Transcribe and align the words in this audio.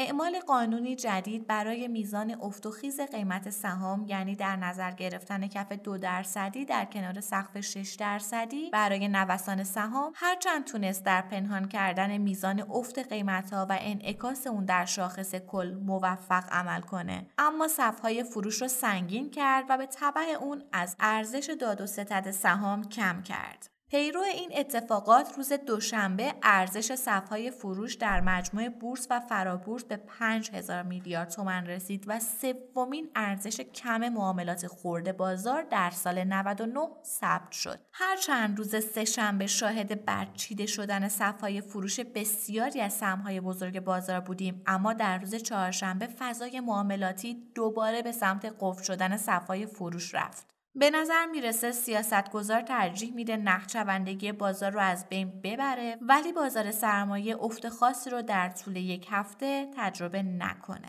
اعمال 0.00 0.40
قانونی 0.40 0.96
جدید 0.96 1.46
برای 1.46 1.88
میزان 1.88 2.36
افت 2.40 2.66
و 2.66 2.70
خیز 2.70 3.00
قیمت 3.00 3.50
سهام 3.50 4.04
یعنی 4.08 4.34
در 4.34 4.56
نظر 4.56 4.90
گرفتن 4.90 5.46
کف 5.46 5.72
دو 5.72 5.98
درصدی 5.98 6.64
در 6.64 6.84
کنار 6.84 7.20
سقف 7.20 7.60
6 7.60 7.94
درصدی 7.94 8.70
برای 8.70 9.08
نوسان 9.08 9.64
سهام 9.64 10.12
هرچند 10.14 10.64
تونست 10.64 11.04
در 11.04 11.22
پنهان 11.22 11.68
کردن 11.68 12.18
میزان 12.18 12.60
افت 12.70 12.98
قیمتها 12.98 13.66
و 13.70 13.78
انعکاس 13.80 14.46
اون 14.46 14.64
در 14.64 14.84
شاخص 14.84 15.34
کل 15.34 15.74
موفق 15.74 16.44
عمل 16.52 16.80
کنه. 16.80 17.26
اما 17.38 17.68
صفهای 17.68 18.24
فروش 18.24 18.62
رو 18.62 18.68
سنگین 18.68 19.30
کرد 19.30 19.64
و 19.68 19.78
به 19.78 19.86
طبع 19.86 20.36
اون 20.40 20.62
از 20.72 20.96
ارزش 21.00 21.50
داد 21.60 21.80
و 21.80 21.86
ستد 21.86 22.30
سهام 22.30 22.88
کم 22.88 23.22
کرد. 23.22 23.77
پیرو 23.90 24.20
این 24.20 24.50
اتفاقات 24.54 25.36
روز 25.36 25.52
دوشنبه 25.52 26.34
ارزش 26.42 26.94
صفهای 26.94 27.50
فروش 27.50 27.94
در 27.94 28.20
مجموع 28.20 28.68
بورس 28.68 29.06
و 29.10 29.20
فرابورس 29.20 29.84
به 29.84 29.96
5000 29.96 30.82
میلیارد 30.82 31.28
تومن 31.30 31.66
رسید 31.66 32.04
و 32.06 32.20
سومین 32.20 33.10
ارزش 33.14 33.60
کم 33.60 34.08
معاملات 34.08 34.66
خورده 34.66 35.12
بازار 35.12 35.62
در 35.62 35.90
سال 35.90 36.24
99 36.24 36.88
ثبت 37.04 37.52
شد. 37.52 37.78
هر 37.92 38.16
چند 38.16 38.58
روز 38.58 38.84
سهشنبه 38.84 39.46
شاهد 39.46 40.04
برچیده 40.04 40.66
شدن 40.66 41.08
صفهای 41.08 41.60
فروش 41.60 42.00
بسیاری 42.00 42.80
از 42.80 42.92
سهمهای 42.92 43.40
بزرگ 43.40 43.80
بازار 43.80 44.20
بودیم 44.20 44.62
اما 44.66 44.92
در 44.92 45.18
روز 45.18 45.34
چهارشنبه 45.34 46.06
فضای 46.06 46.60
معاملاتی 46.60 47.50
دوباره 47.54 48.02
به 48.02 48.12
سمت 48.12 48.54
قفل 48.60 48.82
شدن 48.82 49.16
صفهای 49.16 49.66
فروش 49.66 50.14
رفت. 50.14 50.47
به 50.74 50.90
نظر 50.90 51.26
می‌رسه 51.26 51.72
سیاستگزار 51.72 52.60
ترجیح 52.60 53.14
میده 53.14 53.36
نخچوندگی 53.36 54.32
بازار 54.32 54.70
رو 54.70 54.80
از 54.80 55.08
بین 55.08 55.40
ببره 55.40 55.98
ولی 56.00 56.32
بازار 56.32 56.70
سرمایه 56.70 57.36
افت 57.40 57.68
خاصی 57.68 58.10
رو 58.10 58.22
در 58.22 58.48
طول 58.48 58.76
یک 58.76 59.06
هفته 59.10 59.70
تجربه 59.76 60.22
نکنه. 60.22 60.88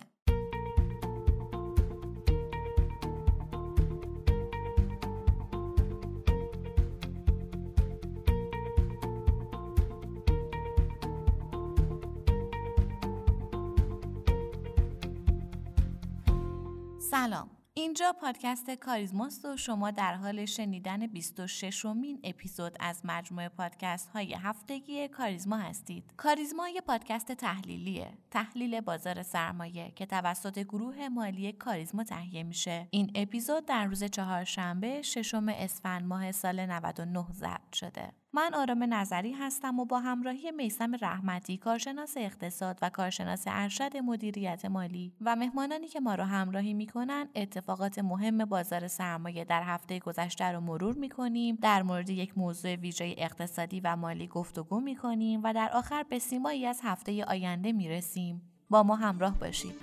سلام 17.12 17.59
اینجا 17.80 18.14
پادکست 18.22 18.72
کاریزماست 18.72 19.46
و 19.46 19.58
شما 19.58 19.92
در 19.92 20.14
حال 20.14 20.46
شنیدن 20.46 21.08
26 21.08 21.86
مین 21.86 22.20
اپیزود 22.24 22.78
از 22.80 23.02
مجموعه 23.04 23.50
پادکست 23.50 24.10
های 24.10 24.34
هفتگی 24.34 25.08
کاریزما 25.08 25.58
هستید. 25.58 26.04
کاریزما 26.18 26.70
یه 26.70 26.82
پادکست 26.82 27.32
تحلیلیه. 27.32 28.18
تحلیل 28.32 28.82
بازار 28.82 29.24
سرمایه 29.24 29.92
که 29.96 30.06
توسط 30.06 30.60
گروه 30.60 31.08
مالی 31.08 31.52
کاریزما 31.52 32.04
تهیه 32.04 32.44
میشه. 32.44 32.88
این 32.92 33.12
اپیزود 33.16 33.66
در 33.66 33.86
روز 33.86 34.04
چهارشنبه 34.04 35.02
ششم 35.02 35.50
اسفند 35.50 36.06
ماه 36.06 36.32
سال 36.32 36.66
99 36.66 37.26
ضبط 37.34 37.74
شده. 37.74 38.12
من 38.34 38.54
آرام 38.54 38.94
نظری 38.94 39.32
هستم 39.32 39.80
و 39.80 39.86
با 39.86 40.00
همراهی 40.00 40.52
میسم 40.52 40.92
رحمتی 41.02 41.58
کارشناس 41.58 42.14
اقتصاد 42.18 42.80
و 42.82 42.90
کارشناس 42.90 43.44
ارشد 43.48 43.98
مدیریت 43.98 44.66
مالی 44.66 45.14
و 45.22 45.36
مهمانانی 45.36 45.88
که 45.88 46.00
ما 46.00 46.16
را 46.16 46.26
همراهی 46.26 46.74
می‌کنن 46.74 47.30
اتفاقات 47.36 48.00
مهم 48.00 48.46
بازار 48.46 48.88
سرمایه 48.88 49.46
در 49.46 49.64
هفته 49.64 50.00
گذشته 50.00 50.46
رو 50.46 50.60
مرور 50.60 50.96
می‌کنیم. 50.96 51.58
در 51.62 51.84
مورد 51.84 52.10
یک 52.10 52.38
موضوع 52.38 52.76
ویژه 52.76 53.16
اقتصادی 53.18 53.80
و 53.80 53.96
مالی 53.96 54.28
گفتگو 54.28 54.80
می‌کنیم 54.80 55.42
و 55.44 55.54
در 55.54 55.70
آخر 55.74 56.04
به 56.04 56.20
سیمایی 56.20 56.66
از 56.66 56.80
هفته 56.84 57.26
آینده 57.26 57.72
می‌رسیم. 57.72 58.42
با 58.70 58.84
ما 58.84 58.96
همراه 58.96 59.40
باشید. 59.40 59.76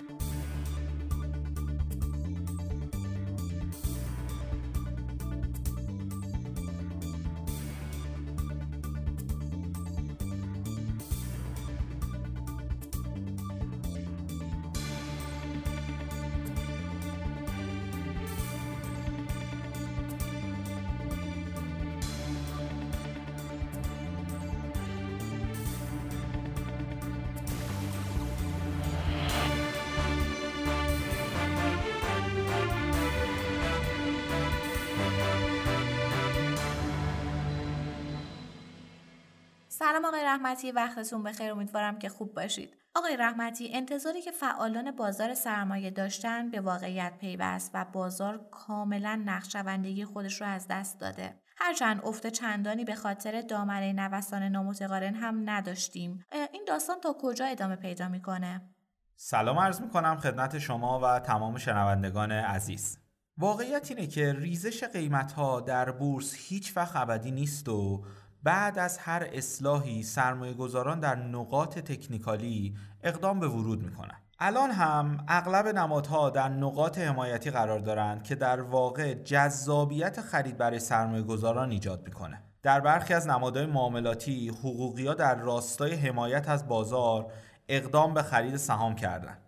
سلام 39.78 40.04
آقای 40.04 40.24
رحمتی 40.24 40.72
وقتتون 40.72 41.22
بخیر 41.22 41.52
امیدوارم 41.52 41.98
که 41.98 42.08
خوب 42.08 42.34
باشید. 42.34 42.76
آقای 42.94 43.16
رحمتی 43.16 43.70
انتظاری 43.74 44.22
که 44.22 44.30
فعالان 44.30 44.90
بازار 44.90 45.34
سرمایه 45.34 45.90
داشتن 45.90 46.50
به 46.50 46.60
واقعیت 46.60 47.12
پیوست 47.20 47.70
و 47.74 47.84
بازار 47.92 48.48
کاملا 48.50 49.22
نقشوندگی 49.24 50.04
خودش 50.04 50.40
رو 50.40 50.46
از 50.46 50.66
دست 50.70 51.00
داده. 51.00 51.40
هرچند 51.56 52.00
افت 52.04 52.26
چندانی 52.26 52.84
به 52.84 52.94
خاطر 52.94 53.40
دامنه 53.40 53.92
نوسان 53.92 54.42
نامتقارن 54.42 55.14
هم 55.14 55.50
نداشتیم. 55.50 56.24
این 56.52 56.64
داستان 56.66 57.00
تا 57.00 57.16
کجا 57.20 57.44
ادامه 57.44 57.76
پیدا 57.76 58.08
می‌کنه؟ 58.08 58.70
سلام 59.16 59.58
عرض 59.58 59.80
می‌کنم 59.80 60.16
خدمت 60.16 60.58
شما 60.58 61.00
و 61.00 61.18
تمام 61.18 61.58
شنوندگان 61.58 62.32
عزیز. 62.32 62.98
واقعیت 63.38 63.90
اینه 63.90 64.06
که 64.06 64.32
ریزش 64.32 64.84
قیمت 64.84 65.32
ها 65.32 65.60
در 65.60 65.90
بورس 65.90 66.34
هیچ 66.36 66.76
وقت 66.76 66.96
ابدی 66.96 67.30
نیست 67.30 67.68
و 67.68 68.04
بعد 68.46 68.78
از 68.78 68.98
هر 68.98 69.28
اصلاحی 69.32 70.02
سرمایه 70.02 70.52
گذاران 70.54 71.00
در 71.00 71.14
نقاط 71.14 71.78
تکنیکالی 71.78 72.76
اقدام 73.02 73.40
به 73.40 73.48
ورود 73.48 73.82
می‌کنند. 73.82 74.22
الان 74.38 74.70
هم 74.70 75.24
اغلب 75.28 75.66
نمادها 75.66 76.30
در 76.30 76.48
نقاط 76.48 76.98
حمایتی 76.98 77.50
قرار 77.50 77.78
دارند 77.78 78.22
که 78.22 78.34
در 78.34 78.60
واقع 78.60 79.14
جذابیت 79.14 80.20
خرید 80.20 80.56
برای 80.58 80.78
سرمایه 80.78 81.22
گذاران 81.22 81.70
ایجاد 81.70 82.02
می‌کنه. 82.06 82.42
در 82.62 82.80
برخی 82.80 83.14
از 83.14 83.26
نمادهای 83.26 83.66
معاملاتی 83.66 84.48
حقوقی 84.48 85.06
ها 85.06 85.14
در 85.14 85.34
راستای 85.34 85.94
حمایت 85.94 86.48
از 86.48 86.68
بازار 86.68 87.32
اقدام 87.68 88.14
به 88.14 88.22
خرید 88.22 88.56
سهام 88.56 88.94
کردند. 88.94 89.45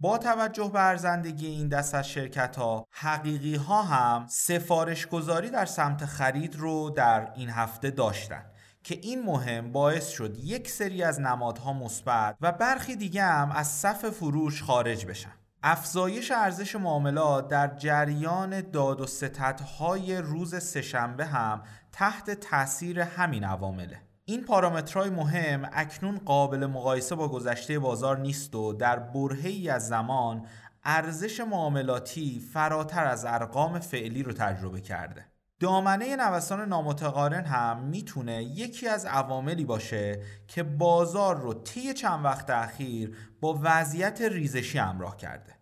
با 0.00 0.18
توجه 0.18 0.70
به 0.72 0.80
ارزندگی 0.80 1.46
این 1.46 1.68
دست 1.68 1.94
از 1.94 2.08
شرکت 2.08 2.56
ها 2.56 2.86
حقیقی 2.90 3.54
ها 3.54 3.82
هم 3.82 4.26
سفارش 4.28 5.06
گذاری 5.06 5.50
در 5.50 5.66
سمت 5.66 6.04
خرید 6.04 6.56
رو 6.56 6.90
در 6.90 7.32
این 7.34 7.50
هفته 7.50 7.90
داشتن 7.90 8.44
که 8.84 8.98
این 9.02 9.22
مهم 9.22 9.72
باعث 9.72 10.08
شد 10.08 10.36
یک 10.38 10.70
سری 10.70 11.02
از 11.02 11.20
نمادها 11.20 11.72
مثبت 11.72 12.36
و 12.40 12.52
برخی 12.52 12.96
دیگه 12.96 13.22
هم 13.22 13.50
از 13.50 13.68
صف 13.68 14.10
فروش 14.10 14.62
خارج 14.62 15.06
بشن. 15.06 15.32
افزایش 15.62 16.30
ارزش 16.30 16.76
معاملات 16.76 17.48
در 17.48 17.76
جریان 17.76 18.60
داد 18.60 19.00
و 19.00 19.06
ستدهای 19.06 20.16
روز 20.16 20.62
سهشنبه 20.62 21.24
هم 21.26 21.62
تحت 21.92 22.30
تاثیر 22.30 23.00
همین 23.00 23.44
عوامله. 23.44 24.07
این 24.30 24.44
پارامترهای 24.44 25.10
مهم 25.10 25.68
اکنون 25.72 26.18
قابل 26.18 26.66
مقایسه 26.66 27.14
با 27.14 27.28
گذشته 27.28 27.78
بازار 27.78 28.18
نیست 28.18 28.54
و 28.54 28.72
در 28.72 28.98
برهی 28.98 29.68
از 29.68 29.88
زمان 29.88 30.46
ارزش 30.84 31.40
معاملاتی 31.40 32.40
فراتر 32.52 33.04
از 33.04 33.24
ارقام 33.24 33.78
فعلی 33.78 34.22
رو 34.22 34.32
تجربه 34.32 34.80
کرده. 34.80 35.24
دامنه 35.60 36.16
نوسان 36.16 36.68
نامتقارن 36.68 37.44
هم 37.44 37.78
می‌تونه 37.78 38.44
یکی 38.44 38.88
از 38.88 39.06
عواملی 39.06 39.64
باشه 39.64 40.22
که 40.48 40.62
بازار 40.62 41.40
رو 41.40 41.54
طی 41.54 41.94
چند 41.94 42.24
وقت 42.24 42.50
اخیر 42.50 43.16
با 43.40 43.60
وضعیت 43.62 44.20
ریزشی 44.20 44.78
همراه 44.78 45.16
کرده. 45.16 45.54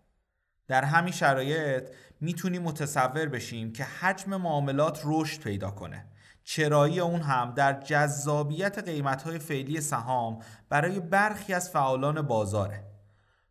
در 0.68 0.84
همین 0.84 1.12
شرایط 1.12 1.88
می‌تونیم 2.20 2.62
متصور 2.62 3.26
بشیم 3.26 3.72
که 3.72 3.84
حجم 3.84 4.36
معاملات 4.36 5.00
رشد 5.04 5.42
پیدا 5.42 5.70
کنه 5.70 6.06
چرایی 6.48 7.00
اون 7.00 7.20
هم 7.20 7.52
در 7.56 7.80
جذابیت 7.80 8.78
قیمتهای 8.78 9.38
فعلی 9.38 9.80
سهام 9.80 10.38
برای 10.68 11.00
برخی 11.00 11.54
از 11.54 11.70
فعالان 11.70 12.22
بازاره. 12.22 12.84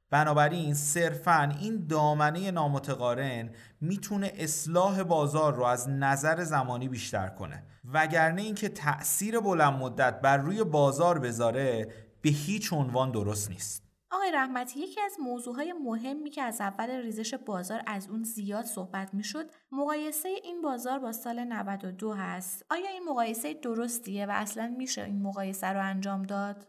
بنابراین 0.09 0.73
صرفا 0.73 1.55
این 1.59 1.87
دامنه 1.87 2.51
نامتقارن 2.51 3.49
می‌تونه 3.81 4.31
اصلاح 4.35 5.03
بازار 5.03 5.53
رو 5.53 5.63
از 5.63 5.89
نظر 5.89 6.43
زمانی 6.43 6.87
بیشتر 6.87 7.27
کنه 7.27 7.63
وگرنه 7.93 8.41
اینکه 8.41 8.69
تأثیر 8.69 9.39
بلند 9.39 9.73
مدت 9.73 10.21
بر 10.21 10.37
روی 10.37 10.63
بازار 10.63 11.19
بذاره 11.19 11.87
به 12.21 12.29
هیچ 12.29 12.73
عنوان 12.73 13.11
درست 13.11 13.49
نیست. 13.49 13.84
آقای 14.15 14.31
رحمتی 14.31 14.79
یکی 14.79 15.01
از 15.01 15.17
موضوعهای 15.19 15.73
مهمی 15.73 16.29
که 16.29 16.41
از 16.41 16.61
اول 16.61 16.89
ریزش 16.89 17.33
بازار 17.33 17.81
از 17.87 18.09
اون 18.09 18.23
زیاد 18.23 18.65
صحبت 18.65 19.13
می‌شد 19.13 19.45
مقایسه 19.71 20.29
این 20.43 20.61
بازار 20.61 20.99
با 20.99 21.11
سال 21.11 21.43
92 21.43 22.13
هست 22.13 22.65
آیا 22.69 22.89
این 22.89 23.03
مقایسه 23.09 23.53
درستیه 23.53 24.25
و 24.25 24.31
اصلا 24.31 24.75
میشه 24.77 25.03
این 25.03 25.21
مقایسه 25.21 25.67
رو 25.67 25.83
انجام 25.83 26.23
داد 26.23 26.67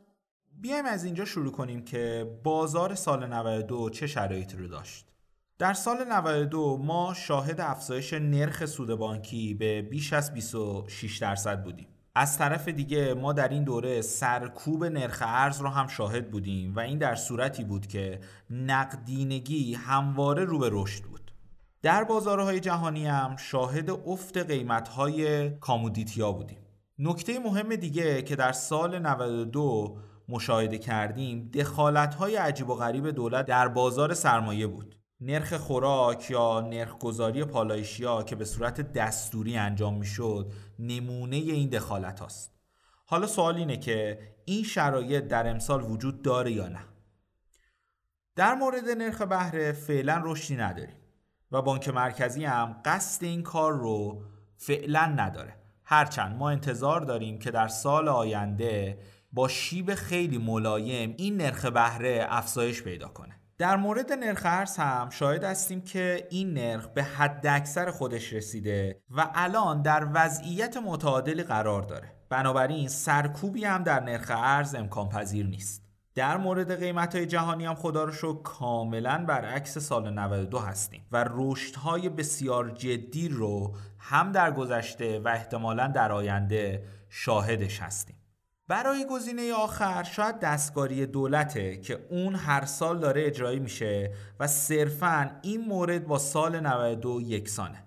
بیایم 0.52 0.84
از 0.84 1.04
اینجا 1.04 1.24
شروع 1.24 1.52
کنیم 1.52 1.84
که 1.84 2.30
بازار 2.44 2.94
سال 2.94 3.26
92 3.26 3.90
چه 3.90 4.06
شرایطی 4.06 4.56
رو 4.56 4.68
داشت. 4.68 5.06
در 5.58 5.74
سال 5.74 6.04
92 6.12 6.76
ما 6.76 7.14
شاهد 7.14 7.60
افزایش 7.60 8.12
نرخ 8.12 8.66
سود 8.66 8.94
بانکی 8.94 9.54
به 9.54 9.82
بیش 9.82 10.12
از 10.12 10.34
26 10.34 11.18
درصد 11.18 11.62
بودیم. 11.62 11.95
از 12.18 12.38
طرف 12.38 12.68
دیگه 12.68 13.14
ما 13.14 13.32
در 13.32 13.48
این 13.48 13.64
دوره 13.64 14.02
سرکوب 14.02 14.84
نرخ 14.84 15.22
ارز 15.26 15.60
رو 15.60 15.68
هم 15.68 15.86
شاهد 15.86 16.30
بودیم 16.30 16.76
و 16.76 16.80
این 16.80 16.98
در 16.98 17.14
صورتی 17.14 17.64
بود 17.64 17.86
که 17.86 18.20
نقدینگی 18.50 19.74
همواره 19.74 20.44
رو 20.44 20.58
به 20.58 20.68
رشد 20.72 21.04
بود. 21.04 21.32
در 21.82 22.04
بازارهای 22.04 22.60
جهانی 22.60 23.06
هم 23.06 23.36
شاهد 23.36 23.90
افت 23.90 24.36
قیمتهای 24.36 25.50
کامودیتیا 25.50 26.32
بودیم. 26.32 26.58
نکته 26.98 27.38
مهم 27.38 27.76
دیگه 27.76 28.22
که 28.22 28.36
در 28.36 28.52
سال 28.52 28.98
92 28.98 29.98
مشاهده 30.28 30.78
کردیم 30.78 31.50
دخالت‌های 31.54 32.36
عجیب 32.36 32.70
و 32.70 32.74
غریب 32.74 33.10
دولت 33.10 33.46
در 33.46 33.68
بازار 33.68 34.14
سرمایه 34.14 34.66
بود. 34.66 34.96
نرخ 35.20 35.54
خوراک 35.54 36.30
یا 36.30 36.60
نرخ 36.60 36.98
گذاری 36.98 37.44
پالایشیا 37.44 38.22
که 38.22 38.36
به 38.36 38.44
صورت 38.44 38.92
دستوری 38.92 39.56
انجام 39.56 39.94
می‌شد 39.98 40.52
نمونه 40.78 41.36
این 41.36 41.68
دخالت 41.68 42.20
هاست. 42.20 42.52
حالا 43.06 43.26
سوال 43.26 43.56
اینه 43.56 43.76
که 43.76 44.18
این 44.44 44.64
شرایط 44.64 45.24
در 45.24 45.50
امسال 45.50 45.82
وجود 45.82 46.22
داره 46.22 46.52
یا 46.52 46.68
نه؟ 46.68 46.80
در 48.36 48.54
مورد 48.54 48.88
نرخ 48.88 49.22
بهره 49.22 49.72
فعلا 49.72 50.22
رشدی 50.24 50.56
نداریم 50.56 50.96
و 51.52 51.62
بانک 51.62 51.88
مرکزی 51.88 52.44
هم 52.44 52.76
قصد 52.84 53.24
این 53.24 53.42
کار 53.42 53.72
رو 53.72 54.22
فعلا 54.56 55.06
نداره. 55.06 55.56
هرچند 55.84 56.36
ما 56.36 56.50
انتظار 56.50 57.00
داریم 57.00 57.38
که 57.38 57.50
در 57.50 57.68
سال 57.68 58.08
آینده 58.08 58.98
با 59.32 59.48
شیب 59.48 59.94
خیلی 59.94 60.38
ملایم 60.38 61.14
این 61.18 61.36
نرخ 61.36 61.64
بهره 61.64 62.26
افزایش 62.28 62.82
پیدا 62.82 63.08
کنه. 63.08 63.40
در 63.58 63.76
مورد 63.76 64.12
نرخ 64.12 64.42
ارز 64.44 64.76
هم 64.76 65.10
شاهد 65.10 65.44
هستیم 65.44 65.80
که 65.80 66.26
این 66.30 66.54
نرخ 66.54 66.86
به 66.86 67.02
حد 67.02 67.46
اکثر 67.46 67.90
خودش 67.90 68.32
رسیده 68.32 69.02
و 69.10 69.30
الان 69.34 69.82
در 69.82 70.08
وضعیت 70.14 70.76
متعادلی 70.76 71.42
قرار 71.42 71.82
داره. 71.82 72.12
بنابراین 72.28 72.88
سرکوبی 72.88 73.64
هم 73.64 73.82
در 73.82 74.00
نرخ 74.00 74.30
ارز 74.34 74.74
امکان 74.74 75.08
پذیر 75.08 75.46
نیست. 75.46 75.82
در 76.14 76.36
مورد 76.36 76.80
قیمت 76.80 77.14
های 77.14 77.26
جهانی 77.26 77.66
هم 77.66 77.74
خدا 77.74 78.04
رو 78.04 78.12
شو 78.12 78.42
کاملا 78.42 79.24
برعکس 79.28 79.78
سال 79.78 80.10
92 80.10 80.58
هستیم 80.58 81.06
و 81.12 81.24
رشدهای 81.30 82.08
بسیار 82.08 82.70
جدی 82.70 83.28
رو 83.28 83.74
هم 83.98 84.32
در 84.32 84.50
گذشته 84.50 85.18
و 85.18 85.28
احتمالا 85.28 85.86
در 85.86 86.12
آینده 86.12 86.84
شاهدش 87.08 87.80
هستیم. 87.80 88.15
برای 88.68 89.06
گزینه 89.10 89.52
آخر 89.52 90.02
شاید 90.02 90.40
دستکاری 90.40 91.06
دولته 91.06 91.76
که 91.76 92.06
اون 92.10 92.34
هر 92.34 92.64
سال 92.64 92.98
داره 92.98 93.26
اجرایی 93.26 93.58
میشه 93.58 94.10
و 94.40 94.46
صرفا 94.46 95.30
این 95.42 95.68
مورد 95.68 96.06
با 96.06 96.18
سال 96.18 96.60
92 96.60 97.20
یکسانه. 97.20 97.82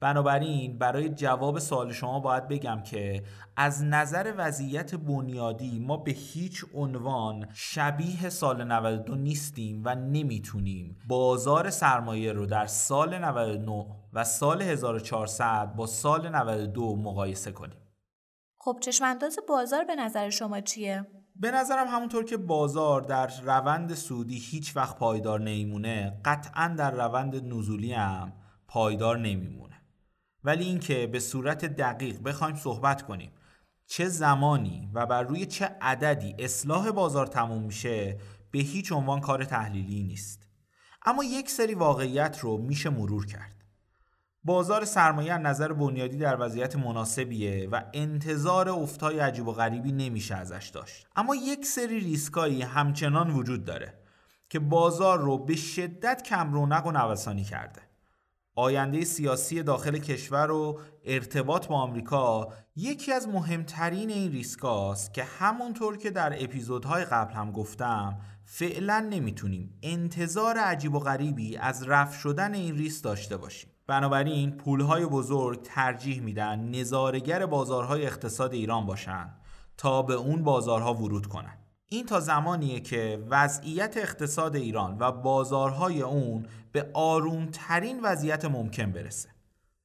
بنابراین 0.00 0.78
برای 0.78 1.08
جواب 1.08 1.58
سوال 1.58 1.92
شما 1.92 2.20
باید 2.20 2.48
بگم 2.48 2.82
که 2.82 3.22
از 3.56 3.84
نظر 3.84 4.34
وضعیت 4.36 4.94
بنیادی 4.94 5.78
ما 5.78 5.96
به 5.96 6.10
هیچ 6.10 6.64
عنوان 6.74 7.48
شبیه 7.52 8.28
سال 8.28 8.64
92 8.64 9.14
نیستیم 9.14 9.82
و 9.84 9.94
نمی‌تونیم 9.94 10.96
بازار 11.08 11.70
سرمایه 11.70 12.32
رو 12.32 12.46
در 12.46 12.66
سال 12.66 13.18
99 13.18 13.86
و 14.12 14.24
سال 14.24 14.62
1400 14.62 15.74
با 15.76 15.86
سال 15.86 16.28
92 16.28 16.96
مقایسه 16.96 17.52
کنیم. 17.52 17.89
خب 18.62 18.78
چشمانداز 18.80 19.38
بازار 19.48 19.84
به 19.84 19.94
نظر 19.94 20.30
شما 20.30 20.60
چیه؟ 20.60 21.06
به 21.36 21.50
نظرم 21.50 21.86
همونطور 21.86 22.24
که 22.24 22.36
بازار 22.36 23.00
در 23.00 23.26
روند 23.42 23.94
سودی 23.94 24.38
هیچ 24.38 24.76
وقت 24.76 24.96
پایدار 24.96 25.40
نمیمونه 25.40 26.20
قطعا 26.24 26.74
در 26.78 26.90
روند 26.90 27.54
نزولی 27.54 27.92
هم 27.92 28.32
پایدار 28.68 29.18
نمیمونه. 29.18 29.82
ولی 30.44 30.64
اینکه 30.64 31.06
به 31.06 31.20
صورت 31.20 31.64
دقیق 31.64 32.22
بخوایم 32.22 32.56
صحبت 32.56 33.02
کنیم 33.02 33.32
چه 33.86 34.08
زمانی 34.08 34.90
و 34.94 35.06
بر 35.06 35.22
روی 35.22 35.46
چه 35.46 35.76
عددی 35.80 36.34
اصلاح 36.38 36.90
بازار 36.90 37.26
تموم 37.26 37.62
میشه 37.62 38.18
به 38.50 38.58
هیچ 38.58 38.92
عنوان 38.92 39.20
کار 39.20 39.44
تحلیلی 39.44 40.02
نیست. 40.02 40.48
اما 41.06 41.24
یک 41.24 41.50
سری 41.50 41.74
واقعیت 41.74 42.38
رو 42.40 42.58
میشه 42.58 42.90
مرور 42.90 43.26
کرد. 43.26 43.59
بازار 44.44 44.84
سرمایه 44.84 45.32
از 45.32 45.40
نظر 45.40 45.72
بنیادی 45.72 46.16
در 46.16 46.36
وضعیت 46.40 46.76
مناسبیه 46.76 47.68
و 47.72 47.82
انتظار 47.92 48.68
افتای 48.68 49.18
عجیب 49.18 49.48
و 49.48 49.52
غریبی 49.52 49.92
نمیشه 49.92 50.34
ازش 50.34 50.70
داشت. 50.74 51.06
اما 51.16 51.34
یک 51.34 51.66
سری 51.66 52.00
ریسکایی 52.00 52.62
همچنان 52.62 53.30
وجود 53.30 53.64
داره 53.64 53.94
که 54.48 54.58
بازار 54.58 55.18
رو 55.18 55.38
به 55.38 55.56
شدت 55.56 56.22
کم 56.22 56.52
رونق 56.52 56.86
و 56.86 56.92
نوسانی 56.92 57.44
کرده. 57.44 57.80
آینده 58.54 59.04
سیاسی 59.04 59.62
داخل 59.62 59.98
کشور 59.98 60.50
و 60.50 60.80
ارتباط 61.04 61.66
با 61.66 61.76
آمریکا 61.76 62.52
یکی 62.76 63.12
از 63.12 63.28
مهمترین 63.28 64.10
این 64.10 64.32
ریسکاست 64.32 65.14
که 65.14 65.24
همونطور 65.24 65.96
که 65.96 66.10
در 66.10 66.44
اپیزودهای 66.44 67.04
قبل 67.04 67.34
هم 67.34 67.52
گفتم 67.52 68.20
فعلا 68.44 69.00
نمی‌تونیم 69.10 69.78
انتظار 69.82 70.58
عجیب 70.58 70.94
و 70.94 70.98
غریبی 70.98 71.56
از 71.56 71.88
رفع 71.88 72.18
شدن 72.18 72.54
این 72.54 72.76
ریسک 72.76 73.04
داشته 73.04 73.36
باشیم. 73.36 73.70
بنابراین 73.90 74.50
پولهای 74.50 75.06
بزرگ 75.06 75.62
ترجیح 75.62 76.20
میدن 76.20 76.70
نظارگر 76.70 77.46
بازارهای 77.46 78.06
اقتصاد 78.06 78.52
ایران 78.52 78.86
باشن 78.86 79.30
تا 79.76 80.02
به 80.02 80.14
اون 80.14 80.44
بازارها 80.44 80.94
ورود 80.94 81.26
کنن. 81.26 81.58
این 81.88 82.06
تا 82.06 82.20
زمانیه 82.20 82.80
که 82.80 83.26
وضعیت 83.30 83.96
اقتصاد 83.96 84.56
ایران 84.56 84.96
و 84.98 85.12
بازارهای 85.12 86.02
اون 86.02 86.46
به 86.72 86.90
آرومترین 86.94 88.00
وضعیت 88.02 88.44
ممکن 88.44 88.92
برسه. 88.92 89.28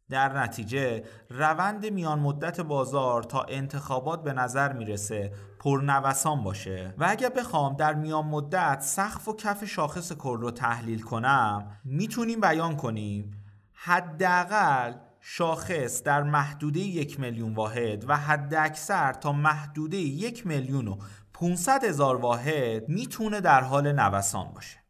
در 0.09 0.39
نتیجه 0.39 1.03
روند 1.29 1.85
میان 1.85 2.19
مدت 2.19 2.61
بازار 2.61 3.23
تا 3.23 3.45
انتخابات 3.49 4.23
به 4.23 4.33
نظر 4.33 4.73
می‌رسه 4.73 5.31
پرنوسان 5.59 6.43
باشه 6.43 6.93
و 6.97 7.05
اگر 7.09 7.29
بخوام 7.29 7.75
در 7.75 7.93
میان 7.93 8.25
مدت 8.25 8.81
سقف 8.81 9.27
و 9.27 9.35
کف 9.35 9.65
شاخص 9.65 10.11
کل 10.11 10.37
رو 10.37 10.51
تحلیل 10.51 11.01
کنم 11.01 11.79
می‌تونیم 11.83 12.41
بیان 12.41 12.75
کنیم 12.75 13.44
حداقل 13.87 14.93
شاخص 15.21 16.03
در 16.03 16.23
محدوده 16.23 16.79
یک 16.79 17.19
میلیون 17.19 17.53
واحد 17.53 18.05
و 18.07 18.17
حد 18.17 18.53
اکثر 18.53 19.13
تا 19.13 19.31
محدوده 19.31 19.97
یک 19.97 20.47
میلیون 20.47 20.87
و 20.87 20.97
500 21.33 21.83
هزار 21.83 22.15
واحد 22.15 22.89
می‌تونه 22.89 23.41
در 23.41 23.61
حال 23.61 23.91
نوسان 23.91 24.51
باشه. 24.53 24.84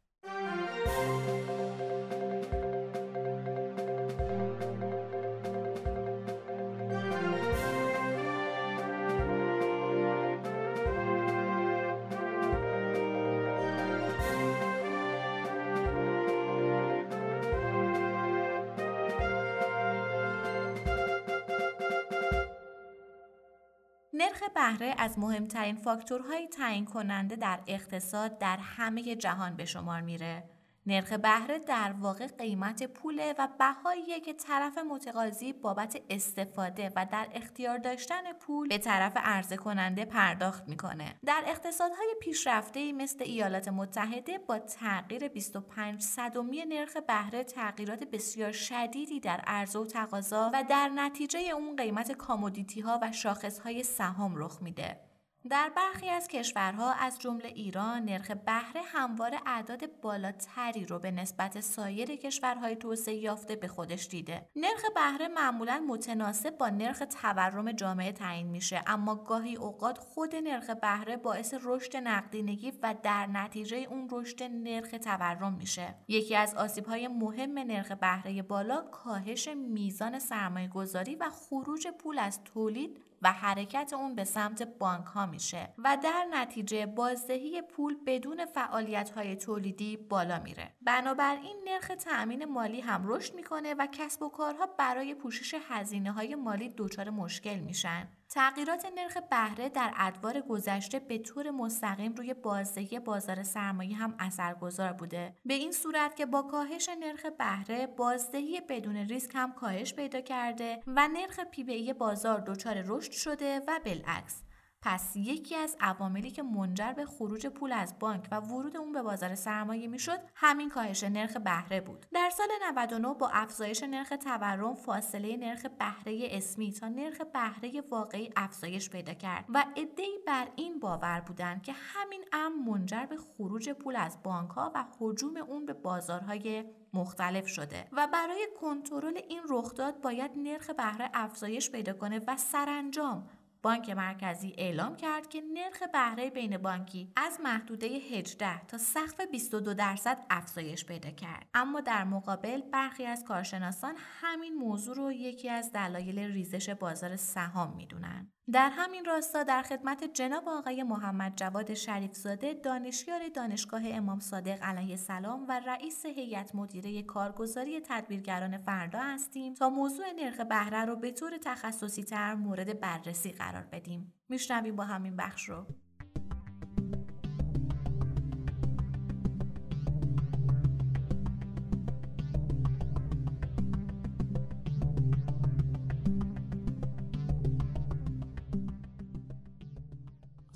بهره 24.66 24.96
از 24.98 25.20
مهمترین 25.20 25.76
فاکتورهای 25.76 26.48
تعیین 26.48 26.86
کننده 26.86 27.36
در 27.36 27.60
اقتصاد 27.68 28.38
در 28.38 28.58
همه 28.58 29.16
جهان 29.16 29.56
به 29.56 29.66
شمار 29.66 30.02
میره. 30.02 30.44
نرخ 30.88 31.14
بهره 31.14 31.60
در 31.60 31.94
واقع 32.00 32.28
قیمت 32.28 32.84
پوله 32.84 33.36
و 33.38 33.48
بهاییه 33.60 34.20
که 34.20 34.34
طرف 34.34 34.78
متقاضی 34.78 35.54
بابت 35.54 36.02
استفاده 36.10 36.92
و 36.96 37.06
در 37.12 37.28
اختیار 37.34 37.78
داشتن 37.78 38.34
پول 38.34 38.68
به 38.68 38.78
طرف 38.78 39.14
عرضه 39.16 39.58
کننده 39.58 40.06
پرداخت 40.06 40.68
می‌کنه. 40.68 41.16
در 41.26 41.44
اقتصادهای 41.48 42.16
پیشرفته 42.22 42.94
مثل 42.94 43.24
ایالات 43.24 43.68
متحده 43.68 44.38
با 44.38 44.60
تغییر 44.60 45.28
25 45.28 46.02
صدومی 46.02 46.66
نرخ 46.66 46.98
بهره 46.98 47.44
تغییرات 47.44 48.04
بسیار 48.04 48.52
شدیدی 48.52 49.20
در 49.20 49.42
عرضه 49.48 49.80
و 49.80 49.86
تقاضا 49.86 50.52
و 50.54 50.64
در 50.70 50.90
نتیجه 50.90 51.40
اون 51.40 51.76
قیمت 51.76 52.12
کامودیتی 52.12 52.82
ها 52.82 53.00
و 53.02 53.12
شاخص 53.12 53.60
های 53.60 53.84
سهام 53.84 54.36
رخ 54.36 54.62
میده. 54.62 55.15
در 55.50 55.72
برخی 55.76 56.10
از 56.10 56.28
کشورها 56.28 56.94
از 56.94 57.20
جمله 57.20 57.48
ایران 57.48 58.06
نرخ 58.06 58.32
بهره 58.32 58.82
همواره 58.86 59.38
اعداد 59.46 60.02
بالاتری 60.02 60.86
رو 60.86 61.00
به 61.00 61.12
نسبت 61.12 61.60
سایر 61.60 62.16
کشورهای 62.16 62.76
توسعه 62.76 63.16
یافته 63.16 63.56
به 63.56 63.68
خودش 63.68 64.08
دیده. 64.08 64.50
نرخ 64.56 64.86
بهره 64.96 65.28
معمولا 65.28 65.86
متناسب 65.88 66.58
با 66.58 66.70
نرخ 66.70 67.04
تورم 67.22 67.72
جامعه 67.72 68.12
تعیین 68.12 68.48
میشه 68.48 68.84
اما 68.88 69.16
گاهی 69.16 69.56
اوقات 69.56 69.98
خود 69.98 70.36
نرخ 70.36 70.70
بهره 70.70 71.18
باعث 71.18 71.54
رشد 71.64 71.98
نقدینگی 71.98 72.74
و 72.84 72.96
در 73.04 73.28
نتیجه 73.28 73.78
اون 73.78 74.08
رشد 74.12 74.44
نرخ 74.44 74.92
تورم 74.92 75.54
میشه. 75.54 75.96
یکی 76.08 76.36
از 76.36 76.56
آسیبهای 76.56 77.08
مهم 77.08 77.60
نرخ 77.60 77.92
بهره 77.92 78.42
بالا 78.42 78.82
کاهش 78.82 79.48
میزان 79.48 80.20
سرمایه 80.20 80.68
گذاری 80.68 81.16
و 81.16 81.30
خروج 81.30 81.88
پول 81.88 82.20
از 82.20 82.44
تولید 82.44 83.02
و 83.26 83.32
حرکت 83.32 83.94
اون 83.94 84.16
به 84.16 84.24
سمت 84.24 84.64
بانک 84.64 85.06
ها 85.06 85.26
میشه 85.26 85.74
و 85.78 85.98
در 86.04 86.26
نتیجه 86.32 86.86
بازدهی 86.86 87.62
پول 87.62 87.98
بدون 88.08 88.46
فعالیت 88.46 89.10
های 89.10 89.36
تولیدی 89.36 89.98
بالا 89.98 90.40
میره. 90.40 90.76
بنابراین 90.82 91.56
نرخ 91.68 91.88
تأمین 91.88 92.46
مالی 92.46 92.82
هم 92.82 93.04
رشد 93.08 93.36
می‌کنه 93.36 93.74
و 93.74 93.88
کسب 93.92 94.22
و 94.22 94.30
کارها 94.30 94.66
برای 94.66 95.16
پوشش 95.16 95.56
هزینه 95.70 96.12
های 96.12 96.36
مالی 96.36 96.74
دچار 96.78 97.10
مشکل 97.10 97.60
میشن. 97.60 98.08
تغییرات 98.36 98.86
نرخ 98.96 99.18
بهره 99.18 99.70
در 99.70 99.94
ادوار 99.98 100.42
گذشته 100.42 101.00
به 101.00 101.18
طور 101.18 101.52
مستقیم 101.52 102.14
روی 102.14 102.34
بازدهی 102.34 103.00
بازار 103.00 103.44
سرمایه 103.44 103.96
هم 103.96 104.16
اثرگذار 104.20 104.94
بوده. 104.94 105.36
به 105.46 105.54
این 105.54 105.72
صورت 105.72 106.16
که 106.16 106.26
با 106.26 106.42
کاهش 106.42 106.90
نرخ 106.90 107.26
بهره 107.26 107.88
بازدهی 107.88 108.62
بدون 108.62 108.96
ریسک 108.96 109.32
هم 109.36 109.54
کاهش 109.54 109.94
پیدا 109.94 110.22
کرده 110.22 110.84
و 110.88 111.08
نرخ 111.08 111.40
پی 111.40 111.94
بازار 111.94 112.40
دچار 112.40 112.84
رشد 112.88 113.12
شده 113.12 113.60
و 113.68 113.80
بالعکس. 113.86 114.45
پس 114.86 115.16
یکی 115.16 115.56
از 115.56 115.78
عواملی 115.80 116.32
که 116.32 116.44
منجر 116.44 116.94
به 116.94 117.06
خروج 117.06 117.48
پول 117.48 117.72
از 117.72 118.00
بانک 118.00 118.28
و 118.32 118.40
ورود 118.40 118.78
اون 118.78 118.92
به 118.92 119.02
بازار 119.02 119.36
سرمایه 119.36 119.88
می‌شد 119.88 120.20
همین 120.36 120.70
کاهش 120.70 121.04
نرخ 121.04 121.38
بهره 121.38 121.82
بود. 121.82 122.06
در 122.14 122.30
سال 122.30 122.48
99 122.64 123.14
با 123.14 123.30
افزایش 123.34 123.84
نرخ 123.84 124.10
تورم 124.10 124.76
فاصله 124.76 125.38
نرخ 125.38 125.66
بهره 125.80 126.28
اسمی 126.32 126.72
تا 126.72 126.88
نرخ 126.88 127.22
بهره 127.34 127.84
واقعی 127.92 128.30
افزایش 128.36 128.90
پیدا 128.90 129.14
کرد 129.14 129.46
و 129.50 129.66
عدهای 129.78 130.20
بر 130.28 130.48
این 130.56 130.80
باور 130.80 131.22
بودند 131.22 131.64
که 131.64 131.74
همین 131.76 132.26
امر 132.34 132.56
منجر 132.56 133.06
به 133.06 133.18
خروج 133.18 133.70
پول 133.70 133.96
از 133.96 134.18
بانک 134.24 134.50
ها 134.50 134.72
و 134.76 134.86
حجوم 135.00 135.38
اون 135.38 135.66
به 135.66 135.74
بازارهای 135.74 136.66
مختلف 136.94 137.48
شده 137.48 137.88
و 137.92 138.08
برای 138.14 138.48
کنترل 138.62 139.18
این 139.30 139.42
رخداد 139.50 140.02
باید 140.02 140.32
نرخ 140.38 140.70
بهره 140.70 141.10
افزایش 141.14 141.72
پیدا 141.72 141.94
کنه 141.94 142.22
و 142.28 142.38
سرانجام 142.38 143.30
بانک 143.66 143.90
مرکزی 143.90 144.54
اعلام 144.58 144.96
کرد 144.96 145.30
که 145.30 145.42
نرخ 145.54 145.84
بهره 145.94 146.30
بین 146.30 146.58
بانکی 146.58 147.12
از 147.16 147.40
محدوده 147.44 147.88
18 147.88 148.66
تا 148.66 148.78
سقف 148.78 149.22
22 149.32 149.74
درصد 149.74 150.26
افزایش 150.30 150.86
پیدا 150.86 151.10
کرد. 151.10 151.48
اما 151.54 151.82
در 151.82 152.04
مقابل 152.04 152.62
برخی 152.62 153.06
از 153.06 153.24
کارشناسان 153.24 153.96
همین 154.22 154.54
موضوع 154.56 154.96
رو 154.96 155.12
یکی 155.12 155.50
از 155.50 155.72
دلایل 155.72 156.20
ریزش 156.20 156.70
بازار 156.70 157.16
سهام 157.16 157.76
می‌دونن. 157.76 158.32
در 158.52 158.70
همین 158.70 159.06
راستا 159.06 159.44
در 159.44 159.62
خدمت 159.62 160.04
جناب 160.04 160.50
آقای 160.50 160.84
محمد 160.84 161.34
جواد 161.36 161.74
شریفزاده 161.74 162.54
دانشیار 162.54 163.30
دانشگاه 163.30 163.82
امام 163.86 164.20
صادق 164.20 164.64
علیه 164.64 164.90
السلام 164.90 165.46
و 165.50 165.60
رئیس 165.60 166.06
هیئت 166.06 166.56
مدیره 166.56 167.04
کارگزاری 167.04 167.80
تدبیرگران 167.80 168.58
فردا 168.58 169.00
هستیم 169.00 169.54
تا 169.54 169.70
موضوع 169.70 170.06
نرخ 170.16 170.40
بهره 170.40 170.86
رو 170.86 170.96
به 170.96 171.12
طور 171.12 171.38
تخصصی 171.38 172.04
تر 172.04 172.36
مورد 172.36 172.80
بررسی 172.80 173.32
قرار 173.32 173.64
بدیم. 173.72 174.14
میشنویم 174.30 174.76
با 174.76 174.84
همین 174.84 175.16
بخش 175.16 175.50
رو. 175.50 175.66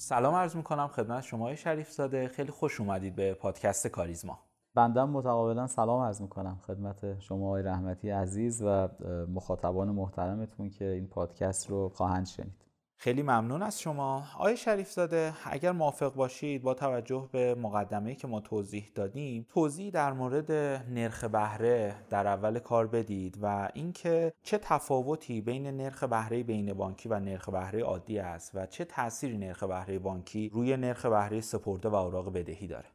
سلام 0.09 0.35
عرض 0.35 0.55
می‌کنم 0.55 0.87
خدمت 0.87 1.23
شما 1.23 1.55
شریف 1.55 1.91
زاده. 1.91 2.27
خیلی 2.27 2.51
خوش 2.51 2.79
اومدید 2.79 3.15
به 3.15 3.33
پادکست 3.33 3.87
کاریزما. 3.87 4.39
بندم 4.75 5.09
متقابلا 5.09 5.67
سلام 5.67 6.01
عرض 6.01 6.21
می‌کنم 6.21 6.59
خدمت 6.67 7.19
شما 7.19 7.57
رحمتی 7.57 8.09
عزیز 8.09 8.61
و 8.61 8.87
مخاطبان 9.33 9.89
محترمتون 9.89 10.69
که 10.69 10.85
این 10.85 11.07
پادکست 11.07 11.69
رو 11.69 11.89
خواهند 11.89 12.25
شنید. 12.25 12.65
خیلی 13.01 13.21
ممنون 13.21 13.61
از 13.61 13.81
شما. 13.81 14.23
آقای 14.35 14.57
شریف 14.57 14.91
زاده 14.91 15.33
اگر 15.45 15.71
موافق 15.71 16.15
باشید 16.15 16.61
با 16.61 16.73
توجه 16.73 17.29
به 17.31 17.55
مقدمه‌ای 17.55 18.15
که 18.15 18.27
ما 18.27 18.39
توضیح 18.39 18.91
دادیم 18.95 19.45
توضیح 19.49 19.91
در 19.91 20.13
مورد 20.13 20.51
نرخ 20.89 21.23
بهره 21.23 21.95
در 22.09 22.27
اول 22.27 22.59
کار 22.59 22.87
بدید 22.87 23.37
و 23.41 23.69
اینکه 23.73 24.33
چه 24.43 24.57
تفاوتی 24.57 25.41
بین 25.41 25.67
نرخ 25.67 26.03
بهره 26.03 26.43
بین 26.43 26.73
بانکی 26.73 27.09
و 27.09 27.19
نرخ 27.19 27.49
بهره 27.49 27.83
عادی 27.83 28.19
است 28.19 28.51
و 28.55 28.65
چه 28.65 28.85
تأثیری 28.85 29.37
نرخ 29.37 29.63
بهره 29.63 29.99
بانکی 29.99 30.49
روی 30.49 30.77
نرخ 30.77 31.05
بهره 31.05 31.41
سپرده 31.41 31.89
و 31.89 31.95
اوراق 31.95 32.33
بدهی 32.33 32.67
داره. 32.67 32.87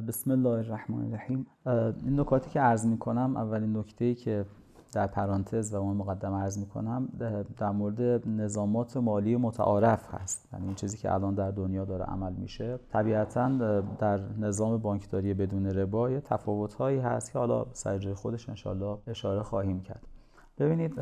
بسم 0.00 0.30
الله 0.30 0.50
الرحمن 0.50 1.04
الرحیم. 1.04 1.46
این 1.66 2.20
نکاتی 2.20 2.50
که 2.50 2.60
عرض 2.60 2.86
می 2.86 2.98
کنم 2.98 3.36
اولین 3.36 3.76
نکته 3.76 4.14
که 4.14 4.46
در 4.94 5.06
پرانتز 5.06 5.74
و 5.74 5.82
من 5.84 5.96
مقدم 5.96 6.34
عرض 6.34 6.58
می 6.58 6.66
کنم 6.66 7.08
در 7.58 7.70
مورد 7.70 8.28
نظامات 8.28 8.96
مالی 8.96 9.36
متعارف 9.36 10.14
هست. 10.14 10.48
یعنی 10.52 10.66
این 10.66 10.74
چیزی 10.74 10.96
که 10.96 11.14
الان 11.14 11.34
در 11.34 11.50
دنیا 11.50 11.84
داره 11.84 12.04
عمل 12.04 12.32
میشه. 12.32 12.78
طبیعتا 12.92 13.48
در 13.98 14.20
نظام 14.38 14.78
بانکداری 14.78 15.34
بدون 15.34 15.66
ربا 15.66 16.10
یه 16.10 16.20
تفاوت 16.20 16.74
هایی 16.74 16.98
هست 16.98 17.32
که 17.32 17.38
حالا 17.38 17.66
سر 17.72 18.14
خودش 18.14 18.48
انشالله 18.48 18.98
اشاره 19.06 19.42
خواهیم 19.42 19.80
کرد. 19.82 20.13
ببینید 20.58 20.94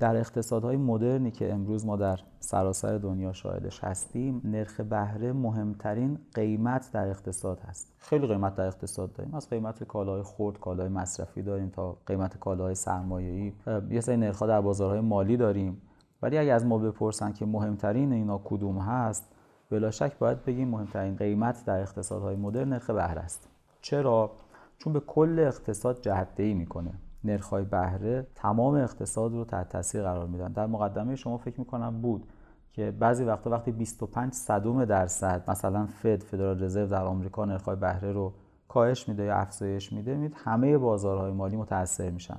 در 0.00 0.16
اقتصادهای 0.16 0.76
مدرنی 0.76 1.30
که 1.30 1.52
امروز 1.52 1.86
ما 1.86 1.96
در 1.96 2.20
سراسر 2.40 2.98
دنیا 2.98 3.32
شاهدش 3.32 3.84
هستیم 3.84 4.40
نرخ 4.44 4.80
بهره 4.80 5.32
مهمترین 5.32 6.18
قیمت 6.34 6.90
در 6.92 7.08
اقتصاد 7.08 7.60
هست. 7.60 7.94
خیلی 7.98 8.26
قیمت 8.26 8.54
در 8.54 8.66
اقتصاد 8.66 9.12
داریم. 9.12 9.34
از 9.34 9.50
قیمت 9.50 9.84
کالاهای 9.84 10.22
خرد 10.22 10.60
کالاهای 10.60 10.92
مصرفی 10.92 11.42
داریم 11.42 11.68
تا 11.68 11.96
قیمت 12.06 12.38
کالاهای 12.38 12.74
سرمایه‌ای. 12.74 13.52
یه 13.90 14.00
سری 14.00 14.16
نرخ‌ها 14.16 14.46
در 14.46 14.60
بازارهای 14.60 15.00
مالی 15.00 15.36
داریم. 15.36 15.82
ولی 16.22 16.38
اگه 16.38 16.52
از 16.52 16.66
ما 16.66 16.78
بپرسن 16.78 17.32
که 17.32 17.46
مهمترین 17.46 18.12
اینا 18.12 18.40
کدوم 18.44 18.78
هست 18.78 19.32
بلا 19.70 19.90
شک 19.90 20.18
باید 20.18 20.44
بگیم 20.44 20.68
مهمترین 20.68 21.16
قیمت 21.16 21.64
در 21.66 21.80
اقتصادهای 21.80 22.36
مدرن 22.36 22.68
نرخ 22.68 22.90
بهره 22.90 23.20
است. 23.20 23.48
چرا؟ 23.80 24.30
چون 24.78 24.92
به 24.92 25.00
کل 25.00 25.38
اقتصاد 25.38 26.00
جهت‌دهی 26.00 26.54
می‌کنه. 26.54 26.92
نرخ‌های 27.26 27.64
بهره 27.64 28.26
تمام 28.34 28.74
اقتصاد 28.74 29.32
رو 29.32 29.44
تحت 29.44 29.68
تاثیر 29.68 30.02
قرار 30.02 30.26
میدن. 30.26 30.52
در 30.52 30.66
مقدمه 30.66 31.16
شما 31.16 31.36
فکر 31.36 31.60
می‌کنم 31.60 32.00
بود 32.00 32.26
که 32.72 32.90
بعضی 32.90 33.24
وقتا 33.24 33.50
وقتی 33.50 33.72
25 33.72 34.32
صدم 34.32 34.84
درصد 34.84 35.50
مثلا 35.50 35.86
فد 35.86 36.22
فدرال 36.22 36.62
رزرو 36.62 36.86
در 36.86 37.04
آمریکا 37.04 37.44
نرخ‌های 37.44 37.76
بهره 37.76 38.12
رو 38.12 38.32
کاهش 38.68 39.08
میده 39.08 39.22
یا 39.22 39.36
افزایش 39.36 39.92
میده 39.92 40.16
میید 40.16 40.34
همه 40.36 40.78
بازارهای 40.78 41.32
مالی 41.32 41.56
متاثر 41.56 42.10
میشن. 42.10 42.36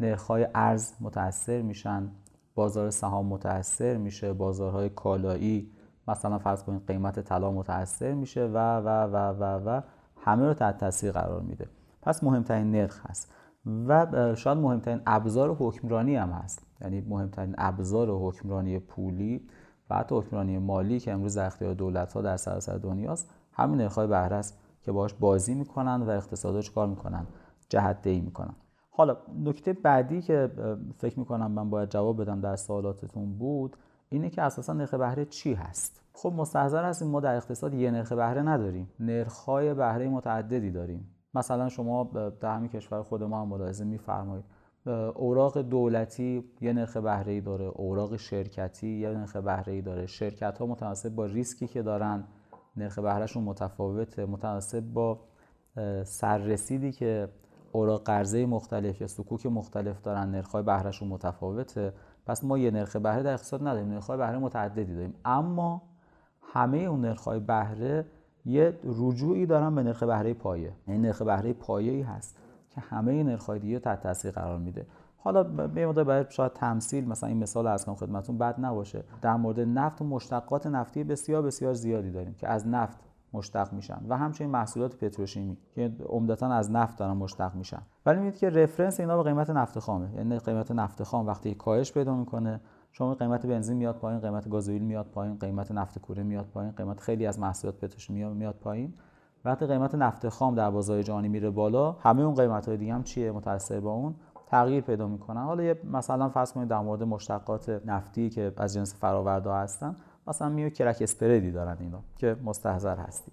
نرخ‌های 0.00 0.48
ارز 0.54 0.92
متاثر 1.00 1.62
میشن 1.62 2.08
بازار 2.54 2.90
سهام 2.90 3.26
متاثر 3.26 3.96
میشه 3.96 4.32
بازارهای 4.32 4.88
کالایی 4.88 5.70
مثلا 6.08 6.38
فرض 6.38 6.62
کنید 6.62 6.86
قیمت 6.86 7.20
طلا 7.20 7.50
متاثر 7.50 8.12
میشه 8.12 8.44
و 8.44 8.56
و 8.78 8.88
و 8.88 9.16
و 9.16 9.42
و 9.42 9.80
همه 10.20 10.46
رو 10.46 10.54
تحت 10.54 10.78
تاثیر 10.78 11.12
قرار 11.12 11.40
میده. 11.40 11.68
پس 12.02 12.24
مهمترین 12.24 12.70
نرخ 12.70 13.06
هست. 13.06 13.32
و 13.66 14.06
شاید 14.34 14.58
مهمترین 14.58 15.00
ابزار 15.06 15.54
حکمرانی 15.54 16.16
هم 16.16 16.30
هست. 16.30 16.66
یعنی 16.80 17.00
مهمترین 17.00 17.54
ابزار 17.58 18.08
حکمرانی 18.10 18.78
پولی 18.78 19.48
و 19.90 19.94
حتی 19.94 20.14
حکمرانی 20.14 20.58
مالی 20.58 21.00
که 21.00 21.12
امروز 21.12 21.36
در 21.36 21.46
اختیار 21.46 21.74
دولت 21.74 22.12
ها 22.12 22.22
در 22.22 22.36
سراسر 22.36 22.76
دنیاست 22.76 23.30
همین 23.52 23.80
نرخ‌های 23.80 24.06
بهره 24.06 24.36
است 24.36 24.58
که 24.82 24.92
باهاش 24.92 25.14
بازی 25.14 25.54
می‌کنن 25.54 26.02
و 26.02 26.10
اقتصادها 26.10 26.62
کار 26.74 26.86
می‌کنن 26.86 27.26
جهت 27.68 28.02
دهی 28.02 28.20
می‌کنن. 28.20 28.54
حالا 28.90 29.16
نکته 29.44 29.72
بعدی 29.72 30.22
که 30.22 30.50
فکر 30.96 31.18
می‌کنم 31.18 31.50
من 31.50 31.70
باید 31.70 31.88
جواب 31.88 32.20
بدم 32.20 32.40
در 32.40 32.56
سوالاتتون 32.56 33.38
بود 33.38 33.76
اینه 34.08 34.30
که 34.30 34.42
اساسا 34.42 34.72
نرخ 34.72 34.94
بهره 34.94 35.24
چی 35.24 35.54
هست؟ 35.54 36.00
خب 36.12 36.32
مستحضر 36.36 36.84
هستیم 36.84 37.08
ما 37.08 37.20
در 37.20 37.36
اقتصاد 37.36 37.74
یه 37.74 37.90
نرخ 37.90 38.12
بهره 38.12 38.42
نداریم. 38.42 38.90
نرخ‌های 39.00 39.74
بهره 39.74 40.08
متعددی 40.08 40.70
داریم. 40.70 41.13
مثلا 41.34 41.68
شما 41.68 42.04
در 42.40 42.56
همین 42.56 42.68
کشور 42.68 43.02
خود 43.02 43.22
ما 43.22 43.42
هم 43.42 43.48
ملاحظه 43.48 43.84
میفرمایید. 43.84 44.44
اوراق 45.14 45.58
دولتی 45.58 46.44
یه 46.60 46.72
نرخ 46.72 46.96
بهره 46.96 47.40
داره 47.40 47.64
اوراق 47.64 48.16
شرکتی 48.16 48.88
یه 48.88 49.08
نرخ 49.08 49.36
بهره 49.36 49.82
داره. 49.82 50.06
شرکت 50.06 50.58
ها 50.58 50.66
متناسب 50.66 51.14
با 51.14 51.26
ریسکی 51.26 51.66
که 51.66 51.82
دارن. 51.82 52.24
نرخ 52.76 52.98
بهرهشون 52.98 53.44
متفاوته 53.44 54.26
متناسب 54.26 54.80
با 54.80 55.20
سررسیدی 56.04 56.92
که 56.92 57.28
اوراق 57.72 58.02
قرضه 58.02 58.46
مختلف 58.46 59.00
یا 59.00 59.06
سکوک 59.06 59.46
مختلف 59.46 60.00
دارن. 60.02 60.30
نرخ 60.30 60.50
های 60.50 60.62
بهرهشون 60.62 61.08
متفاوته. 61.08 61.92
پس 62.26 62.44
ما 62.44 62.58
یه 62.58 62.70
نرخ 62.70 62.96
بهره 62.96 63.22
در 63.22 63.32
اقتصاد 63.32 63.60
نداریم. 63.60 63.88
نرخ 63.88 64.06
های 64.06 64.18
بهره 64.18 64.38
متعددی 64.38 64.94
داریم. 64.94 65.14
اما 65.24 65.82
همه 66.40 66.78
اون 66.78 67.00
نرخ 67.00 67.24
های 67.24 67.40
بهره 67.40 68.06
یه 68.44 68.78
رجوعی 68.84 69.46
دارن 69.46 69.74
به 69.74 69.82
نرخ 69.82 70.02
بهره 70.02 70.34
پایه. 70.34 70.72
یعنی 70.88 71.00
نرخ 71.00 71.22
بهره 71.22 71.52
پایه 71.52 71.92
ای 71.92 72.02
هست 72.02 72.36
که 72.70 72.80
همه 72.80 73.22
نرخ 73.22 73.46
های 73.46 73.58
دیگه 73.58 73.78
تحت 73.78 74.02
تاثیر 74.02 74.30
قرار 74.30 74.58
میده. 74.58 74.86
حالا 75.16 75.42
به 75.42 75.86
مدت 75.86 76.04
باید 76.04 76.30
شاید 76.30 76.52
تمثیل 76.52 77.08
مثلا 77.08 77.28
این 77.28 77.38
مثال 77.38 77.66
از 77.66 77.84
کنم 77.84 77.94
خدمتتون 77.94 78.38
بد 78.38 78.60
نباشه. 78.60 79.04
در 79.22 79.36
مورد 79.36 79.60
نفت 79.60 80.02
و 80.02 80.04
مشتقات 80.04 80.66
نفتی 80.66 81.04
بسیار 81.04 81.42
بسیار 81.42 81.72
زیادی 81.72 82.10
داریم 82.10 82.34
که 82.34 82.48
از 82.48 82.68
نفت 82.68 82.98
مشتق 83.32 83.72
میشن 83.72 84.00
و 84.08 84.16
همچنین 84.16 84.50
محصولات 84.50 84.96
پتروشیمی 84.96 85.56
که 85.74 85.92
عمدتا 86.06 86.48
از 86.48 86.70
نفت 86.70 86.98
دارن 86.98 87.12
مشتق 87.12 87.54
میشن. 87.54 87.82
ولی 88.06 88.16
می‌بینید 88.16 88.38
که 88.38 88.50
رفرنس 88.50 89.00
اینا 89.00 89.16
به 89.16 89.22
قیمت 89.22 89.50
نفت 89.50 89.78
خامه. 89.78 90.14
یعنی 90.16 90.38
قیمت 90.38 90.70
نفت 90.70 91.02
خام 91.02 91.26
وقتی 91.26 91.54
کاهش 91.54 91.92
پیدا 91.92 92.16
می‌کنه 92.16 92.60
شما 92.96 93.14
قیمت 93.14 93.46
بنزین 93.46 93.76
میاد 93.76 93.96
پایین 93.96 94.20
قیمت 94.20 94.48
گازوئیل 94.48 94.82
میاد 94.82 95.06
پایین 95.06 95.38
قیمت 95.38 95.72
نفت 95.72 95.98
کوره 95.98 96.22
میاد 96.22 96.46
پایین 96.46 96.72
قیمت 96.72 97.00
خیلی 97.00 97.26
از 97.26 97.38
محصولات 97.38 97.76
پتروشیمی 97.76 98.24
میاد 98.24 98.54
پایین. 98.54 98.94
وقتی 99.44 99.66
قیمت 99.66 99.94
نفت 99.94 100.28
خام 100.28 100.54
در 100.54 100.70
بازار 100.70 101.02
جهانی 101.02 101.28
میره 101.28 101.50
بالا 101.50 101.92
همه 101.92 102.22
اون 102.22 102.34
قیمت 102.34 102.68
های 102.68 102.76
دیگه 102.76 102.94
هم 102.94 103.02
چیه؟ 103.02 103.32
متاثر 103.32 103.80
با 103.80 103.92
اون 103.92 104.14
تغییر 104.46 104.80
پیدا 104.80 105.08
می‌کنن. 105.08 105.44
حالا 105.44 105.62
یه 105.62 105.80
مثلا 105.92 106.28
فرض 106.28 106.52
کنید 106.52 106.68
در 106.68 106.80
مورد 106.80 107.02
مشتقات 107.02 107.80
نفتی 107.86 108.30
که 108.30 108.52
از 108.56 108.74
جنس 108.74 108.94
فراورده 108.94 109.52
هستن 109.52 109.96
مثلا 110.26 110.48
میو 110.48 110.70
crack 110.70 110.98
spread 111.00 111.43
ی 111.43 111.50
دارن 111.50 111.76
اینا 111.80 112.00
که 112.16 112.36
مستحضر 112.44 112.96
هستی. 112.96 113.32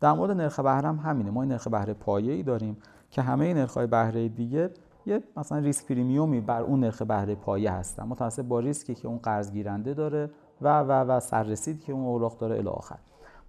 در 0.00 0.12
مورد 0.12 0.30
نرخ 0.30 0.60
بهره 0.60 0.88
هم 0.88 0.96
همینه. 0.96 1.30
ما 1.30 1.42
این 1.42 1.52
نرخ 1.52 1.68
بهره 1.68 1.94
پایه‌ای 1.94 2.42
داریم 2.42 2.76
که 3.10 3.22
همه 3.22 3.54
نرخ 3.54 3.76
های 3.76 3.86
بهره 3.86 4.28
دیگه 4.28 4.70
یه 5.06 5.22
مثلا 5.36 5.58
risk 5.58 5.86
premium 5.86 6.33
ی 6.33 6.40
بر 6.40 6.62
اون 6.62 6.80
نرخ 6.80 7.02
بهره 7.02 7.34
پایه 7.34 7.72
هستن. 7.72 8.02
متناسب 8.02 8.42
با 8.42 8.60
ریسکی 8.60 8.94
که 8.94 9.08
اون 9.08 9.18
قرض 9.18 9.52
گیرنده 9.52 9.94
داره 9.94 10.30
و 10.60 10.80
و 10.80 10.92
و 10.92 11.20
سررسید 11.20 11.84
که 11.84 11.92
اون 11.92 12.04
اوراق 12.04 12.38
داره 12.38 12.56
الی 12.56 12.68
آخر. 12.68 12.98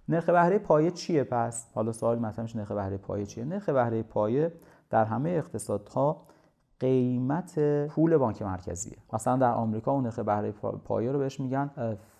نرخ 0.08 0.30
بهره 0.30 0.58
پایه 0.58 0.90
چیه 0.90 1.24
پس؟ 1.24 1.66
حالا 1.74 1.92
سوال 1.92 2.18
مثلا 2.18 2.46
نرخ 2.54 2.72
بهره 2.72 2.96
پایه 2.96 3.26
چیه؟ 3.26 3.44
نرخ 3.44 3.68
بهره 3.68 4.02
پایه 4.02 4.52
در 4.90 5.04
همه 5.04 5.30
اقتصادها 5.30 6.22
قیمت 6.82 7.58
پول 7.88 8.16
بانک 8.16 8.42
مرکزیه. 8.42 8.96
مثلا 9.12 9.36
در 9.36 9.52
آمریکا 9.52 9.92
اون 9.92 10.04
نرخ 10.04 10.18
بهره 10.18 10.52
پایه 10.84 11.12
رو 11.12 11.18
بهش 11.18 11.40
میگن 11.40 11.70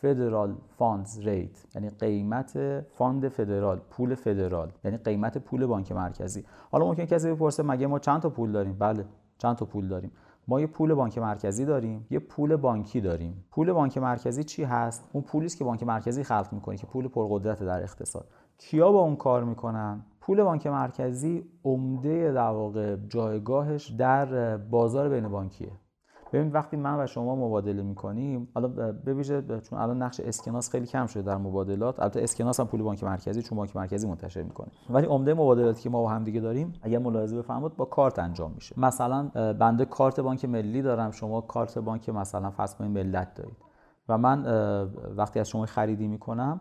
federal 0.01 0.55
funds 0.79 1.19
rate 1.19 1.67
یعنی 1.75 1.91
قیمت 1.91 2.81
fund 2.81 3.29
فدرال 3.29 3.81
پول 3.91 4.15
فدرال. 4.15 4.73
یعنی 4.85 4.97
قیمت 4.97 5.39
پول 5.39 5.67
بانک 5.67 5.93
مرکزی. 5.93 6.45
حالا 6.71 6.87
ممکن 6.87 7.05
کسی 7.05 7.31
بپرسه 7.31 7.63
مگه 7.63 7.87
ما 7.87 7.99
چند 7.99 8.21
تا 8.21 8.31
پول 8.31 8.53
داریم؟ 8.53 8.77
بله 8.79 9.05
چند 9.39 9.57
تا 9.57 9.65
پول 9.65 9.89
داریم. 9.89 10.13
ما 10.49 10.61
یه 10.61 10.67
پول 10.67 10.95
بانک 10.95 11.19
مرکزی 11.19 11.65
داریم 11.65 12.07
یه 12.11 12.19
پول 12.19 12.57
بانکی 12.57 13.01
داریم. 13.01 13.45
پول 13.51 13.73
بانک 13.73 13.99
مرکزی 13.99 14.45
چی 14.45 14.65
هست؟ 14.65 15.09
اون 15.13 15.25
پولی 15.25 15.49
که 15.49 15.65
بانک 15.65 15.83
مرکزی 15.83 16.25
خلق 16.25 16.49
می‌کنه 16.53 16.77
که 16.77 16.87
پول 16.87 17.09
پرقدرت 17.09 17.63
در 17.63 17.83
اقتصاد. 17.83 18.29
کیا 18.59 18.93
با 18.93 19.01
اون 19.01 19.17
کار 19.17 19.45
می‌کنن؟ 19.45 20.05
پول 20.23 20.43
بانک 20.43 20.67
مرکزی 20.67 21.45
عمده 21.65 22.33
در 22.33 22.51
واقع 22.51 22.97
جایگاهش 23.09 23.91
در 23.91 24.57
بازار 24.57 25.09
بین 25.09 25.29
بانکیه. 25.29 25.73
ببین 26.33 26.53
وقتی 26.53 26.77
من 26.77 27.01
و 27.01 27.07
شما 27.07 27.37
مبادله 27.37 27.83
می‌کنیم 27.83 28.49
حالا 28.55 28.69
ببیشه 28.93 29.43
چون 29.43 29.79
الان 29.79 30.03
نقش 30.03 30.21
اسکناس 30.21 30.71
خیلی 30.71 30.87
کم 30.87 31.07
شده 31.07 31.23
در 31.23 31.37
مبادلات 31.37 32.01
البته 32.01 32.23
اسکناس 32.23 32.61
هم 32.61 32.67
پول 32.67 32.83
بانک 32.83 33.05
مرکزی 33.05 33.43
چون 33.43 33.59
بانک 33.59 33.77
مرکزی 33.77 34.09
منتشر 34.09 34.43
می‌کنه. 34.43 34.69
ولی 34.91 35.07
عمده 35.07 35.35
مبادلاتی 35.35 35.83
که 35.83 35.91
ما 35.91 36.03
با 36.03 36.09
هم 36.09 36.25
دیگه 36.25 36.41
داریم 36.41 36.73
اگر 36.83 36.99
ملاحظه 36.99 37.39
بفرمایید 37.39 37.77
با 37.77 37.85
کارت 37.85 38.19
انجام 38.19 38.53
میشه. 38.55 38.81
مثلا 38.81 39.29
بنده 39.53 39.85
کارت 39.85 40.21
بانک 40.21 40.45
ملی 40.45 40.83
دارم 40.83 41.11
شما 41.11 41.41
کارت 41.41 41.79
بانک 41.79 42.09
مثلا 42.09 42.51
فرض 42.51 42.81
ملت 42.81 43.35
دارید. 43.35 43.57
و 44.09 44.19
من 44.19 44.45
وقتی 45.17 45.41
از 45.41 45.49
شما 45.49 45.67
خریدی 45.67 46.09
می‌کنم 46.09 46.61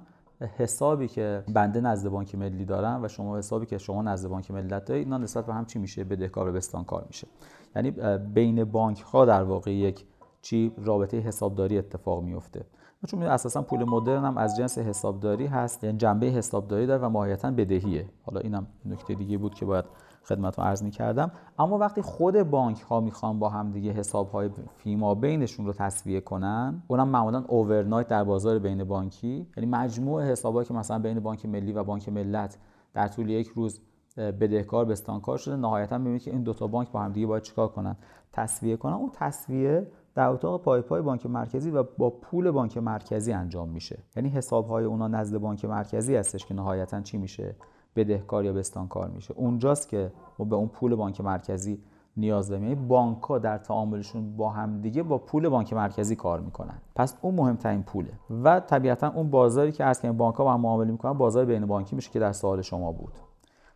حسابی 0.57 1.07
که 1.07 1.43
بنده 1.53 1.81
نزد 1.81 2.09
بانک 2.09 2.35
ملی 2.35 2.65
دارم 2.65 3.03
و 3.03 3.07
شما 3.07 3.37
حسابی 3.37 3.65
که 3.65 3.77
شما 3.77 4.01
نزد 4.01 4.29
بانک 4.29 4.51
ملت 4.51 4.85
دارید 4.85 5.03
اینا 5.03 5.17
نسبت 5.17 5.45
به 5.45 5.53
هم 5.53 5.65
چی 5.65 5.79
میشه؟ 5.79 6.03
بدهکار 6.03 6.51
به 6.51 6.59
کار 6.87 7.05
میشه. 7.07 7.27
یعنی 7.75 7.91
بین 8.17 8.63
بانک 8.63 8.99
ها 8.99 9.25
در 9.25 9.43
واقع 9.43 9.73
یک 9.73 10.05
چی؟ 10.41 10.73
رابطه 10.77 11.19
حسابداری 11.19 11.77
اتفاق 11.77 12.23
میفته 12.23 12.65
چون 13.07 13.23
اساسا 13.23 13.61
پول 13.61 13.83
مدرن 13.83 14.25
هم 14.25 14.37
از 14.37 14.57
جنس 14.57 14.77
حسابداری 14.77 15.45
هست 15.47 15.83
یعنی 15.83 15.97
جنبه 15.97 16.27
حسابداری 16.27 16.85
داره 16.85 17.01
و 17.05 17.09
ماهیتا 17.09 17.51
بدهیه. 17.51 18.05
حالا 18.23 18.39
اینم 18.39 18.67
نکته 18.85 19.13
دیگه 19.13 19.37
بود 19.37 19.53
که 19.53 19.65
باید 19.65 19.85
خدمت 20.23 20.59
رو 20.59 20.65
عرض 20.65 20.83
می 20.83 20.91
کردم 20.91 21.31
اما 21.59 21.77
وقتی 21.77 22.01
خود 22.01 22.43
بانک 22.43 22.81
ها 22.81 22.99
می‌خوان 22.99 23.39
با 23.39 23.49
هم 23.49 23.71
دیگه 23.71 23.91
حساب 23.91 24.31
های 24.31 24.49
فیما 24.77 25.15
بینشون 25.15 25.65
رو 25.65 25.73
تصویه 25.73 26.21
کنن 26.21 26.83
اونم 26.87 27.07
معمولا 27.07 27.43
اوورنایت 27.47 28.07
در 28.07 28.23
بازار 28.23 28.59
بین 28.59 28.83
بانکی. 28.83 29.47
یعنی 29.57 29.69
مجموع 29.69 30.23
حسابایی 30.23 30.67
که 30.67 30.73
مثلا 30.73 30.99
بین 30.99 31.19
بانک 31.19 31.45
ملی 31.45 31.73
و 31.73 31.83
بانک 31.83 32.09
ملت 32.09 32.57
در 32.93 33.07
طول 33.07 33.29
یک 33.29 33.47
روز 33.47 33.81
بدهکار 34.17 34.85
بستانکار 34.85 35.37
شده 35.37 35.55
نهایتا 35.55 35.97
می‌بینید 35.97 36.21
که 36.21 36.31
این 36.31 36.43
دوتا 36.43 36.67
بانک 36.67 36.91
با 36.91 37.01
هم 37.01 37.11
دیگه 37.11 37.27
باید 37.27 37.43
چیکار 37.43 37.67
کنن؟ 37.67 37.95
تصویه 38.33 38.77
کنن. 38.77 38.93
اون 38.93 39.11
تصویه 39.13 39.87
در 40.15 40.27
اتاق 40.27 40.61
پای 40.61 40.81
پای 40.81 41.01
بانک 41.01 41.25
مرکزی 41.25 41.71
و 41.71 41.83
با 41.83 42.09
پول 42.09 42.51
بانک 42.51 42.77
مرکزی 42.77 43.33
انجام 43.33 43.69
میشه. 43.69 43.99
یعنی 44.15 44.29
حساب 44.29 44.67
های 44.67 44.85
اونا 44.85 45.07
نزد 45.07 45.37
بانک 45.37 45.65
مرکزی 45.65 46.15
هستش 46.15 46.45
که 46.45 46.53
نهایتا 46.53 47.01
چی 47.01 47.17
میشه؟ 47.17 47.55
بدهکار 47.95 48.45
یا 48.45 48.53
بستانکار 48.53 49.07
میشه. 49.07 49.33
اونجاست 49.37 49.89
که 49.89 50.11
ما 50.39 50.45
به 50.45 50.55
اون 50.55 50.67
پول 50.67 50.95
بانک 50.95 51.21
مرکزی 51.21 51.83
نیاز 52.17 52.49
داریم. 52.49 52.63
یعنی 52.63 52.75
بانک 52.75 53.41
در 53.41 53.57
تعاملشون 53.57 54.37
با 54.37 54.49
هم 54.49 54.81
دیگه 54.81 55.03
با 55.03 55.17
پول 55.17 55.49
بانک 55.49 55.73
مرکزی 55.73 56.15
کار 56.15 56.39
می‌کنن. 56.39 56.81
پس 56.95 57.17
اون 57.21 57.35
مهمترین 57.35 57.83
پوله. 57.83 58.13
و 58.43 58.59
طبیعتا 58.59 59.09
اون 59.09 59.29
بازاری 59.29 59.71
که 59.71 59.83
از 59.83 60.01
که 60.01 60.11
بانک 60.11 60.35
ها 60.35 60.43
با 60.43 60.53
هم 60.53 60.61
معامله 60.61 60.91
می‌کنن 60.91 61.13
بازار 61.13 61.45
بین 61.45 61.65
بانکی 61.65 61.95
میشه 61.95 62.11
که 62.11 62.19
در 62.19 62.31
سوال 62.31 62.61
شما 62.61 62.91
بود. 62.91 63.13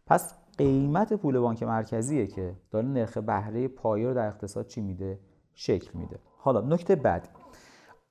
پس 0.06 0.34
قیمت 0.58 1.14
پول 1.14 1.40
بانک 1.40 1.64
مرکزیه 1.64 2.28
که 2.28 2.56
داره 2.72 2.88
نرخ 2.88 3.18
بهره 3.18 3.68
پایه 3.68 4.08
رو 4.08 4.14
در 4.14 4.28
اقتصاد 4.28 4.68
چی 4.68 4.82
میده؟ 4.82 5.20
شکل 5.54 6.00
میده. 6.00 6.20
حالا 6.38 6.62
نکته 6.62 6.96
بعد. 6.96 7.30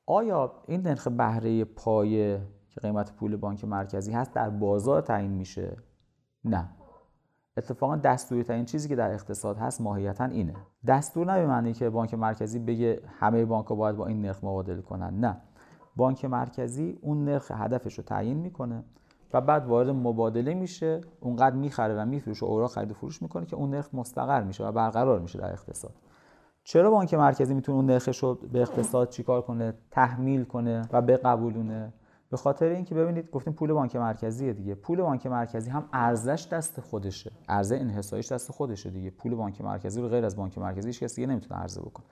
آیا 0.07 0.53
این 0.67 0.83
نرخ 0.83 1.09
بهره 1.09 1.65
پایه 1.65 2.41
که 2.71 2.81
قیمت 2.81 3.13
پول 3.13 3.37
بانک 3.37 3.65
مرکزی 3.65 4.13
هست 4.13 4.33
در 4.33 4.51
بازار 4.51 5.01
تعیین 5.01 5.31
میشه؟ 5.31 5.77
نه. 6.45 6.69
اتفاقا 7.57 7.97
دستوری 7.97 8.43
ترین 8.43 8.65
چیزی 8.65 8.89
که 8.89 8.97
در 8.97 9.13
اقتصاد 9.13 9.59
هست 9.59 9.81
ماهیتا 9.81 10.25
اینه. 10.25 10.55
دستور 10.87 11.33
نه 11.33 11.41
به 11.41 11.47
معنی 11.47 11.73
که 11.73 11.91
بانک 11.91 12.15
مرکزی 12.15 12.59
بگه 12.59 13.01
همه 13.19 13.45
بانک 13.45 13.67
ها 13.67 13.75
باید 13.75 13.97
با 13.97 14.07
این 14.07 14.23
نرخ 14.23 14.45
مبادله 14.45 14.83
کنن. 14.83 15.21
نه. 15.21 15.37
بانک 15.97 16.25
مرکزی 16.25 16.99
اون 17.03 17.25
نرخ 17.25 17.51
هدفش 17.51 17.99
رو 17.99 18.05
تعیین 18.05 18.39
می‌کنه 18.39 18.85
و 19.33 19.41
بعد 19.41 19.67
وارد 19.67 19.89
مبادله 19.89 20.55
میشه 20.55 21.01
اونقدر 21.21 21.57
می‌خره 21.57 22.03
و 22.03 22.07
میفروشه 22.07 22.45
اوراق 22.45 22.71
خرید 22.71 22.91
و 22.91 22.95
فروش 22.95 23.23
می‌کنه 23.23 23.47
که 23.47 23.57
اون 23.57 23.71
نرخ 23.71 23.95
مستقر 23.95 24.43
میشه 24.43 24.67
و 24.67 24.73
برقرار 24.73 25.21
میشه 25.21 25.39
در 25.39 25.53
اقتصاد. 25.53 25.95
چرا 26.65 26.91
بانک 26.91 27.15
مرکزی 27.15 27.55
می‌تونه 27.55 27.77
اون 27.77 27.87
نرخش 27.87 28.19
رو 28.19 28.35
به 28.35 28.63
اقتصاد 28.63 29.09
چیکار 29.09 29.43
کنه 29.43 29.75
تحمیل 29.91 30.45
کنه 30.45 30.83
و 30.93 31.03
بقبولونه؟ 31.03 31.93
به 32.35 32.39
خاطر 32.39 32.67
اینکه 32.67 32.95
ببینید 32.95 33.31
گفتیم 33.31 33.53
پول 33.53 33.73
بانک 33.73 33.97
مرکزیه 33.97 34.53
دیگه. 34.53 34.75
پول 34.75 35.03
بانک 35.03 35.27
مرکزی 35.27 35.71
هم 35.71 35.89
ارزش 35.93 36.49
دست 36.53 36.81
خودشه. 36.81 37.33
ارزش 37.49 37.81
انحصاریش 37.81 38.33
دست 38.33 38.53
خودشه 38.53 38.91
دیگه. 38.91 39.11
پول 39.11 39.35
بانک 39.35 39.61
مرکزی 39.61 40.01
رو 40.01 40.09
غیر 40.09 40.25
از 40.25 40.37
بانک 40.37 40.59
مرکزی 40.59 40.89
هیچ 40.89 41.01
کسی 41.01 41.27
نمی‌تونه 41.27 41.61
عرضه 41.61 41.81
بکنه. 41.81 42.07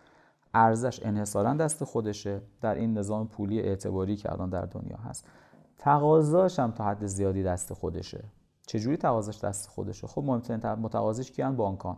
ارزش 0.55 1.01
انحصارا 1.05 1.55
دست 1.55 1.85
خودشه. 1.85 2.43
در 2.61 2.75
این 2.75 2.99
نظام 2.99 3.29
پولی 3.29 3.61
اعتباری 3.61 4.17
که 4.17 4.33
الان 4.33 4.51
در 4.51 4.67
دنیا 4.67 4.97
هست. 4.97 5.29
تقاضاش 5.79 6.59
هم 6.59 6.71
تا 6.71 6.85
حد 6.85 7.07
زیادی 7.07 7.43
دست 7.43 7.73
خودشه. 7.73 8.25
چجوری 8.67 8.97
تقاضاش 8.97 9.45
دست 9.45 9.69
خودشه؟ 9.69 10.07
خب 10.07 10.23
مهمترین 10.23 10.73
متقاضیش 10.73 11.31
کیان؟ 11.31 11.57
بانکان. 11.57 11.97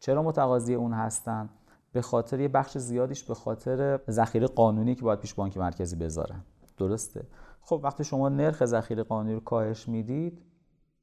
چرا 0.00 0.22
متقاضی 0.22 0.74
اون 0.74 0.92
هستن؟ 0.92 1.48
به 1.92 2.02
خاطر 2.02 2.40
یه 2.40 2.48
بخش 2.48 2.78
زیادیش 2.78 3.24
به 3.24 3.34
خاطر 3.34 4.00
ذخیره 4.10 4.46
قانونی 4.46 4.94
که 4.94 5.02
باید 5.02 5.18
پیش 5.20 5.34
بانک 5.34 5.56
مرکزی 5.56 5.96
بذارن. 5.96 6.44
درسته؟ 6.76 7.26
خب 7.66 7.80
وقتی 7.84 8.04
شما 8.04 8.28
نرخ 8.28 8.64
ذخیره 8.64 9.02
قانونی 9.02 9.34
رو 9.34 9.40
کاهش 9.40 9.88
می‌دید 9.88 10.42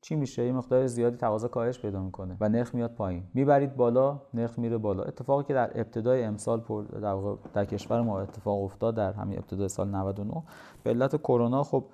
چی 0.01 0.15
میشه؟ 0.15 0.45
یه 0.45 0.51
مقدار 0.51 0.87
زیادی 0.87 1.17
تقاضا 1.17 1.47
کاهش 1.47 1.79
پیدا 1.79 2.01
می‌کنه 2.01 2.37
و 2.41 2.49
نرخ 2.49 2.75
میاد 2.75 2.95
پایین. 2.95 3.23
می‌برید 3.33 3.75
بالا 3.75 4.21
نرخ 4.33 4.59
میره 4.59 4.77
بالا. 4.77 5.03
اتفاقی 5.03 5.43
که 5.43 5.53
در 5.53 5.79
ابتدای 5.79 6.23
امسال 6.23 6.63
در, 7.01 7.35
در 7.53 7.65
کشور 7.65 8.01
ما 8.01 8.19
اتفاق 8.19 8.63
افتاد 8.63 8.95
در 8.95 9.13
همین 9.13 9.37
ابتدای 9.37 9.69
سال 9.69 9.87
99 9.87 10.43
به 10.83 10.89
علت 10.89 11.15
کرونا 11.15 11.63
خب 11.63 11.85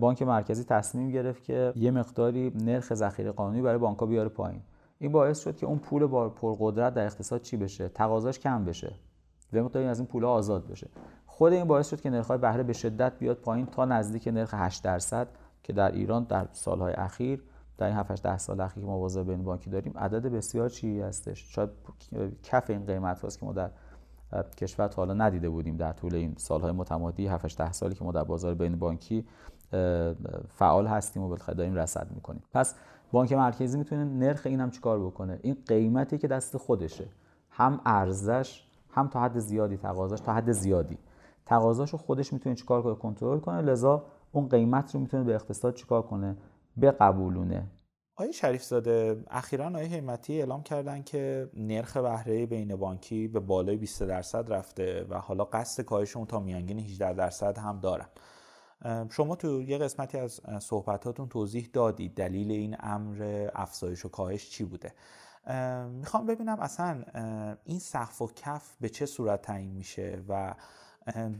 بانک 0.00 0.22
مرکزی 0.22 0.64
تصمیم 0.64 1.10
گرفت 1.10 1.44
که 1.44 1.72
یه 1.76 1.90
مقداری 1.90 2.52
نرخ 2.54 2.94
ذخیره 2.94 3.32
قانونی 3.32 3.62
برای 3.62 3.78
بانک‌ها 3.78 4.06
بیاره 4.06 4.28
پایین. 4.28 4.62
این 4.98 5.12
باعث 5.12 5.38
شد 5.38 5.56
که 5.56 5.66
اون 5.66 5.78
پول 5.78 6.06
پرقدرت 6.28 6.94
در 6.94 7.04
اقتصاد 7.04 7.40
چی 7.40 7.56
بشه؟ 7.56 7.88
تقاضاش 7.88 8.38
کم 8.38 8.64
بشه. 8.64 8.94
و 9.52 9.62
مقداری 9.64 9.86
از 9.86 9.98
این 9.98 10.08
پول 10.08 10.24
آزاد 10.24 10.66
بشه. 10.66 10.90
خود 11.42 11.52
این 11.52 11.64
باعث 11.64 11.90
شد 11.90 12.00
که 12.00 12.10
نرخ‌های 12.10 12.38
بهره 12.38 12.62
به 12.62 12.72
شدت 12.72 13.18
بیاد 13.18 13.36
پایین 13.36 13.66
تا 13.66 13.84
نزدیک 13.84 14.28
نرخ 14.28 14.54
8 14.54 14.84
درصد 14.84 15.28
که 15.62 15.72
در 15.72 15.92
ایران 15.92 16.24
در 16.24 16.46
سالهای 16.52 16.92
اخیر 16.92 17.42
در 17.78 17.86
این 17.86 17.96
7 17.96 18.22
10 18.22 18.38
سال 18.38 18.60
اخیر 18.60 18.82
که 18.82 18.88
ما 18.88 18.98
بازار 18.98 19.24
بین 19.24 19.44
بانکی 19.44 19.70
داریم 19.70 19.92
عدد 19.98 20.26
بسیار 20.26 20.68
چی 20.68 21.00
هستش. 21.00 21.54
شاید 21.54 21.70
کف 22.42 22.70
این 22.70 22.86
قیمت 22.86 23.20
هاست 23.20 23.38
که 23.38 23.46
ما 23.46 23.52
در 23.52 23.70
کشور 24.56 24.88
تا 24.88 24.96
حالا 25.02 25.14
ندیده 25.14 25.48
بودیم 25.48 25.76
در 25.76 25.92
طول 25.92 26.14
این 26.14 26.34
سالهای 26.36 26.72
متمادی 26.72 27.26
7 27.26 27.58
10 27.58 27.72
سالی 27.72 27.94
که 27.94 28.04
ما 28.04 28.12
در 28.12 28.24
بازار 28.24 28.54
بین 28.54 28.78
بانکی 28.78 29.26
فعال 30.48 30.86
هستیم 30.86 31.22
و 31.22 31.28
بالاخره 31.28 31.54
داریم 31.54 31.74
رصد 31.74 32.06
می‌کنیم. 32.14 32.42
پس 32.52 32.74
بانک 33.12 33.32
مرکزی 33.32 33.78
می‌تونه 33.78 34.04
نرخ 34.04 34.46
اینم 34.46 34.70
چیکار 34.70 35.06
بکنه؟ 35.06 35.38
این 35.42 35.56
قیمتی 35.66 36.18
که 36.18 36.28
دست 36.28 36.56
خودشه 36.56 37.04
هم 37.50 37.80
ارزش 37.86 38.64
هم 38.90 39.08
تا 39.08 39.20
حد 39.20 39.38
زیادی 39.38 39.76
تقاضاش 39.76 40.20
تا 40.20 40.32
حد 40.32 40.52
زیادی. 40.52 40.98
تقاضاشو 41.46 41.96
خودش 41.96 42.32
می‌تونه 42.32 42.54
چیکار 42.54 42.82
کنه؟ 42.82 42.94
کنترل 42.94 43.38
کنه. 43.38 43.60
لذا 43.60 44.06
اون 44.32 44.48
قیمت 44.48 44.94
رو 44.94 45.00
می‌تونه 45.00 45.24
به 45.24 45.34
اقتصاد 45.34 45.74
چیکار 45.74 46.02
کنه؟ 46.02 46.36
بقبولونه 46.82 47.70
آقای 48.16 48.32
شریف 48.32 48.62
زاده 48.62 49.24
اخیرا 49.30 49.66
آقای 49.66 49.86
حیمتی 49.86 50.38
اعلام 50.38 50.62
کردن 50.62 51.02
که 51.02 51.50
نرخ 51.54 51.96
بهره 51.96 52.46
بین 52.46 52.76
بانکی 52.76 53.28
به 53.28 53.40
بالای 53.40 53.76
20 53.76 54.02
درصد 54.02 54.52
رفته 54.52 55.06
و 55.10 55.18
حالا 55.18 55.44
قصد 55.44 55.84
کاهش 55.84 56.16
اون 56.16 56.26
تا 56.26 56.40
میانگین 56.40 56.78
18 56.78 57.12
درصد 57.12 57.58
هم 57.58 57.80
دارن. 57.80 58.06
شما 59.10 59.36
تو 59.36 59.62
یه 59.62 59.78
قسمتی 59.78 60.18
از 60.18 60.40
صحبتاتون 60.60 61.28
توضیح 61.28 61.68
دادید 61.72 62.14
دلیل 62.14 62.50
این 62.50 62.76
امر 62.80 63.48
افزایش 63.54 64.04
و 64.04 64.08
کاهش 64.08 64.50
چی 64.50 64.64
بوده. 64.64 64.92
می‌خوام 65.88 66.26
ببینم 66.26 66.60
اصلا 66.60 67.02
این 67.64 67.78
سقف 67.78 68.22
و 68.22 68.28
کف 68.36 68.76
به 68.80 68.88
چه 68.88 69.06
صورت 69.06 69.42
تعیین 69.42 69.72
میشه 69.72 70.22
و 70.28 70.54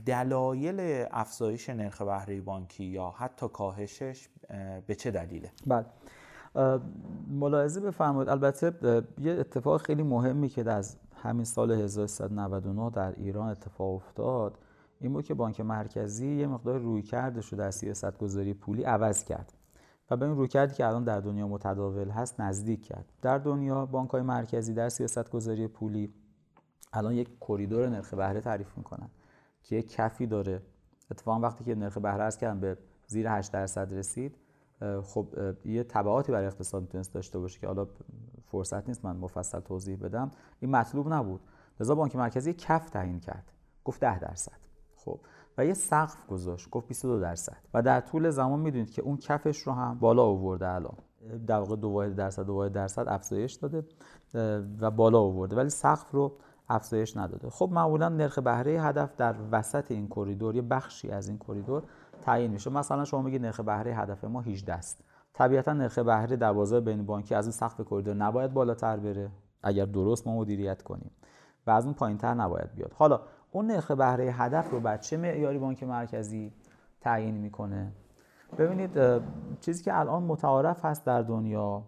دلایل 0.05 1.05
افزایش 1.11 1.69
نرخ 1.69 2.01
بهره 2.01 2.41
بانکی 2.41 2.83
یا 2.83 3.09
حتی 3.09 3.47
کاهشش 3.47 4.29
به 4.87 4.95
چه 4.95 5.11
دلیله؟ 5.11 5.51
بله. 5.67 5.85
ملاحظه 7.27 7.81
بفرمایید. 7.81 8.29
البته 8.29 9.03
یه 9.19 9.31
اتفاق 9.31 9.81
خیلی 9.81 10.03
مهمی 10.03 10.49
که 10.49 10.63
در 10.63 10.83
همین 11.15 11.45
سال 11.45 11.71
1399 11.71 12.89
در 12.89 13.13
ایران 13.17 13.49
اتفاق 13.49 13.95
افتاد 13.95 14.57
این 15.01 15.13
بود 15.13 15.25
که 15.25 15.33
بانک 15.33 15.61
مرکزی 15.61 16.35
یه 16.35 16.47
مقدار 16.47 16.79
روی 16.79 17.01
کردش 17.01 17.47
رو 17.47 17.57
در 17.57 17.71
سیاست 17.71 18.17
گذاری 18.17 18.53
پولی 18.53 18.83
عوض 18.83 19.23
کرد 19.23 19.53
و 20.11 20.17
به 20.17 20.25
این 20.25 20.35
رویکردی 20.35 20.75
که 20.75 20.87
الان 20.87 21.03
در 21.03 21.19
دنیا 21.19 21.47
متداول 21.47 22.09
هست 22.09 22.41
نزدیک 22.41 22.85
کرد. 22.85 23.05
در 23.21 23.37
دنیا 23.37 23.85
بانک 23.85 24.09
های 24.09 24.21
مرکزی 24.21 24.73
در 24.73 24.89
سیاست 24.89 25.29
گذاری 25.29 25.67
پولی 25.67 26.13
الان 26.93 27.13
یک 27.13 27.29
کریدور 27.41 27.89
نرخ 27.89 28.13
بهره 28.13 28.41
تعریف 28.41 28.77
می‌کنن. 28.77 29.09
که 29.63 29.75
یک 29.75 29.91
کفی 29.91 30.27
داره. 30.27 30.61
اتفاقا 31.11 31.39
وقتی 31.39 31.63
که 31.63 31.75
نرخ 31.75 31.97
بهره 31.97 32.23
از 32.23 32.37
کردن 32.37 32.59
به 32.59 32.77
زیر 33.07 33.29
8 33.29 33.51
درصد 33.51 33.93
رسید 33.93 34.35
خب 35.03 35.27
یه 35.65 35.83
تبعاتی 35.83 36.31
برای 36.31 36.47
اقتصاد 36.47 36.81
می‌تونست 36.81 37.13
داشته 37.13 37.39
باشه 37.39 37.59
که 37.59 37.67
حالا 37.67 37.87
فرصت 38.45 38.87
نیست 38.87 39.05
من 39.05 39.15
مفصل 39.15 39.59
توضیح 39.59 39.97
بدم. 39.97 40.31
این 40.59 40.71
مطلوب 40.71 41.13
نبود. 41.13 41.41
لذا 41.79 41.95
بانک 41.95 42.15
مرکزی 42.15 42.53
کف 42.53 42.89
تعیین 42.89 43.19
کرد. 43.19 43.51
گفت 43.85 43.99
10 43.99 44.19
درصد. 44.19 44.57
خب 44.95 45.19
و 45.57 45.65
یه 45.65 45.73
سقف 45.73 46.27
گذاشت. 46.27 46.69
گفت 46.69 46.87
22 46.87 47.19
درصد. 47.19 47.57
و 47.73 47.81
در 47.81 48.01
طول 48.01 48.29
زمان 48.29 48.59
می‌دونید 48.59 48.91
که 48.91 49.01
اون 49.01 49.17
کفش 49.17 49.57
رو 49.57 49.73
هم 49.73 49.99
بالا 49.99 50.23
آورده 50.23 50.67
الان. 50.67 50.97
در 51.47 51.59
واقع 51.59 51.75
دو 51.75 51.89
واحد 51.89 52.15
درصد 52.15 52.45
دو 52.45 52.53
واحد 52.53 52.71
درصد 52.71 53.07
افزایش 53.07 53.53
داده 53.53 53.85
و 54.79 54.91
بالا 54.91 55.19
آورده. 55.19 55.55
ولی 55.55 55.69
سقف 55.69 56.11
رو 56.11 56.37
افزایش 56.73 57.17
نداده. 57.17 57.49
خب 57.49 57.69
معمولا 57.71 58.09
نرخ 58.09 58.39
بهره 58.39 58.71
هدف 58.71 59.15
در 59.15 59.35
وسط 59.51 59.91
این 59.91 60.07
کریدور 60.07 60.55
یه 60.55 60.61
بخشی 60.61 61.11
از 61.11 61.27
این 61.27 61.37
کریدور 61.37 61.83
تعیین 62.21 62.51
میشه. 62.51 62.69
مثلا 62.69 63.05
شما 63.05 63.21
میگید 63.21 63.41
نرخ 63.41 63.59
بهره 63.59 63.95
هدف 63.95 64.23
ما 64.23 64.41
18 64.41 64.73
است 64.73 65.03
طبیعتا 65.33 65.73
نرخ 65.73 65.99
بهره 65.99 66.35
در 66.35 66.53
بازار 66.53 66.81
بین 66.81 67.05
بانکی 67.05 67.35
از 67.35 67.45
این 67.45 67.51
سقف 67.51 67.81
کریدور 67.81 68.15
نباید 68.15 68.53
بالاتر 68.53 68.97
بره. 68.97 69.29
اگر 69.63 69.85
درست 69.85 70.27
ما 70.27 70.35
مدیریت 70.37 70.81
کنیم 70.81 71.11
و 71.67 71.71
از 71.71 71.85
اون 71.85 71.93
پایینتر 71.93 72.33
نباید 72.33 72.75
بیاد. 72.75 72.93
حالا 72.93 73.21
اون 73.51 73.67
نرخ 73.67 73.91
بهره 73.91 74.23
هدف 74.23 74.71
رو 74.71 74.79
بعد 74.79 75.01
چه 75.01 75.17
معیاری 75.17 75.57
بانک 75.57 75.83
مرکزی 75.83 76.53
تعیین 77.01 77.35
می‌کنه؟ 77.35 77.91
ببینید 78.57 78.91
چیزی 79.59 79.83
که 79.83 79.99
الان 79.99 80.23
متعارف 80.23 80.85
هست 80.85 81.05
در 81.05 81.21
دنیا 81.21 81.83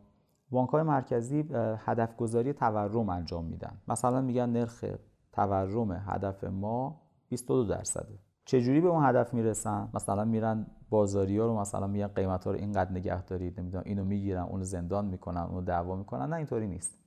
بانک 0.56 0.70
های 0.70 0.84
مرکزی 0.84 1.50
هدف 1.78 2.15
گذاری 2.15 2.54
تورم 2.54 3.10
انجام 3.10 3.46
میدن. 3.46 3.78
مثلا 3.88 4.22
میگن 4.22 4.50
نرخ 4.50 4.86
تورم 5.34 5.91
هدف 5.91 6.44
ما 6.44 7.02
22 7.30 7.63
درصده. 7.63 8.20
چجوری 8.46 8.82
به 8.82 8.88
اون 8.88 9.06
هدف 9.06 9.34
می‌رسن؟ 9.34 9.89
مثلا 9.94 10.26
میرن 10.26 10.65
بازاری 10.89 11.38
ها 11.38 11.46
رو 11.46 11.60
مثلا 11.60 11.88
میگن 11.88 12.08
قیمت 12.08 12.46
ها 12.46 12.52
رو 12.52 12.58
اینقدر 12.58 12.91
نگه 12.91 13.24
دارید 13.24 13.60
نمی‌دونم 13.60 13.84
اینو 13.86 14.06
می‌گیرن 14.06 14.41
اونو 14.41 14.63
زندان 14.63 15.06
می‌کنن 15.06 15.41
اونو 15.41 15.62
دعوا 15.62 15.96
می‌کنن. 15.96 16.30
نه 16.30 16.36
اینطوری 16.36 16.68
نیست. 16.68 17.00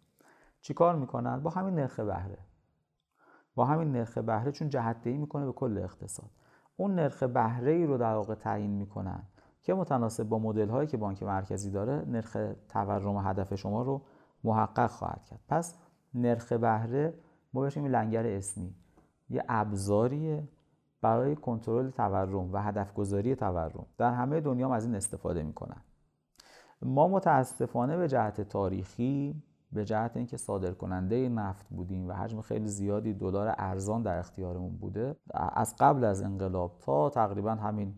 چیکار 0.61 0.97
می‌کنن؟ 0.97 1.41
با 1.41 1.51
همین 1.51 1.75
نرخ 1.75 2.01
بهره. 2.01 2.39
با 3.55 3.65
همین 3.65 3.93
نرخ 3.93 4.19
بهره 4.19 4.53
چون 4.53 4.69
جهت 4.69 5.07
می‌کنه 5.07 5.47
به 5.47 5.53
کل 5.53 5.79
اقتصاد. 5.79 6.31
اون 6.77 6.95
نرخ 6.95 7.23
بهره 7.23 7.73
ای 7.73 7.87
رو 7.87 7.99
در 7.99 8.15
واقع 8.15 8.35
تعیین 8.35 8.71
می‌کنن. 8.71 9.23
که 9.63 9.75
متناسب 9.75 10.25
با 10.25 10.39
مدل 10.39 10.69
هایی 10.69 10.89
که 10.89 10.97
بانک 10.97 11.23
مرکزی 11.23 11.71
داره 11.71 12.05
نرخ 12.07 12.37
تورم 12.69 13.27
هدف 13.27 13.55
شما 13.55 13.83
رو 13.83 14.03
محقق 14.45 14.91
خواهد 14.91 15.25
کرد. 15.25 15.41
پس 15.49 15.75
نرخ 16.15 16.53
بهره 16.53 17.15
ما 17.53 17.61
بهش 17.61 17.79
لنگر 17.79 18.27
اسمی. 18.27 18.75
یه 19.31 19.45
ابزاریه 19.49 20.49
برای 21.01 21.37
کنترل 21.37 21.91
تورم 21.91 22.53
و 22.53 22.63
هدف 22.63 22.95
گذاری 22.95 23.35
تورم. 23.35 23.87
در 23.99 24.15
همه 24.15 24.41
دنیا 24.41 24.67
هم 24.67 24.73
از 24.73 24.85
این 24.85 24.95
استفاده 24.95 25.43
می‌کنن. 25.43 25.83
ما 26.83 27.09
متاسفانه 27.09 27.97
به 27.97 28.09
جهت 28.09 28.41
تاریخی 28.41 29.43
به 29.73 29.85
جهت 29.85 30.17
اینکه 30.17 30.37
صادر 30.37 30.73
کننده 30.73 31.29
نفت 31.29 31.67
بودیم 31.69 32.09
و 32.09 32.13
حجم 32.13 32.41
خیلی 32.41 32.69
زیادی 32.69 33.15
دلار 33.15 33.55
ارزان 33.59 34.03
در 34.03 34.19
اختیارمون 34.19 34.77
بوده 34.77 35.17
از 35.35 35.75
قبل 35.81 36.05
از 36.05 36.23
انقلاب 36.23 36.79
تا 36.81 37.11
تقریبا 37.11 37.51
همین 37.51 37.95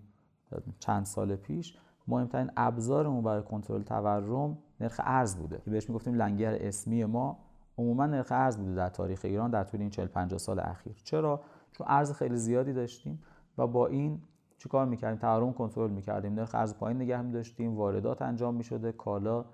چند 0.78 1.06
سال 1.06 1.36
پیش 1.36 1.76
مهمترین 2.08 2.50
ابزارمون 2.56 3.22
برای 3.22 3.42
کنترل 3.42 3.82
تورم 3.82 4.58
نرخ 4.80 5.00
ارز 5.04 5.36
بوده. 5.36 5.58
که 5.64 5.70
بهش 5.70 5.88
می‌گفتیم 5.88 6.14
لنگر 6.14 6.56
اسمی 6.60 7.04
ما. 7.04 7.38
عموما 7.78 8.06
نرخ 8.06 8.32
ارز 8.32 8.58
بوده 8.58 8.74
در 8.74 8.88
تاریخ 8.88 9.20
ایران 9.24 9.50
در 9.50 9.64
طول 9.64 9.80
این 9.80 9.90
40 9.90 10.06
50 10.06 10.38
سال 10.38 10.60
اخیر. 10.60 11.00
چرا؟ 11.04 11.40
چون 11.72 11.86
ارز 11.90 12.12
خیلی 12.12 12.36
زیادی 12.36 12.72
داشتیم 12.72 13.22
و 13.58 13.66
با 13.66 13.86
این 13.86 14.22
چیکار 14.58 14.86
می‌کردیم؟ 14.86 15.18
تورم 15.18 15.52
کنترل 15.52 15.90
می‌کردیم. 15.90 16.34
نرخ 16.34 16.54
ارز 16.54 16.74
پایین 16.74 17.02
نگه 17.02 17.22
میداشتیم. 17.22 17.76
واردات 17.76 18.22
انجام 18.22 18.54
می‌شده 18.54 18.92
کالا 18.92 19.44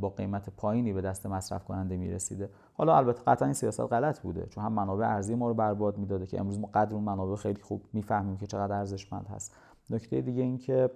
با 0.00 0.08
قیمت 0.08 0.50
پایینی 0.50 0.92
به 0.92 1.00
دست 1.00 1.26
مصرف 1.26 1.64
کننده 1.64 1.96
می‌رسیده. 1.96 2.50
حالا 2.74 2.96
البته 2.96 3.22
قطعا 3.26 3.46
این 3.46 3.54
سیاست 3.54 3.80
غلط 3.80 4.20
بوده. 4.20 4.46
چون 4.46 4.64
هم 4.64 4.72
منابع 4.72 5.06
ارزی 5.06 5.34
ما 5.34 5.48
رو 5.48 5.54
برباد 5.54 5.98
می‌داده 5.98 6.26
که 6.26 6.40
امروز 6.40 6.58
ما 6.58 6.70
قدر 6.74 6.94
اون 6.94 7.04
منابع 7.04 7.36
خیلی 7.36 7.62
خوب 7.62 7.82
می‌فهمیم 7.92 8.36
که 8.36 8.46
چقدر 8.46 8.74
ارزشمند 8.74 9.26
هست. 9.26 9.56
نکته 9.90 10.20
دیگه 10.20 10.42
این 10.42 10.58
که 10.58 10.90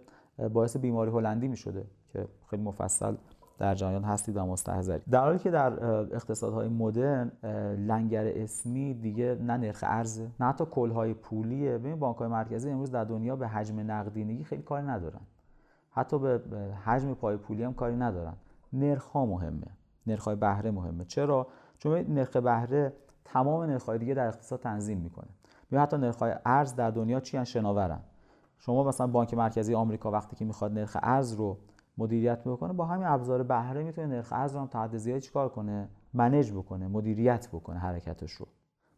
باعث 0.52 0.76
بیماری 0.76 1.10
هلندی 1.10 1.48
می‌شده 1.48 1.84
که 2.12 2.28
خیلی 2.50 2.62
مفصل 2.62 3.14
در 3.58 3.74
جریان 3.74 4.04
هستید 4.04 4.36
و 4.36 4.46
مستحضری. 4.46 5.02
در 5.10 5.20
حالی 5.20 5.38
که 5.38 5.50
در 5.50 5.84
اقتصادهای 6.14 6.68
مدرن 6.68 7.32
لنگر 7.86 8.32
اسمی 8.36 8.94
دیگه 8.94 9.38
نه 9.40 9.56
نرخ 9.56 9.84
ارزه 9.86 10.30
نه 10.40 10.46
حتی 10.46 10.64
کلهای 10.64 11.14
پولیه. 11.14 11.78
ببین 11.78 11.96
بانک‌های 11.96 12.28
مرکزی 12.28 12.70
امروز 12.70 12.90
در 12.90 13.04
دنیا 13.04 13.36
به 13.36 13.48
حجم 13.48 13.90
نقدینگی 13.90 14.44
خیلی 14.44 14.62
کاری 14.62 14.86
ندارن. 14.86 15.20
حتی 15.90 16.18
به 16.18 16.40
حجم 16.84 17.14
پای 17.14 17.36
پولی 17.36 17.62
هم 17.62 17.74
کاری 17.74 17.96
ندارن. 17.96 18.34
نرخ 18.72 19.04
ها 19.04 19.26
مهمه. 19.26 19.66
نرخ 20.06 20.24
های 20.24 20.36
بهره 20.36 20.70
مهمه. 20.70 21.04
چرا؟ 21.04 21.46
چون 21.78 21.98
نرخ 21.98 22.36
بهره 22.36 22.92
تمام 23.24 23.62
نرخ 23.62 23.84
های 23.84 23.98
دیگه 23.98 24.14
در 24.14 24.26
اقتصاد 24.26 24.60
تنظیم 24.60 24.98
می‌کنه. 24.98 25.28
ببین 25.68 25.80
حتی 25.80 25.98
نرخ 25.98 26.16
های 26.16 26.34
ارز 26.46 26.74
در 26.74 26.90
دنیا 26.90 27.20
چی 27.20 27.46
شناورن. 27.46 28.00
شما 28.60 28.84
مثلا 28.84 29.06
بانک 29.06 29.34
مرکزی 29.34 29.74
آمریکا 29.74 30.10
وقتی 30.10 30.36
که 30.36 30.44
می‌خواد 30.44 30.72
نرخ 30.72 30.96
ارز 31.02 31.32
رو 31.32 31.58
مدیریت 31.98 32.44
بکنه 32.44 32.72
با 32.72 32.84
همین 32.84 33.06
ابزار 33.06 33.42
بهره 33.42 33.82
می‌تونه 33.82 34.06
نرخ 34.06 34.32
ارز 34.32 34.54
رو 34.54 34.60
هم 34.60 34.68
حد 34.74 34.96
زیادی 34.96 35.20
چیکار 35.20 35.48
کنه؟ 35.48 35.88
منیج 36.14 36.52
بکنه 36.52 36.88
مدیریت 36.88 37.48
بکنه 37.52 37.78
حرکتش 37.78 38.32
رو. 38.32 38.46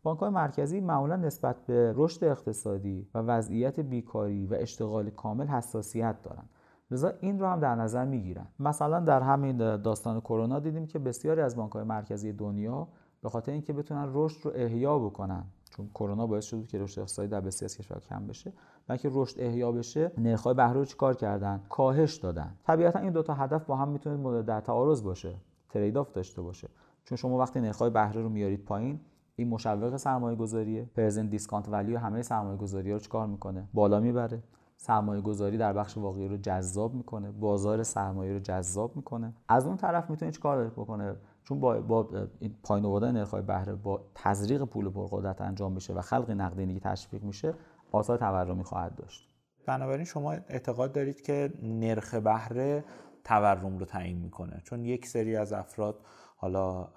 بانک 0.03 0.19
های 0.19 0.31
مرکزی 0.31 0.81
معمولا 0.81 1.17
نسبت 1.17 1.67
به 1.67 1.93
رشد 1.97 2.25
اقتصادی 2.25 3.09
و 3.15 3.19
وضعیت 3.19 3.81
بیکاری 3.81 4.47
و 4.47 4.55
اشتغال 4.55 5.11
کامل 5.11 5.47
حساسیت 5.47 6.23
دارن. 6.23 6.45
لذا 6.91 7.13
این 7.21 7.39
رو 7.39 7.47
هم 7.47 7.61
در 7.61 7.75
نظر 7.75 8.05
می‌گیرن. 8.05 8.47
مثلا 8.59 9.01
در 9.01 9.21
همین 9.21 9.57
داستان 9.57 10.21
کرونا 10.21 10.61
دیدیم 10.61 10.87
که 10.87 10.99
بسیاری 10.99 11.41
از 11.41 11.57
بانک 11.57 11.73
های 11.73 11.85
مرکزی 11.85 12.33
دنیا 12.33 12.89
به 13.23 13.29
خاطر 13.29 13.53
اینکه 13.53 13.73
بتونن 13.73 14.11
رشد 14.13 14.47
رو 14.47 14.53
احیا 14.55 14.99
بکنن 14.99 15.45
چون 15.71 15.89
کرونا 15.89 16.27
باعث 16.27 16.45
شد 16.45 16.67
که 16.67 16.79
رشد 16.79 17.01
اقتصادی 17.01 17.29
در 17.29 17.41
بسیاری 17.41 17.73
از 17.73 17.79
کشورها 17.79 18.01
کم 18.01 18.27
بشه 18.27 18.53
و 18.89 18.97
که 18.97 19.11
رشد 19.13 19.41
احیا 19.41 19.73
بشه 19.73 20.13
نرخ‌های 20.19 20.55
بهره 20.55 20.73
رو 20.73 20.85
چیکار 20.85 21.17
کردن؟ 21.17 21.61
کاهش 21.69 22.15
دادن. 22.17 22.55
طبیعتا 22.65 22.99
این 22.99 23.13
دو 23.13 23.23
تا 23.23 23.35
هدف 23.35 23.65
با 23.65 23.77
هم 23.77 23.89
می‌تونه 23.89 24.43
در 24.43 24.61
تعارض 24.61 25.03
باشه 25.03 25.35
trade-off 25.69 26.13
داشته 26.13 26.43
باشه. 26.43 26.69
چون 27.05 27.17
شما 27.17 27.39
وقتی 27.39 27.61
نرخ‌های 27.61 27.91
بهره 27.91 28.23
رو 28.23 28.29
میارید 28.29 28.65
پایین 28.65 29.01
این 29.37 29.49
مشوق 29.49 29.97
سرمایه 29.97 30.37
گذاریه 30.37 30.91
present 30.95 31.31
discount 31.31 31.69
value 31.69 31.99
همه 31.99 32.23
سرمایه 32.23 32.57
گذاری 32.57 32.93
رو 32.93 32.99
چیکار 32.99 33.27
می‌کنه؟ 33.27 33.69
بالا 33.75 34.01
می‌بره. 34.01 34.43
سرمایه 34.77 35.21
گذاری 35.21 35.59
در 35.59 35.73
بخش 35.73 35.99
واقعی 35.99 36.29
رو 36.29 36.37
جذاب 36.37 36.95
می‌کنه. 36.95 37.31
بازار 37.31 37.83
سرمایه 37.83 38.33
رو 38.33 38.39
جذاب 38.39 38.97
می‌کنه. 38.97 39.33
از 39.49 39.67
اون 39.67 39.77
طرف 39.77 40.11
می‌تونه 40.11 40.31
چیکار 40.31 40.65
بکنه؟ 40.69 41.17
چون 41.45 41.61
با, 41.61 41.81
با 41.81 42.09
این 42.41 42.55
پایین 42.63 42.87
آوردن 42.87 43.13
نرخ‌های 43.13 43.43
بهره 43.43 43.75
با 43.75 44.01
تزریق 44.15 44.65
پول 44.65 44.91
پرقدرت 44.91 45.41
انجام 45.41 45.73
میشه 45.73 45.95
و 45.95 46.01
خلق 46.01 46.31
نقدینگی 46.31 46.81
تشویق 46.81 47.25
میشه 47.25 47.55
آثار 47.93 48.19
تورمی 48.19 48.65
خواهد 48.65 48.95
داشت. 48.95 49.29
بنابراین 49.67 50.05
شما 50.05 50.33
اعتقاد 50.33 50.93
دارید 50.93 51.21
که 51.21 51.53
نرخ 51.63 52.15
بهره 52.15 52.85
تورم 53.25 53.79
رو 53.79 53.85
تعیین 53.85 54.19
می‌کنه. 54.19 54.61
چون 54.65 54.85
یک 54.85 55.07
سری 55.07 55.37
از 55.37 55.53
افراد 55.53 56.01
حالا 56.37 56.89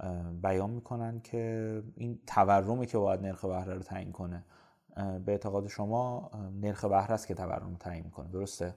بیان 0.44 0.70
می‌کنن 0.70 1.20
که 1.20 1.84
این 1.96 2.20
تورمی 2.28 2.86
که 2.86 2.98
باید 2.98 3.22
نرخ 3.22 3.46
بهره 3.46 3.74
رو 3.74 3.82
تعیین 3.82 4.12
کنه 4.12 4.44
به 5.26 5.32
اعتقاد 5.32 5.68
شما 5.68 6.32
نرخ 6.62 6.86
بهره 6.86 7.12
است 7.12 7.28
که 7.28 7.34
تورم 7.34 7.70
رو 7.70 7.78
تعیین 7.80 8.04
می‌کنه. 8.06 8.30
درسته؟ 8.32 8.76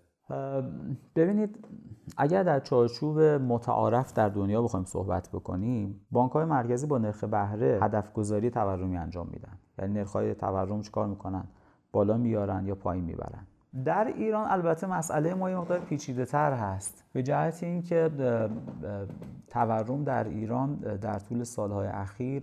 ببینید 1.16 1.66
اگر 2.16 2.42
در 2.42 2.60
چارچوب 2.60 3.20
متعارف 3.20 4.12
در 4.12 4.28
دنیا 4.28 4.62
بخوایم 4.62 4.84
صحبت 4.84 5.28
بکنیم 5.32 6.06
بانک 6.10 6.32
های 6.32 6.44
مرکزی 6.44 6.86
با 6.86 6.98
نرخ 6.98 7.24
بهره 7.24 7.78
هدف 7.82 8.12
گذاری 8.12 8.50
تورمی 8.50 8.96
انجام 8.96 9.28
میدن. 9.30 9.58
یعنی 9.78 9.94
نرخ 9.94 10.12
های 10.12 10.34
تورم 10.34 10.80
چیکار 10.80 11.06
می‌کنن؟ 11.06 11.44
بالا 11.92 12.16
میارن 12.16 12.66
یا 12.66 12.74
پایین 12.74 13.04
می‌برن. 13.04 13.46
در 13.84 14.06
ایران 14.06 14.50
البته 14.50 14.86
مسئله 14.86 15.34
ما 15.34 15.50
یه 15.50 15.56
مقدار 15.56 15.78
پیچیده 15.78 16.24
تر 16.24 16.52
هست. 16.52 17.04
به 17.12 17.22
جهت 17.22 17.62
اینکه 17.62 18.10
تورم 19.48 20.04
در 20.04 20.24
ایران 20.24 20.74
در 20.74 21.18
طول 21.18 21.44
سالهای 21.44 21.86
اخیر 21.86 22.42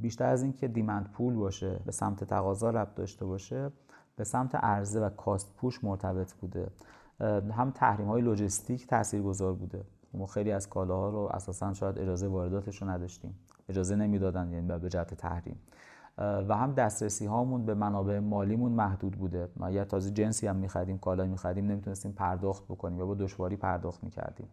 بیشتر 0.00 0.24
از 0.24 0.42
اینکه 0.42 0.68
دیمند 0.68 1.10
پول 1.12 1.34
باشه 1.34 1.80
به 1.86 1.92
سمت 1.92 2.24
تقاضا 2.24 2.70
ربط 2.70 2.94
داشته 2.94 3.24
باشه 3.24 3.70
به 4.16 4.24
سمت 4.24 4.54
عرضه 4.54 5.00
و 5.00 5.08
کاست 5.08 5.54
پوش 5.54 5.84
مرتبط 5.84 6.32
بوده. 6.32 6.70
هم 7.50 7.70
تحریم 7.70 8.06
های 8.06 8.22
لوجستیک 8.22 8.86
تاثیرگذار 8.86 9.52
بوده. 9.52 9.84
ما 10.14 10.26
خیلی 10.26 10.52
از 10.52 10.68
کالاها 10.68 11.08
رو 11.08 11.18
اساسا 11.18 11.72
شاید 11.72 11.98
اجازه 11.98 12.26
وارداتش 12.26 12.82
رو 12.82 12.90
نداشتیم. 12.90 13.38
اجازه 13.68 13.96
نمی‌دادن 13.96 14.52
یعنی 14.52 14.78
به 14.78 14.88
جهت 14.88 15.14
تحریم. 15.14 15.56
و 16.18 16.56
هم 16.56 16.72
دسترسی 16.72 17.26
هامون 17.26 17.66
به 17.66 17.74
منابع 17.74 18.18
مالیمون 18.18 18.72
محدود 18.72 19.16
بوده. 19.16 19.48
ما 19.56 19.66
اگر 19.66 19.84
تازه 19.84 20.10
جنسی 20.10 20.46
هم 20.46 20.56
می‌خریم 20.56 20.98
کالای 20.98 21.28
می‌خریم 21.28 21.66
نمی‌تونستیم 21.66 22.12
پرداخت 22.12 22.64
بکنیم 22.64 22.98
یا 22.98 23.06
با 23.06 23.14
دشواری 23.14 23.56
پرداخت 23.56 24.04
می‌کردیم. 24.04 24.48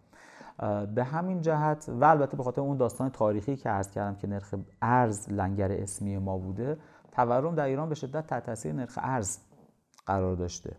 به 0.95 1.03
همین 1.03 1.41
جهت 1.41 1.89
و 1.89 2.05
البته 2.05 2.37
به 2.37 2.43
خاطر 2.43 2.61
اون 2.61 2.77
داستان 2.77 3.09
تاریخی 3.09 3.55
که 3.55 3.69
عرض 3.69 3.91
کردم 3.91 4.15
که 4.15 4.27
نرخ 4.27 4.55
ارز 4.81 5.29
لنگر 5.29 5.71
اسمی 5.71 6.17
ما 6.17 6.37
بوده 6.37 6.77
تورم 7.11 7.55
در 7.55 7.65
ایران 7.65 7.89
به 7.89 7.95
شدت 7.95 8.27
تحت 8.27 8.45
تاثیر 8.45 8.73
نرخ 8.73 8.99
ارز 9.01 9.37
قرار 10.05 10.35
داشته. 10.35 10.75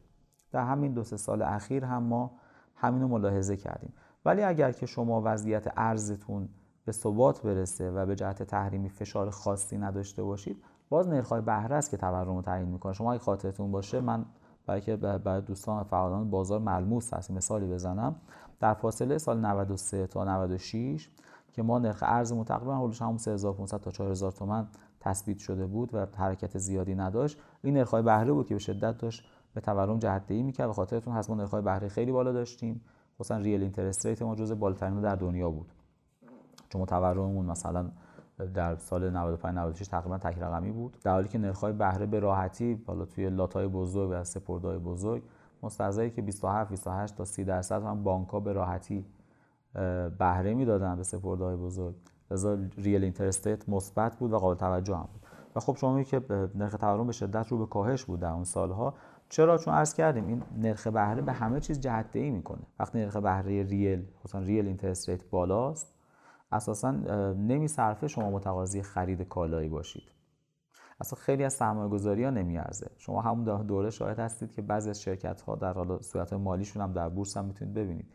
در 0.52 0.64
همین 0.64 0.92
دو 0.92 1.04
سه 1.04 1.16
سال 1.16 1.42
اخیر 1.42 1.84
هم 1.84 2.02
ما 2.02 2.30
همین 2.74 3.02
رو 3.02 3.08
ملاحظه 3.08 3.56
کردیم. 3.56 3.92
ولی 4.24 4.42
اگر 4.42 4.72
که 4.72 4.86
شما 4.86 5.22
وضعیت 5.24 5.72
ارزتون 5.76 6.48
به 6.88 6.92
ثبات 6.92 7.42
برسه 7.42 7.90
و 7.90 8.06
به 8.06 8.16
جهت 8.16 8.42
تحریمی 8.42 8.88
فشار 8.88 9.30
خاصی 9.30 9.78
نداشته 9.78 10.22
باشید 10.22 10.62
باز 10.88 11.08
نرخ‌های 11.08 11.40
بهره 11.40 11.76
است 11.76 11.90
که 11.90 11.96
تورم 11.96 12.36
رو 12.36 12.42
تعیین 12.42 12.68
می‌کنه. 12.68 12.92
شما 12.92 13.12
اگه 13.12 13.22
خاطرتون 13.22 13.72
باشه 13.72 14.00
من 14.00 14.24
برای 14.66 14.80
که 14.80 14.96
برای 14.96 15.40
دوستان 15.40 15.82
فعالان 15.82 16.30
بازار 16.30 16.60
ملموس 16.60 17.14
هست 17.14 17.30
مثالی 17.30 17.66
بزنم. 17.66 18.16
در 18.60 18.74
فاصله 18.74 19.18
سال 19.18 19.40
93 19.40 20.06
تا 20.06 20.24
96 20.24 21.10
که 21.52 21.62
ما 21.62 21.78
نرخ 21.78 22.04
ارزمون 22.06 22.44
تقریبا 22.44 22.76
حدود 22.76 22.96
همون 22.96 23.18
3500 23.18 23.80
تا 23.80 23.90
4000 23.90 24.32
تومان 24.32 24.68
تثبیت 25.00 25.38
شده 25.38 25.66
بود 25.66 25.94
و 25.94 26.06
حرکت 26.16 26.58
زیادی 26.58 26.94
نداشت. 26.94 27.38
این 27.62 27.74
نرخ‌های 27.74 28.02
بهره 28.02 28.32
بود 28.32 28.46
که 28.46 28.54
به 28.54 28.60
شدت 28.60 28.98
داشت 28.98 29.24
به 29.54 29.60
تورم 29.60 29.98
جهت‌دهی 29.98 30.42
می‌کرد. 30.42 30.68
و 30.68 30.72
خاطرتون 30.72 31.14
هست 31.14 31.30
ما 31.30 31.36
نرخ‌های 31.36 31.62
بهره 31.62 31.88
خیلی 31.88 32.12
بالا 32.12 32.32
داشتیم. 32.32 32.80
مثلا 33.20 33.38
real 33.38 33.62
interest 33.62 34.06
rate 34.06 34.22
ما 34.22 34.34
جزو 34.34 34.54
بالاترین 34.56 35.00
در 35.00 35.16
دنیا 35.16 35.50
بود. 35.50 35.72
چون 36.68 36.84
تورممون 36.86 37.46
مثلا 37.46 37.90
در 38.54 38.76
سال 38.76 39.10
95 39.10 39.56
96 39.58 39.88
تقریبا 39.88 40.18
تک 40.18 40.38
رقمی 40.38 40.70
بود. 40.70 40.96
در 41.04 41.12
حالی 41.12 41.28
که 41.28 41.38
نرخ‌های 41.38 41.72
بهره 41.72 42.06
به 42.06 42.20
راحتی 42.20 42.74
بالا 42.74 43.04
توی 43.04 43.30
lot 43.30 43.59
ای 43.59 43.68
بزرگ 43.68 44.10
و 44.10 44.24
سپردهای 44.24 44.78
بزرگ 44.78 45.22
مستحضرید 45.62 46.10
که 46.10 46.22
27 46.22 46.70
28 46.70 47.16
تا 47.16 47.24
30 47.24 47.44
درصد 47.44 47.82
هم 47.82 48.02
بانک‌ها 48.02 48.40
به 48.40 48.52
راحتی 48.52 49.04
بهره 50.18 50.54
می‌دادن 50.54 50.96
به 50.96 51.02
سپردهای 51.02 51.56
بزرگ. 51.56 51.94
لذا 52.30 52.58
real 52.76 53.04
interest 53.04 53.68
مثبت 53.68 54.16
بود 54.16 54.32
و 54.32 54.38
قابل 54.38 54.54
توجه 54.54 54.96
هم 54.96 55.08
بود. 55.12 55.26
و 55.56 55.60
خب 55.60 55.76
شما 55.76 56.02
که 56.02 56.22
نرخ 56.54 56.72
تورم 56.72 57.06
به 57.06 57.12
شدت 57.12 57.48
رو 57.48 57.58
به 57.58 57.66
کاهش 57.66 58.04
بود 58.04 58.20
در 58.20 58.30
اون 58.32 58.44
سالها. 58.44 58.94
چرا؟ 59.28 59.58
چون 59.58 59.74
عرض 59.74 59.94
کردیم 59.94 60.26
این 60.26 60.42
نرخ 60.56 60.86
بهره 60.86 61.22
به 61.22 61.32
همه 61.32 61.60
چیز 61.60 61.80
جهت 61.80 62.12
دهی 62.12 62.30
می‌کنه. 62.30 62.62
وقتی 62.78 62.98
نرخ 62.98 63.16
بهره 63.16 63.62
real 63.62 64.06
مثلا 64.24 64.40
real 64.40 64.66
interest 64.66 65.08
rate 65.08 65.30
بالاست 65.30 65.97
اساسا 66.52 66.90
نمیصرفه 67.32 68.08
شما 68.08 68.30
متقاضی 68.30 68.82
خرید 68.82 69.22
کالایی 69.22 69.68
باشید. 69.68 70.12
اصلا 71.00 71.18
خیلی 71.18 71.44
از 71.44 71.52
سرمایه 71.52 71.88
گذاری 71.88 72.24
ها 72.24 72.30
نمیارزه 72.30 72.90
شما 72.96 73.20
همون 73.20 73.66
دوره 73.66 73.90
شاهد 73.90 74.18
هستید 74.18 74.52
که 74.52 74.62
بعضی 74.62 74.90
از 74.90 75.02
شرکت 75.02 75.40
ها 75.40 75.54
در 75.54 75.72
حال 75.72 76.00
صورت 76.00 76.32
مالیشون 76.32 76.82
هم 76.82 76.92
در 76.92 77.08
بورس 77.08 77.36
هم 77.36 77.44
می‌تونید 77.44 77.74
ببینید. 77.74 78.06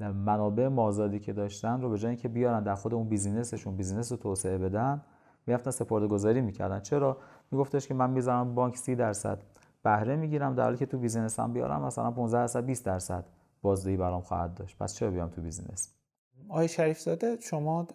منابع 0.00 0.68
مازادی 0.68 1.18
که 1.18 1.32
داشتن 1.32 1.80
رو 1.82 1.90
به 1.90 1.98
جای 1.98 2.08
اینکه 2.08 2.28
بیارن 2.28 2.62
در 2.62 2.74
خود 2.74 2.94
اون 2.94 3.08
business 3.08 3.53
شون 3.53 3.76
business 3.76 4.12
رو 4.12 4.18
توسعه 4.18 4.58
بدن 4.58 5.02
می‌رفتن 5.46 5.70
سپرده 5.70 6.06
گذاری 6.06 6.40
می‌کردن. 6.40 6.80
چرا؟ 6.80 7.16
میگفتش 7.50 7.88
که 7.88 7.94
من 7.94 8.10
می‌ذارم 8.10 8.54
بانک 8.54 8.76
30 8.76 8.94
درصد 8.94 9.42
بهره 9.82 10.16
می‌گیرم 10.16 10.54
در 10.54 10.64
حالی 10.64 10.76
که 10.76 10.86
تو 10.86 10.98
business 10.98 11.46
م 11.46 11.52
بیارم 11.52 11.82
مثلا 11.82 12.10
15 12.10 12.38
درصد 12.38 12.64
20 12.64 12.86
درصد 12.86 13.24
بازدهی 13.62 13.96
برام 13.96 14.20
خواهد 14.20 14.54
داشت. 14.54 14.78
پس 14.78 14.94
چرا 14.94 15.10
بیام 15.10 15.28
تو 15.28 15.42
business؟ 15.42 15.97
آقای 16.48 16.68
شریف 16.68 17.00
زاده 17.00 17.36
شما 17.40 17.86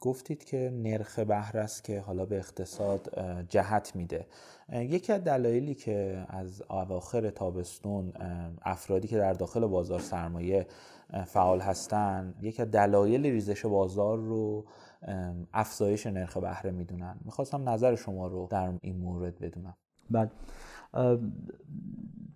گفتید 0.00 0.44
که 0.44 0.70
نرخ 0.74 1.18
بهره 1.18 1.60
است 1.60 1.84
که 1.84 2.00
حالا 2.00 2.26
به 2.26 2.36
اقتصاد 2.36 3.20
جهت 3.48 3.96
میده. 3.96 4.26
یکی 4.72 5.12
از 5.12 5.24
دلایلی 5.24 5.74
که 5.74 6.26
از 6.28 6.62
اواخر 6.70 7.30
تابستون 7.30 8.12
افرادی 8.62 9.08
که 9.08 9.18
در 9.18 9.32
داخل 9.32 9.66
بازار 9.66 10.00
سرمایه 10.00 10.66
فعال 11.26 11.60
هستن 11.60 12.34
یکی 12.42 12.62
از 12.62 12.70
دلایل 12.70 13.26
ریزش 13.26 13.66
بازار 13.66 14.18
رو 14.18 14.64
افزایش 15.52 16.06
نرخ 16.06 16.36
بهره 16.36 16.70
می‌دونن. 16.70 17.16
می‌خواستم 17.24 17.68
نظر 17.68 17.94
شما 17.96 18.26
رو 18.26 18.48
در 18.50 18.72
این 18.80 18.96
مورد 18.96 19.38
بدونم. 19.38 19.76
بله. 20.10 20.30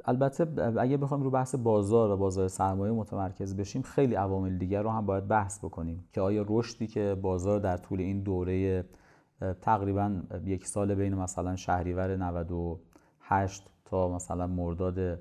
البته 0.04 0.46
اگه 0.78 0.96
بخوایم 0.96 1.22
رو 1.22 1.30
بحث 1.30 1.54
بازار 1.54 2.10
و 2.10 2.16
بازار 2.16 2.48
سرمایه 2.48 2.92
متمرکز 2.92 3.56
بشیم 3.56 3.82
خیلی 3.82 4.14
عوامل 4.14 4.58
دیگر 4.58 4.82
رو 4.82 4.90
هم 4.90 5.06
باید 5.06 5.28
بحث 5.28 5.64
بکنیم 5.64 6.08
که 6.12 6.20
آیا 6.20 6.44
رشدی 6.48 6.86
که 6.86 7.16
بازار 7.22 7.60
در 7.60 7.76
طول 7.76 8.00
این 8.00 8.22
دوره 8.22 8.84
تقریبا 9.60 10.20
یک 10.44 10.66
سال 10.66 10.94
بین 10.94 11.14
مثلا 11.14 11.56
شهریور 11.56 12.16
98 12.16 13.70
تا 13.84 14.08
مثلا 14.08 14.46
مرداد 14.46 15.18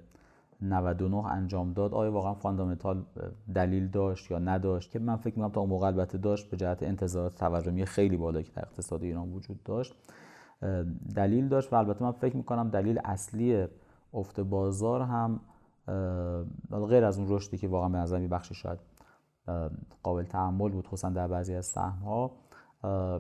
99 0.62 1.26
انجام 1.26 1.74
داد 1.74 1.94
آیا 1.94 2.12
واقعا 2.12 2.34
fundamental 2.34 3.04
دلیل 3.56 3.88
داشت 3.88 4.32
یا 4.32 4.40
نداشت؟ 4.40 4.92
که 4.92 5.00
من 5.00 5.16
فکر 5.16 5.36
می‌کنم 5.36 5.52
تا 5.52 5.62
اون 5.62 5.70
موقع 5.70 5.88
البته 5.88 6.18
داشت 6.18 6.50
به 6.50 6.58
جهت 6.58 6.84
انتظارات 6.84 7.36
تورمی 7.36 7.86
خیلی 7.86 8.18
بالا 8.18 8.42
که 8.42 8.52
در 8.56 8.62
اقتصاد 8.62 9.04
ایران 9.04 9.30
وجود 9.30 9.64
داشت 9.64 9.96
دلیل 11.16 11.48
داشت 11.48 11.74
و 11.74 11.76
البته 11.76 12.04
من 12.04 12.12
فکر 12.12 12.38
می‌کنم 12.38 12.70
دلیل 12.70 13.00
اصلی 13.06 13.68
افت 14.14 14.40
بازار 14.40 15.02
هم 15.02 15.40
غیر 16.72 17.04
از 17.06 17.20
اون 17.20 17.28
رشدی 17.30 17.58
که 17.58 17.68
واقعا 17.68 17.90
به 17.90 17.98
نظر 17.98 18.28
بخشی 18.28 18.56
شاید 18.56 18.80
قابل 20.04 20.24
تحمل 20.24 20.72
بود 20.72 20.88
خصوصا 20.88 21.10
در 21.10 21.28
بعضی 21.28 21.56
از 21.56 21.66
سهم 21.66 22.00
ها 22.00 22.32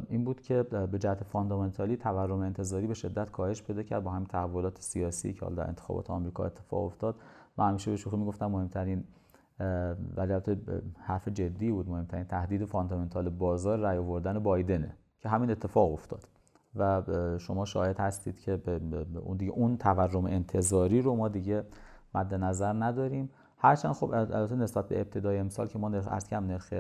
این 0.09 0.23
بود 0.23 0.41
که 0.41 0.63
به 0.63 0.99
جهت 0.99 1.23
fundamental 1.23 1.91
ی 1.91 1.97
تورم 1.97 2.39
انتظاری 2.39 2.87
به 2.87 2.93
شدت 2.93 3.31
کاهش 3.31 3.63
پیدا 3.63 3.83
کرد 3.83 4.03
با 4.03 4.11
همین 4.11 4.27
تحولات 4.27 4.81
سیاسی 4.81 5.33
که 5.33 5.45
حالا 5.45 5.55
در 5.55 5.67
انتخابات 5.67 6.09
آمریکا 6.09 6.45
اتفاق 6.45 6.83
افتاد. 6.83 7.15
من 7.57 7.69
همیشه 7.69 7.91
به 7.91 7.97
شوخی 7.97 8.17
می‌گفتم 8.17 8.45
مهمترین 8.45 9.03
ولی 10.15 10.33
حرف 10.99 11.27
جدی 11.27 11.71
بود 11.71 11.89
مهمترین 11.89 12.23
تهدید 12.23 12.65
فاندامنتال 12.65 13.29
بازار 13.29 13.79
رای 13.79 13.97
آوردن 13.97 14.39
بایدنه 14.39 14.97
که 15.19 15.29
همین 15.29 15.51
اتفاق 15.51 15.93
افتاد. 15.93 16.27
و 16.75 17.03
شما 17.37 17.65
شاهد 17.65 17.99
هستید 17.99 18.39
که 18.39 18.57
به 18.57 19.19
اون 19.19 19.37
دیگه 19.37 19.51
اون 19.51 19.77
تورم 19.77 20.25
انتظاری 20.25 21.01
رو 21.01 21.15
ما 21.15 21.29
دیگه 21.29 21.63
مد 22.15 22.33
نظر 22.33 22.73
نداریم. 22.73 23.29
هرچند 23.57 23.91
خب 23.91 24.11
البته 24.13 24.55
نسبت 24.55 24.87
به 24.87 25.01
ابتدای 25.01 25.37
امسال 25.37 25.67
که 25.67 25.79
ما 25.79 25.89
نرخ 25.89 26.07
ارز 26.07 26.27
کم 26.27 26.45
نرخ 26.45 26.73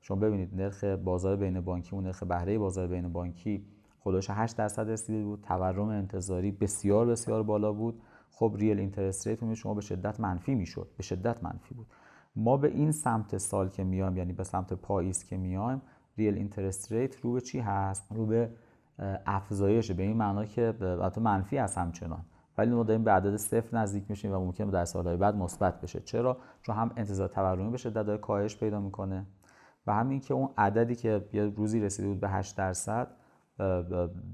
شما 0.00 0.16
ببینید 0.16 0.60
نرخ 0.60 0.84
بازار 0.84 1.36
بین 1.36 1.60
بانکی 1.60 1.94
اون 1.96 2.04
نرخ 2.04 2.22
بهره 2.22 2.58
بازار 2.58 2.86
بین 2.86 3.12
بانکی 3.12 3.66
خودش 3.98 4.30
8 4.30 4.56
درصد 4.56 4.90
رسیده 4.90 5.24
بود. 5.24 5.40
تورم 5.42 5.88
انتظاری 5.88 6.50
بسیار 6.50 7.06
بسیار 7.06 7.42
بالا 7.42 7.72
بود. 7.72 8.02
خب 8.30 8.54
real 8.58 8.78
interest 8.78 9.26
rate 9.26 9.54
شما 9.54 9.74
به 9.74 9.80
شدت 9.80 10.20
منفی 10.20 10.54
می‌شد. 10.54 10.88
به 10.96 11.02
شدت 11.02 11.44
منفی 11.44 11.74
بود. 11.74 11.86
ما 12.36 12.56
به 12.56 12.68
این 12.68 12.92
سمت 12.92 13.38
سال 13.38 13.68
که 13.68 13.84
میایم 13.84 14.16
یعنی 14.16 14.32
به 14.32 14.44
سمت 14.44 14.72
پاییز 14.72 15.24
که 15.24 15.36
میایم 15.36 15.82
real 16.18 16.34
interest 16.34 16.92
rate 16.92 17.16
رو 17.16 17.32
به 17.32 17.40
چی 17.40 17.58
هست؟ 17.58 18.12
رو 18.12 18.26
به 18.26 18.50
افزایش 19.26 19.90
به 19.90 20.02
این 20.02 20.16
معنا 20.16 20.44
که 20.44 20.74
البته 20.80 21.20
منفی 21.20 21.58
است 21.58 21.78
همچنان. 21.78 22.24
ولی 22.58 22.70
ما 22.70 22.82
داریم 22.82 23.04
به 23.04 23.10
عدد 23.10 23.36
صفر 23.36 23.76
نزدیک 23.76 24.04
میشیم 24.08 24.32
و 24.32 24.38
ممکن 24.38 24.70
در 24.70 24.84
سالهای 24.84 25.16
بعد 25.16 25.36
مثبت 25.36 25.80
بشه. 25.80 26.00
چرا؟ 26.00 26.36
چون 26.62 26.74
هم 26.74 26.90
انتظار 26.96 27.28
تورمی 27.28 27.70
به 27.70 27.90
شدت 27.90 28.16
کاهش 28.16 28.56
پیدا 28.56 28.80
می‌کنه. 28.80 29.26
و 29.86 29.94
همین 29.94 30.20
که 30.20 30.34
اون 30.34 30.48
عددی 30.58 30.94
که 30.94 31.24
یه 31.32 31.44
روزی 31.44 31.80
رسیده 31.80 32.08
بود 32.08 32.20
به 32.20 32.28
8 32.28 32.56
درصد 32.56 33.08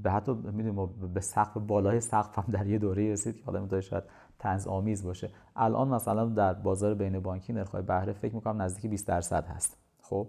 به 0.03 0.11
حتی 0.11 0.35
می‌دونیم 0.35 0.87
به 1.15 1.21
سقف 1.21 1.57
بالای 1.57 2.01
سقف 2.01 2.39
هم 2.39 2.45
در 2.53 2.67
یه 2.67 2.79
دوره 2.79 3.13
رسید 3.13 3.37
که 3.37 3.45
حالا 3.45 3.61
می‌تونه 3.61 3.81
شاید 3.81 4.05
تنز 4.39 4.67
آمیز 4.67 5.05
باشه. 5.05 5.31
الان 5.57 5.89
مثلا 5.89 6.25
در 6.25 6.55
بازار 6.55 6.95
بین 6.95 7.21
بانکی 7.21 7.53
نرخ‌های 7.53 7.83
بهره 7.83 8.13
فکر 8.13 8.35
می‌کنم 8.35 8.63
نزدیک 8.63 8.91
20 8.91 9.09
درصد 9.09 9.47
هست. 9.47 9.86
خب 10.11 10.27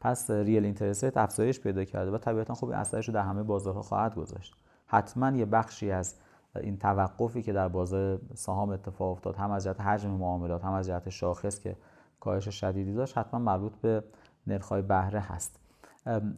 پس 0.00 0.30
ریل 0.30 0.64
اینترست 0.64 1.16
افزایش 1.16 1.60
پیدا 1.60 1.84
کرده 1.84 2.10
و 2.10 2.18
طبیعتا 2.18 2.54
خب 2.54 2.68
اثرش 2.68 3.08
رو 3.08 3.14
در 3.14 3.22
همه 3.22 3.42
بازارها 3.42 3.82
خواهد 3.82 4.14
گذاشت. 4.14 4.54
حتما 4.86 5.30
یه 5.30 5.44
بخشی 5.44 5.90
از 5.90 6.14
این 6.56 6.78
توقفی 6.78 7.42
که 7.42 7.52
در 7.52 7.68
بازار 7.68 8.20
سهام 8.34 8.70
اتفاق 8.70 9.10
افتاد 9.10 9.36
هم 9.36 9.50
از 9.50 9.64
جهت 9.64 9.80
حجم 9.80 10.10
معاملات 10.10 10.64
هم 10.64 10.72
از 10.72 10.86
جهت 10.86 11.08
شاخص 11.08 11.60
که 11.60 11.76
کاهش 12.20 12.48
شدیدی 12.48 12.94
داشت 12.94 13.18
حتما 13.18 13.40
مربوط 13.40 13.72
به 13.72 14.04
نرخ‌های 14.46 14.82
بهره 14.82 15.20
هست. 15.20 15.60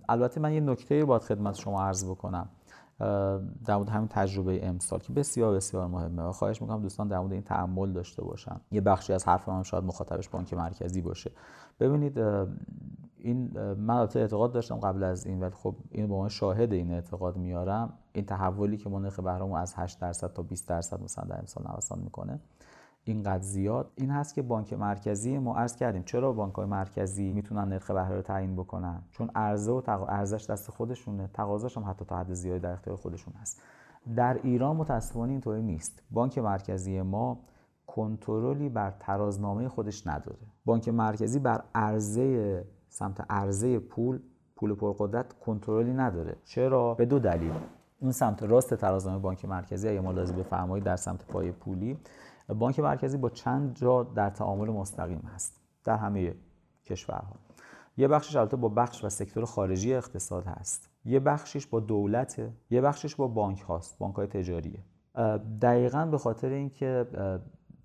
البته 0.08 0.40
من 0.40 0.52
یه 0.52 0.60
نکته 0.60 1.00
رو 1.00 1.06
باید 1.06 1.22
خدمت 1.22 1.54
شما 1.54 1.82
عرض 1.82 2.04
بکنم. 2.04 2.48
در 3.64 3.76
مورد 3.76 3.88
همین 3.88 4.08
تجربه 4.08 4.66
امسال 4.66 4.98
که 4.98 5.12
بسیار 5.12 5.54
بسیار 5.54 5.86
مهمه. 5.86 6.22
و 6.22 6.32
خواهش 6.32 6.62
می‌کنم 6.62 6.82
دوستان 6.82 7.08
در 7.08 7.18
مورد 7.18 7.32
این 7.32 7.42
تعمل 7.42 7.92
داشته 7.92 8.24
باشن. 8.24 8.60
یه 8.70 8.80
بخشی 8.80 9.12
از 9.12 9.28
حرف 9.28 9.48
هم 9.48 9.62
شاید 9.62 9.84
مخاطبش 9.84 10.28
بانک 10.28 10.54
مرکزی 10.54 11.00
باشه. 11.00 11.30
ببینید 11.80 12.18
این 13.18 13.60
من 13.72 13.96
اعتقاد 13.96 14.52
داشتم 14.52 14.76
قبل 14.76 15.02
از 15.02 15.26
این 15.26 15.40
ولی 15.40 15.50
خب 15.50 15.74
این 15.90 16.06
به 16.06 16.14
عنوان 16.14 16.28
شاهد 16.28 16.72
این 16.72 16.90
اعتقاد 16.90 17.36
میارم. 17.36 17.92
این 18.12 18.26
تحولی 18.26 18.76
که 18.76 18.88
ما 18.88 18.98
نرخ 18.98 19.20
بهرهمون 19.20 19.60
از 19.60 19.74
8 19.76 20.00
درصد 20.00 20.32
تا 20.32 20.42
20 20.42 20.68
درصد 20.68 21.02
مثلا 21.02 21.24
در 21.24 21.38
امسال 21.38 21.66
نوسان 21.74 21.98
می‌کنه. 21.98 22.40
اینقدر 23.04 23.42
زیاد. 23.42 23.90
این 23.94 24.10
هست 24.10 24.34
که 24.34 24.42
بانک 24.42 24.72
مرکزی 24.72 25.38
ما 25.38 25.56
عرض 25.56 25.76
کردیم. 25.76 26.02
چرا 26.02 26.32
بانک 26.32 26.54
های 26.54 26.66
مرکزی 26.66 27.32
می‌تونن 27.32 27.68
نرخ 27.68 27.90
بهره 27.90 28.16
رو 28.16 28.22
تعیین 28.22 28.56
بکنن؟ 28.56 29.02
چون 29.10 29.30
عرضه 29.34 29.72
و 29.72 29.80
تق... 29.80 30.02
ارزش 30.08 30.50
دست 30.50 30.70
خودشونه. 30.70 31.30
تقاضاش 31.34 31.76
هم 31.76 31.84
حتی 31.84 32.04
تا 32.04 32.18
حد 32.18 32.32
زیادی 32.32 32.60
در 32.60 32.72
اختیار 32.72 32.96
خودشون 32.96 33.34
هست. 33.40 33.62
در 34.16 34.40
ایران 34.42 34.76
متاسفانه 34.76 35.32
اینطوری 35.32 35.62
نیست. 35.62 36.02
بانک 36.10 36.38
مرکزی 36.38 37.02
ما 37.02 37.38
کنترلی 37.86 38.68
بر 38.68 38.90
ترازنامه 39.00 39.68
خودش 39.68 40.06
نداره. 40.06 40.38
بانک 40.64 40.88
مرکزی 40.88 41.38
بر 41.38 41.62
عرضه 41.74 42.64
سمت 42.88 43.26
عرضه 43.30 43.78
پول 43.78 44.18
پول 44.56 44.74
پرقدرت 44.74 45.32
کنترلی 45.32 45.92
نداره. 45.92 46.36
چرا؟ 46.44 46.94
به 46.94 47.06
دو 47.06 47.18
دلیل. 47.18 47.52
اون 48.00 48.12
سمت 48.12 48.42
راست 48.42 48.74
ترازنامه 48.74 49.18
بانک 49.18 49.44
مرکزی 49.44 49.88
اگه 49.88 50.00
ملاحظه 50.00 50.34
بفرمایید 50.34 50.84
در 50.84 50.96
سمت 50.96 51.26
پای 51.26 51.52
پولی. 51.52 51.98
بانک 52.48 52.80
مرکزی 52.80 53.18
با 53.18 53.30
چند 53.30 53.76
جا 53.76 54.02
در 54.02 54.30
تعامل 54.30 54.70
مستقیم 54.70 55.18
هست 55.34 55.60
در 55.84 55.96
همه 55.96 56.34
کشورها. 56.84 57.36
یه 57.96 58.08
بخشش 58.08 58.36
البته 58.36 58.56
با 58.56 58.68
بخش 58.68 59.04
و 59.04 59.08
سکتور 59.08 59.44
خارجی 59.44 59.94
اقتصاد 59.94 60.46
هست. 60.46 60.90
یه 61.04 61.20
بخشش 61.20 61.66
با 61.66 61.80
دولت 61.80 62.50
یه 62.70 62.80
بخشش 62.80 63.14
با 63.14 63.28
بانک 63.28 63.60
هاست 63.60 63.98
بانک 63.98 64.14
های 64.14 64.26
تجاریه 64.26 64.78
دقیقا 65.62 66.06
به 66.06 66.18
خاطر 66.18 66.48
اینکه 66.48 67.06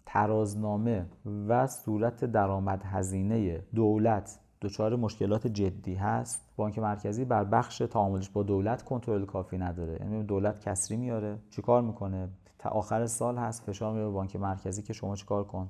ترازنامه 0.06 1.06
و 1.48 1.67
صورت 1.67 2.26
درآمد 2.26 2.84
هزینه 2.86 3.63
دولت 3.76 4.39
دچار 4.62 4.96
مشکلات 4.96 5.48
جدی 5.48 5.96
هست 5.96 6.54
بانک 6.56 6.80
مرکزی 6.80 7.26
بر 7.26 7.43
بخش 7.43 7.78
تعاملش 7.78 8.30
با 8.30 8.43
دولت 8.43 8.84
کنترل 8.84 9.26
کافی 9.26 9.58
نداره. 9.58 9.98
یعنی 10.00 10.24
دولت 10.24 10.60
کسری 10.60 10.98
میاره 10.98 11.38
چیکار 11.50 11.82
می‌کنه؟ 11.82 12.30
تا 12.60 12.70
آخر 12.70 13.06
سال 13.06 13.38
هست 13.38 13.63
فشار 13.63 13.93
میاره 13.93 14.10
بانک 14.10 14.36
مرکزی 14.36 14.82
که 14.82 14.93
شما 14.93 15.15
چیکار 15.15 15.43
کن؟ 15.43 15.70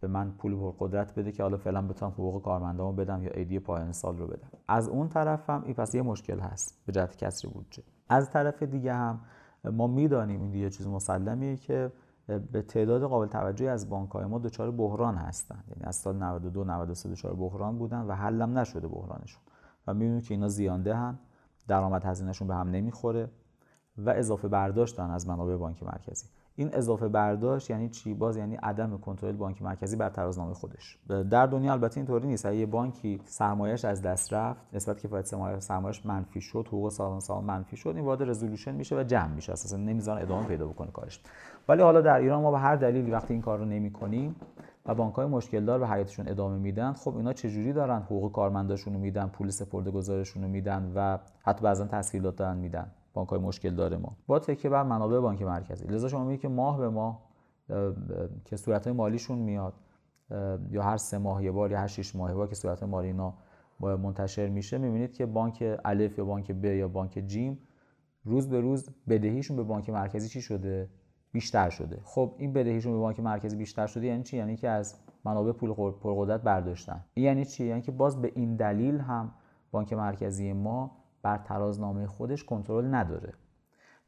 به 0.00 0.08
من 0.08 0.30
پول 0.30 0.56
پر 0.56 0.72
قدرت 0.78 1.14
بده 1.14 1.32
که 1.32 1.42
حالا 1.42 1.56
فعلا 1.56 1.82
بتونم 1.82 2.12
حقوق 2.12 2.42
کارمندامو 2.42 2.92
بدم 2.92 3.22
یا 3.22 3.30
ایدی 3.30 3.58
پایان 3.58 3.92
سال 3.92 4.18
رو 4.18 4.26
بدم. 4.26 4.48
از 4.68 4.88
اون 4.88 5.08
طرف 5.08 5.50
هم 5.50 5.62
این 5.64 5.74
پس 5.74 5.94
یه 5.94 6.02
مشکل 6.02 6.40
هست 6.40 6.78
به 6.86 6.92
جهت 6.92 7.16
کسری 7.16 7.50
بودجه. 7.50 7.82
از 8.08 8.30
طرف 8.30 8.62
دیگه 8.62 8.94
هم 8.94 9.20
ما 9.64 9.86
می‌دانیم 9.86 10.42
این 10.42 10.54
یه 10.54 10.70
چیز 10.70 10.86
مسلمیه 10.86 11.56
که 11.56 11.92
به 12.52 12.62
تعداد 12.62 13.02
قابل 13.02 13.26
توجهی 13.26 13.68
از 13.68 13.90
بانک 13.90 14.10
های 14.10 14.24
ما 14.24 14.38
دچار 14.38 14.70
بحران 14.70 15.16
هستن. 15.16 15.64
یعنی 15.68 15.84
از 15.84 15.96
سال 15.96 16.16
92 16.16 16.64
93 16.64 17.08
دچار 17.08 17.34
بحران 17.34 17.78
بودن 17.78 18.00
و 18.00 18.12
حلم 18.12 18.58
نشده 18.58 18.88
بحرانشون. 18.88 19.42
و 19.86 19.94
می‌بینیم 19.94 20.20
که 20.20 20.34
اینا 20.34 20.48
زیانده 20.48 20.94
هن 20.94 21.18
درآمد 21.68 22.04
هزینهشون 22.04 22.48
به 22.48 22.54
هم 22.54 22.70
نمی‌خوره. 22.70 23.30
و 23.98 24.10
اضافه 24.10 24.48
برداشت 24.48 24.96
دارن 24.96 25.10
از 25.10 25.28
منابع 25.28 25.56
بانک 25.56 25.82
مرکزی. 25.82 26.26
این 26.56 26.74
اضافه 26.74 27.08
برداشت 27.08 27.70
یعنی 27.70 27.88
چی؟ 27.88 28.14
باز 28.14 28.36
یعنی 28.36 28.56
عدم 28.56 28.98
کنترل 28.98 29.32
بانک 29.32 29.62
مرکزی 29.62 29.96
بر 29.96 30.10
ترازنامه 30.10 30.54
خودش. 30.54 30.98
در 31.30 31.46
دنیا 31.46 31.72
البته 31.72 31.98
اینطوری 31.98 32.28
نیست. 32.28 32.44
یه 32.44 32.66
بانکی 32.66 33.20
سرمایهش 33.24 33.84
از 33.84 34.02
دست 34.02 34.32
رفت 34.32 34.60
نسبت 34.72 35.00
کفایت 35.00 35.26
سرمایه 35.26 35.60
سرمایهش 35.60 36.06
منفی 36.06 36.40
شد 36.40 36.64
حقوق 36.68 36.88
سالانه 36.88 37.20
سال 37.20 37.44
منفی 37.44 37.76
شد 37.76 37.92
این 37.96 38.04
وارد 38.04 38.22
رزولوشن 38.22 38.74
میشه 38.74 38.96
و 38.96 39.02
جمع 39.02 39.34
میشه. 39.34 39.52
اساسا 39.52 39.76
نمی‌ذارن 39.76 40.22
ادامه 40.22 40.46
پیدا 40.46 40.66
بکنه 40.66 40.90
کارش. 40.90 41.20
ولی 41.68 41.82
حالا 41.82 42.00
در 42.00 42.18
ایران 42.18 42.42
ما 42.42 42.50
به 42.50 42.58
هر 42.58 42.76
دلیلی 42.76 43.10
وقتی 43.10 43.32
این 43.32 43.42
کار 43.42 43.58
رو 43.58 43.64
نمی‌کنیم 43.64 44.36
و 44.86 44.94
بانک 44.94 45.14
های 45.14 45.26
مشکل 45.26 45.64
دار 45.64 45.78
به 45.78 45.88
حیاتشون 45.88 46.28
ادامه 46.28 46.58
میدن 46.58 46.92
خب 46.92 47.16
اینا 47.16 47.32
چجوری 47.32 47.72
دارن؟ 47.72 48.02
حقوق 48.02 48.32
کارمنداشون 48.32 48.94
رو 48.94 49.00
میدن 49.00 49.26
پول 49.26 49.50
سپرده 49.50 49.90
گذارشون 49.90 50.42
رو 50.42 50.48
میدن 50.48 50.92
و 50.94 51.18
حتی 51.42 51.64
بعضا 51.64 51.86
تسهیلات 51.86 52.36
دارن 52.36 52.56
میدن. 52.56 52.90
بانک 53.12 53.28
های 53.28 53.38
مشکل 53.38 53.74
داره 53.74 53.96
ما. 53.96 54.16
با 54.26 54.38
تکیه 54.38 54.70
بر 54.70 54.82
منابع 54.82 55.18
بانک 55.18 55.42
مرکزی. 55.42 55.86
لذا 55.86 56.08
شما 56.08 56.24
میگید 56.24 56.40
که 56.40 56.48
ماه 56.48 56.78
به 56.78 56.88
ماه 56.88 57.22
که 58.44 58.56
صورت 58.56 58.86
های 58.86 58.96
مالیشون 58.96 59.38
میاد 59.38 59.74
یا 60.70 60.82
هر 60.82 60.96
سه 60.96 61.18
ماه 61.18 61.44
یه 61.44 61.50
بار 61.50 61.70
یا 61.70 61.78
هر 61.78 61.86
شش 61.86 62.16
ماه 62.16 62.34
بار 62.34 62.48
که 62.48 62.54
صورت 62.54 62.82
مالی 62.82 63.06
اینا 63.06 63.34
منتشر 63.80 64.48
میشه 64.48 64.78
می‌بینید 64.78 65.12
که 65.12 65.26
بانک 65.26 65.78
الف 65.84 66.18
یا 66.18 66.24
بانک 66.24 66.52
ب 66.52 66.64
یا 66.64 66.88
بانک 66.88 67.22
جیم 67.26 67.58
روز 68.24 68.48
به 68.48 68.60
روز 68.60 68.90
بدهیشون 69.08 69.56
به 69.56 69.62
بانک 69.62 69.90
مرکزی 69.90 70.28
چی 70.28 70.42
شده؟ 70.42 70.90
بیشتر 71.32 71.70
شده. 71.70 72.00
خب 72.04 72.34
این 72.38 72.52
بدهیشون 72.52 72.92
به 72.92 72.98
بانک 72.98 73.20
مرکزی 73.20 73.56
بیشتر 73.56 73.86
شده 73.86 74.06
یعنی 74.06 74.22
چی؟ 74.22 74.36
یعنی 74.36 74.56
که 74.56 74.68
از 74.68 74.94
منابع 75.24 75.52
پول 75.52 75.92
پرقدرت 75.92 76.42
برداشتن. 76.42 77.04
یعنی 77.16 77.44
چی؟ 77.44 77.66
یعنی 77.66 77.82
که 77.82 77.92
باز 77.92 78.22
به 78.22 78.32
این 78.34 78.56
دلیل 78.56 78.98
هم 78.98 79.34
بانک 79.70 79.92
مرکزی 79.92 80.52
ما 80.52 80.97
بر 81.22 81.38
ترازنامه 81.38 82.06
خودش 82.06 82.44
کنترل 82.44 82.94
نداره. 82.94 83.32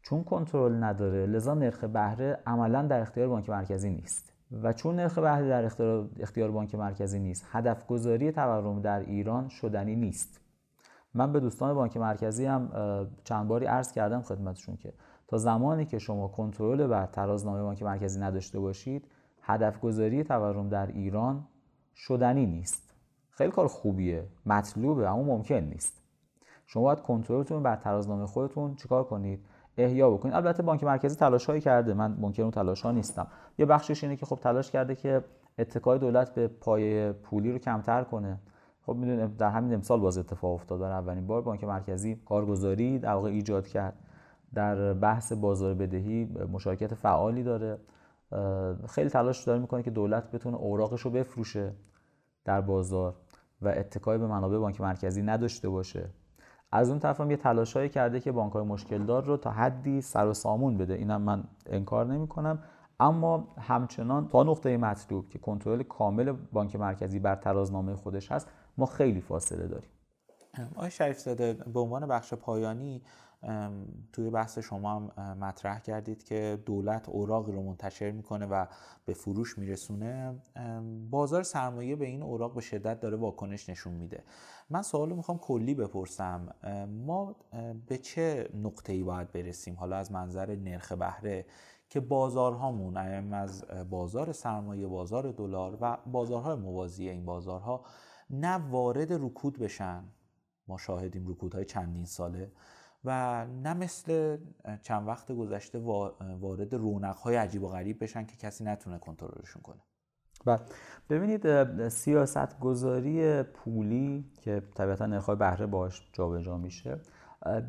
چون 0.03 0.25
کنترل 0.25 0.85
نداره 0.85 1.27
لذا 1.27 1.55
نرخ 1.55 1.85
بهره 1.85 2.38
عملا 2.46 2.83
در 2.83 3.01
اختیار 3.01 3.29
بانک 3.29 3.51
مرکزی 3.51 3.90
نیست. 3.90 4.33
و 4.62 4.73
چون 4.73 4.96
نرخ 4.96 5.18
بهره 5.18 5.49
در 5.49 5.64
اختیار 6.20 6.51
بانک 6.51 6.75
مرکزی 6.75 7.18
نیست 7.18 7.46
هدف 7.51 7.87
گذاری 7.87 8.33
تورم 8.33 8.81
در 8.81 9.01
ایران 9.01 9.49
شدنی 9.49 9.96
نیست. 9.96 10.40
من 11.14 11.33
به 11.33 11.40
دوستان 11.40 11.75
بانک 11.75 11.96
مرکزی 11.96 12.46
هم 12.46 12.70
چند 13.25 13.49
باری 13.49 13.66
عرض 13.66 13.92
کردم 13.92 14.23
خدمتشون 14.23 14.77
که 14.77 14.92
تا 15.29 15.38
زمانی 15.38 15.87
که 15.87 15.99
شما 15.99 16.29
کنترل 16.29 16.87
بر 16.87 17.07
ترازنامه 17.07 17.62
بانک 17.62 17.83
مرکزی 17.83 18.20
نداشته 18.20 18.61
باشید 18.61 19.07
هدف 19.42 19.81
گذاری 19.81 20.25
تورم 20.25 20.68
در 20.68 20.87
ایران 20.87 21.46
شدنی 21.94 22.46
نیست. 22.46 22.94
خیلی 23.31 23.51
کار 23.51 23.68
خوبیه 23.68 24.27
مطلوبه 24.46 25.11
اما 25.11 25.23
ممکن 25.23 25.55
نیست. 25.55 25.99
شما 26.72 26.83
باید 26.83 27.00
کنترلتون 27.00 27.62
بر 27.62 27.76
ترازنامه 27.76 28.26
خودتون 28.26 28.74
چیکار 28.74 29.04
کنید؟ 29.04 29.46
احیا 29.76 30.11
بکنید. 30.11 30.35
البته 30.35 30.62
بانک 30.62 30.85
مرکزی 30.85 31.16
تلاش 31.16 31.46
هایی 31.46 31.61
کرده. 31.61 31.94
من 31.94 32.16
منکر 32.20 32.42
اون 32.42 32.50
تلاش 32.50 32.83
ها 32.83 32.92
نیستم. 32.92 33.26
یه 33.59 33.66
بخشش 33.66 34.04
اینه 34.04 34.16
که 34.16 34.26
خب 34.26 34.37
تلاش 34.37 34.70
کرده 34.70 34.94
که 34.94 35.24
اتکای 35.59 35.98
دولت 35.98 36.35
به 36.35 36.48
پای 36.48 37.12
پولی 37.12 37.52
رو 37.52 37.59
کمتر 37.59 38.04
کنه. 38.04 38.38
خب 38.87 38.94
می‌دونید 38.94 39.37
در 39.37 39.50
همین 39.50 39.74
امسال 39.74 40.00
باز 40.00 40.18
اتفاق 40.18 40.54
افتاد. 40.54 40.80
برای 40.80 40.92
اولین 40.92 41.26
بار 41.26 41.42
بانک 41.42 41.64
مرکزی 41.64 42.16
کارگزاری 42.16 42.98
در 42.98 43.12
واقع 43.12 43.28
ایجاد 43.28 43.66
کرد. 43.66 43.94
در 44.54 44.92
بحث 44.92 45.33
بازار 45.33 45.74
بدهی 45.74 46.24
مشارکت 46.52 46.94
فعالی 46.94 47.42
داره. 47.42 47.78
خیلی 48.88 49.11
تلاش 49.11 49.44
داره 49.44 49.59
می‌کنه 49.59 49.83
که 49.83 49.90
دولت 49.90 50.30
بتونه 50.30 50.56
اوراقش 50.56 51.00
رو 51.00 51.11
بفروشه 51.11 51.72
در 52.44 52.61
بازار 52.61 53.14
و 53.62 53.68
اتکای 53.68 54.18
به 54.18 54.26
منابع 54.26 54.59
بانک 54.59 54.80
مرکزی 54.80 55.22
نداشته 55.22 55.68
باشه. 55.68 56.11
از 56.72 56.90
اون 56.90 56.98
طرف 56.98 57.20
هم 57.20 57.30
یه 57.30 57.37
تلاشایی 57.37 57.88
کرده 57.88 58.20
که 58.20 58.33
بانک 58.33 58.52
های 58.52 58.64
مشکل 58.64 59.04
دار 59.04 59.24
رو 59.24 59.37
تا 59.37 59.50
حدی 59.50 60.00
سر 60.00 60.26
و 60.26 60.35
سامون 60.35 60.78
بده. 60.78 60.94
اینم 60.94 61.22
من 61.22 61.44
انکار 61.66 62.06
نمی 62.06 62.28
کنم 62.28 62.62
اما 63.00 63.48
همچنان 63.59 64.28
تا 64.28 64.42
نقطه 64.42 64.76
مطلوب 64.76 65.28
که 65.28 65.38
کنترل 65.38 65.83
کامل 65.83 66.33
بانک 66.52 66.76
مرکزی 66.76 67.18
بر 67.18 67.37
ترازنامه 67.37 67.96
خودش 67.96 68.33
هست 68.33 68.48
ما 68.78 68.87
خیلی 68.87 69.20
فاصله 69.20 69.66
داریم. 69.66 69.90
آقای 70.76 70.90
شریف 70.90 71.18
زاده 71.18 71.52
به 71.52 71.80
عنوان 71.80 72.06
بخش 72.06 72.35
پایانی 72.35 73.02
توی 74.12 74.31
بحث 74.31 74.59
شما 74.59 74.94
هم 74.94 75.35
مطرح 75.35 75.81
کردید 75.81 76.24
که 76.24 76.62
دولت 76.66 77.09
اوراقی 77.09 77.53
رو 77.53 77.62
منتشر 77.62 78.11
می‌کنه 78.11 78.46
و 78.46 78.66
به 79.05 79.14
فروش 79.14 79.59
میرسونه. 79.59 80.42
بازار 81.11 81.42
سرمایه 81.42 81.96
به 81.96 82.07
این 82.07 82.22
اوراق 82.22 82.55
به 82.55 82.61
شدت 82.61 83.00
داره 83.00 83.16
واکنش 83.16 83.68
نشون 83.68 83.92
میده. 83.94 84.24
من 84.70 84.83
سوال 84.83 85.12
می‌خوام 85.12 85.38
کلی 85.38 85.74
بپرسم. 85.74 86.55
ما 87.07 87.37
به 87.87 87.98
چه 87.98 88.48
نقطه 88.55 88.92
ای 88.92 89.03
باید 89.03 89.33
برسیم؟ 89.33 89.74
حالا 89.74 89.96
از 89.96 90.12
منظر 90.12 90.57
نرخ 90.57 90.92
بهره 90.92 91.46
که 91.88 92.00
بازارهامون 92.00 92.96
از 93.33 93.64
بازار 93.90 94.33
سرمایه 94.33 94.87
بازار 94.87 95.32
دلار 95.32 95.78
و 95.80 95.97
بازارهای 96.07 96.55
موازی 96.55 97.09
این 97.09 97.24
بازارها 97.24 97.84
نه 98.30 98.55
وارد 98.55 99.12
رکود 99.12 99.59
بشن. 99.59 100.05
ما 100.68 100.76
شاهدیم 100.76 101.28
رکودهای 101.28 101.64
چندین 101.64 102.05
ساله. 102.05 102.53
و 103.05 103.46
نه 103.46 103.74
مثل 103.74 104.36
چند 104.82 105.09
وقت 105.09 105.32
گذشته 105.32 105.78
وارد 106.40 106.74
رونقهای 106.74 107.36
عجیب 107.36 107.62
و 107.62 107.68
غریب 107.68 108.03
بشن 108.03 108.24
که 108.24 108.36
کسی 108.36 108.64
نتونه 108.64 108.98
کنترلشون 108.98 109.62
کنه. 109.62 109.80
بله. 110.44 110.61
ببینید 111.11 111.88
سیاست 111.88 112.59
گذاری 112.59 113.42
پولی 113.42 114.24
که 114.40 114.62
طبیعتا 114.74 115.07
نرخ‌های 115.07 115.36
بهره 115.36 115.66
باش 115.66 116.11
جابجا 116.12 116.57
میشه 116.59 117.01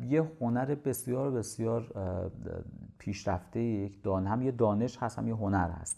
یه 0.08 0.32
هنر 0.40 0.74
بسیار 0.74 1.30
بسیار 1.30 1.92
پیشرفته 2.98 3.60
یک 3.60 4.02
دان 4.02 4.26
هم 4.26 4.42
یه 4.42 4.50
دانش 4.50 4.98
هست 4.98 5.18
هم 5.18 5.28
یه 5.28 5.34
هنر 5.34 5.70
هست. 5.70 5.96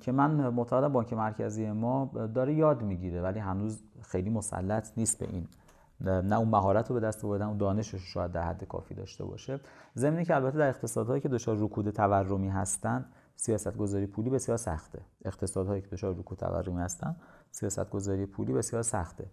که 0.00 0.12
من 0.12 0.48
معتقدم 0.48 0.92
بانک 0.92 1.12
مرکزی 1.12 1.70
ما 1.70 2.10
داره 2.34 2.54
یاد 2.54 2.82
می‌گیره 2.82 3.22
ولی 3.22 3.38
هنوز 3.38 3.82
خیلی 4.02 4.30
مسلط 4.30 4.98
نیست 4.98 5.18
به 5.18 5.26
این. 5.30 5.48
نه 6.00 6.38
اون 6.38 6.48
مهارت 6.48 6.88
رو 6.88 6.94
به 6.94 7.00
دست 7.00 7.24
آورده 7.24 7.46
اون 7.46 7.56
دانش 7.56 7.88
رو 7.88 7.98
شاید 7.98 8.32
در 8.32 8.42
حد 8.42 8.64
کافی 8.64 8.94
داشته 8.94 9.24
باشه. 9.24 9.60
زمینی 9.94 10.24
که 10.24 10.34
البته 10.34 10.58
در 10.58 10.68
اقتصادهایی 10.68 11.20
که 11.20 11.28
دچار 11.28 11.56
رکود 11.58 11.90
تورمی 11.90 12.48
هستن 12.48 13.06
سیاست 13.36 13.76
گذاری 13.76 14.06
پولی 14.06 14.30
بسیار 14.30 14.58
سخته. 14.58 15.00
اقتصادهایی 15.24 15.82
که 15.82 15.88
دچار 15.88 16.16
رکود 16.16 16.38
تورمی 16.38 16.80
هستن 16.80 17.16
سیاست 17.50 17.90
گذاری 17.90 18.26
پولی 18.26 18.52
بسیار 18.52 18.82
سخته. 18.82 19.26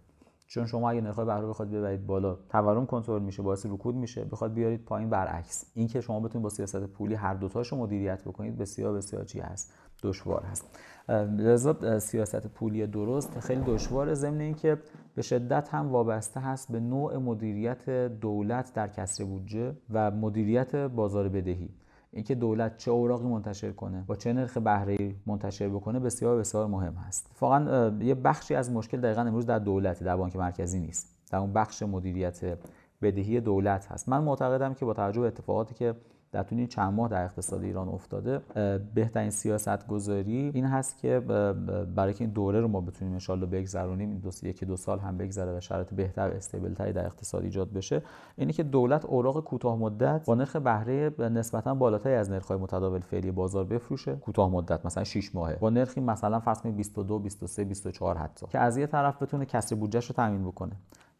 چون 0.46 0.66
شما 0.66 0.90
اگه 0.90 1.00
نرخ 1.00 1.18
بهره 1.18 1.46
بخواد 1.46 1.70
ببرید 1.70 2.06
بالا 2.06 2.38
تورم 2.48 2.86
کنترل 2.86 3.22
میشه 3.22 3.42
باعث 3.42 3.66
رکود 3.66 3.94
میشه 3.94 4.24
بخواد 4.24 4.54
بیارید 4.54 4.84
پایین 4.84 5.10
برعکس. 5.10 5.64
اینکه 5.74 6.00
شما 6.00 6.20
بتونید 6.20 6.42
با 6.42 6.48
سیاست 6.48 6.86
پولی 6.86 7.14
هر 7.14 7.34
دوتاشو 7.34 7.76
مدیریت 7.76 8.24
بکنید 8.24 8.58
بسیار 8.58 8.94
بسیار 8.94 9.24
چی 9.24 9.40
هست؟ 9.40 9.72
دشوار 10.02 10.42
هست. 10.42 10.78
لذا 11.38 11.98
سیاست 11.98 12.46
پولی 12.46 12.86
درست 12.86 13.40
خیلی 13.40 13.62
دشوار 13.66 14.14
ضمن 14.14 14.40
اینکه 14.40 14.78
به 15.14 15.22
شدت 15.22 15.68
هم 15.68 15.90
وابسته 15.90 16.40
هست 16.40 16.72
به 16.72 16.80
نوع 16.80 17.16
مدیریت 17.16 17.90
دولت 18.20 18.72
در 18.74 18.88
کسر 18.88 19.24
بودجه 19.24 19.76
و 19.90 20.10
مدیریت 20.10 20.76
بازار 20.76 21.28
بدهی. 21.28 21.70
اینکه 22.14 22.34
دولت 22.34 22.76
چه 22.76 22.90
اوراقی 22.90 23.26
منتشر 23.26 23.70
کنه 23.72 24.04
با 24.06 24.16
چه 24.16 24.32
نرخ 24.32 24.56
بهره 24.56 25.14
منتشر 25.26 25.68
بکنه 25.68 25.98
بسیار 26.00 26.38
بسیار 26.38 26.66
مهم 26.66 26.94
هست. 26.94 27.30
واقعا 27.40 27.92
یه 28.00 28.14
بخشی 28.14 28.54
از 28.54 28.70
مشکل 28.70 29.00
دقیقا 29.00 29.20
امروز 29.20 29.46
در 29.46 29.58
دولت 29.58 30.02
در 30.02 30.16
بانک 30.16 30.36
مرکزی 30.36 30.80
نیست. 30.80 31.16
در 31.30 31.38
اون 31.38 31.52
بخش 31.52 31.82
مدیریت 31.82 32.58
بدهی 33.02 33.40
دولت 33.40 33.86
هست. 33.92 34.08
من 34.08 34.24
معتقدم 34.24 34.74
که 34.74 34.84
با 34.84 34.94
توجه 34.94 35.20
به 35.20 35.26
اتفاقاتی 35.26 35.74
که 35.74 35.94
در 36.34 36.42
طول 36.42 36.58
این 36.58 36.66
چند 36.66 36.92
ماه 36.92 37.08
در 37.08 37.24
اقتصاد 37.24 37.62
ایران 37.62 37.88
افتاده 37.88 38.40
بهترین 38.94 39.30
سیاست 39.30 39.86
گذاری 39.86 40.50
این 40.54 40.64
هست 40.64 40.98
که 40.98 41.20
برای 41.96 42.14
که 42.14 42.24
این 42.24 42.32
دوره 42.32 42.60
رو 42.60 42.68
ما 42.68 42.80
بتونیم 42.80 43.18
ان 43.30 43.40
بگذرونیم 43.40 44.08
این 44.08 44.18
دو 44.18 44.30
یکی 44.42 44.66
دو 44.66 44.76
سال 44.76 44.98
هم 44.98 45.18
بگذره 45.18 45.56
و 45.56 45.60
شرایط 45.60 45.94
بهتر 45.94 46.30
استیبل 46.30 46.74
تری 46.74 46.92
در 46.92 47.06
اقتصاد 47.06 47.44
ایجاد 47.44 47.72
بشه 47.72 48.02
اینه 48.36 48.52
که 48.52 48.62
دولت 48.62 49.04
اوراق 49.04 49.44
کوتاه 49.44 49.76
مدت 49.78 50.26
با 50.26 50.34
نرخ 50.34 50.56
بهره 50.56 51.14
نسبتا 51.18 51.74
بالاتری 51.74 52.14
از 52.14 52.30
نرخ‌های 52.30 52.58
متداول 52.58 53.00
فعلی 53.00 53.30
بازار 53.30 53.64
بفروشه. 53.64 54.16
کوتاه 54.16 54.50
مدت 54.50 54.86
مثلا 54.86 55.04
6 55.04 55.34
ماهه. 55.34 55.56
با 55.56 55.70
نرخی 55.70 56.00
مثلا 56.00 56.40
فرض 56.40 56.62
22 56.62 57.18
23 57.18 57.64
24 57.64 58.16
حتی. 58.18 58.46
که 58.46 58.58
از 58.58 58.76
یه 58.76 58.86
طرف 58.86 59.22
بتونه 59.22 59.46
کسر 59.46 59.76
بودجهش 59.76 60.06
رو 60.06 60.14
تامین 60.14 60.44
بکنه. 60.44 60.72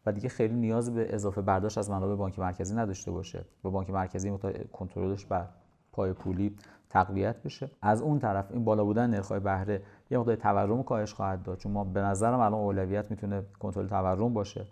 و 0.05 0.11
دیگه 0.11 0.29
خیلی 0.29 0.53
نیاز 0.53 0.93
به 0.93 1.15
اضافه 1.15 1.41
برداشت 1.41 1.77
از 1.77 1.89
منابع 1.89 2.15
بانک 2.15 2.39
مرکزی 2.39 2.75
نداشته 2.75 3.11
باشه. 3.11 3.45
و 3.63 3.69
بانک 3.69 3.89
مرکزی 3.89 4.33
کنترلش 4.73 5.25
بر 5.25 5.47
پای 5.91 6.13
پولی 6.13 6.55
تقویت 6.89 7.43
بشه. 7.43 7.71
از 7.81 8.01
اون 8.01 8.19
طرف 8.19 8.51
این 8.51 8.63
بالا 8.63 8.85
بودن 8.85 9.09
نرخ‌های 9.09 9.39
بهره 9.39 9.81
یه 10.11 10.17
مقدار 10.17 10.35
تورم 10.35 10.83
کاهش 10.83 11.13
خواهد 11.13 11.43
داد. 11.43 11.57
چون 11.57 11.71
ما 11.71 11.83
به 11.83 12.01
نظرم 12.01 12.39
الان 12.39 12.53
اولویت 12.53 13.11
می‌تونه 13.11 13.43
کنترل 13.59 13.87
تورم 13.87 14.33
باشه. 14.33 14.65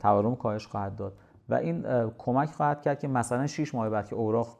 تورم 0.00 0.36
کاهش 0.36 0.66
خواهد 0.66 0.96
داد. 0.96 1.12
و 1.48 1.54
این 1.54 1.84
کمک 2.18 2.48
خواهد 2.48 2.82
کرد 2.82 2.98
که 2.98 3.08
مثلا 3.08 3.46
6 3.46 3.74
ماه 3.74 3.90
بعد 3.90 4.08
که 4.08 4.14
اوراق 4.14 4.56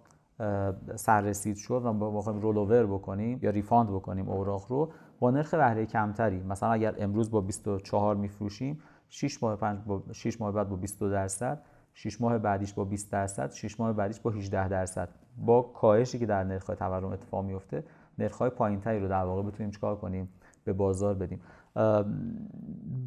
سررسید 0.97 1.57
شد 1.57 1.83
و 1.85 1.93
بخوایم 1.93 2.41
رولوور 2.41 2.87
بکنیم 2.87 3.39
یا 3.43 3.51
ریفاند 3.51 3.91
بکنیم 3.91 4.29
اوراق 4.29 4.67
رو 4.69 4.93
با 5.21 5.31
نرخ 5.31 5.55
بهره 5.55 5.87
کمتری 5.87 6.43
مثلا 6.43 6.73
اگر 6.73 6.95
امروز 6.99 7.31
با 7.31 7.41
24 7.41 8.17
میفروشیم 8.17 8.79
6 9.15 9.43
ماه 9.43 9.57
5 9.57 9.79
با 9.87 10.03
6 10.13 10.41
ماه 10.41 10.53
بعد 10.53 10.69
با 10.69 10.77
22 10.77 11.11
درصد 11.11 11.63
6 11.95 12.21
ماه 12.21 12.39
بعدیش 12.39 12.73
با 12.73 12.85
20 12.85 13.13
درصد 13.13 13.53
6 13.53 13.81
ماه 13.81 13.93
بعدیش 13.93 14.21
با 14.21 14.31
18 14.31 14.69
درصد. 14.69 15.09
با 15.37 15.63
کاهشی 15.63 16.19
که 16.19 16.27
در 16.27 16.45
نرخ 16.45 16.65
تورم 16.65 17.05
اتفاق 17.05 17.45
میفته 17.45 17.85
نرخ 18.19 18.43
پایینتری 18.43 19.01
رو 19.01 19.09
در 19.09 19.25
واقع 19.25 19.43
بتونیم 19.43 19.73
چیکار 19.73 19.97
کنیم؟ 19.97 20.29
به 20.65 20.73
بازار 20.73 21.15
بدیم. 21.15 21.41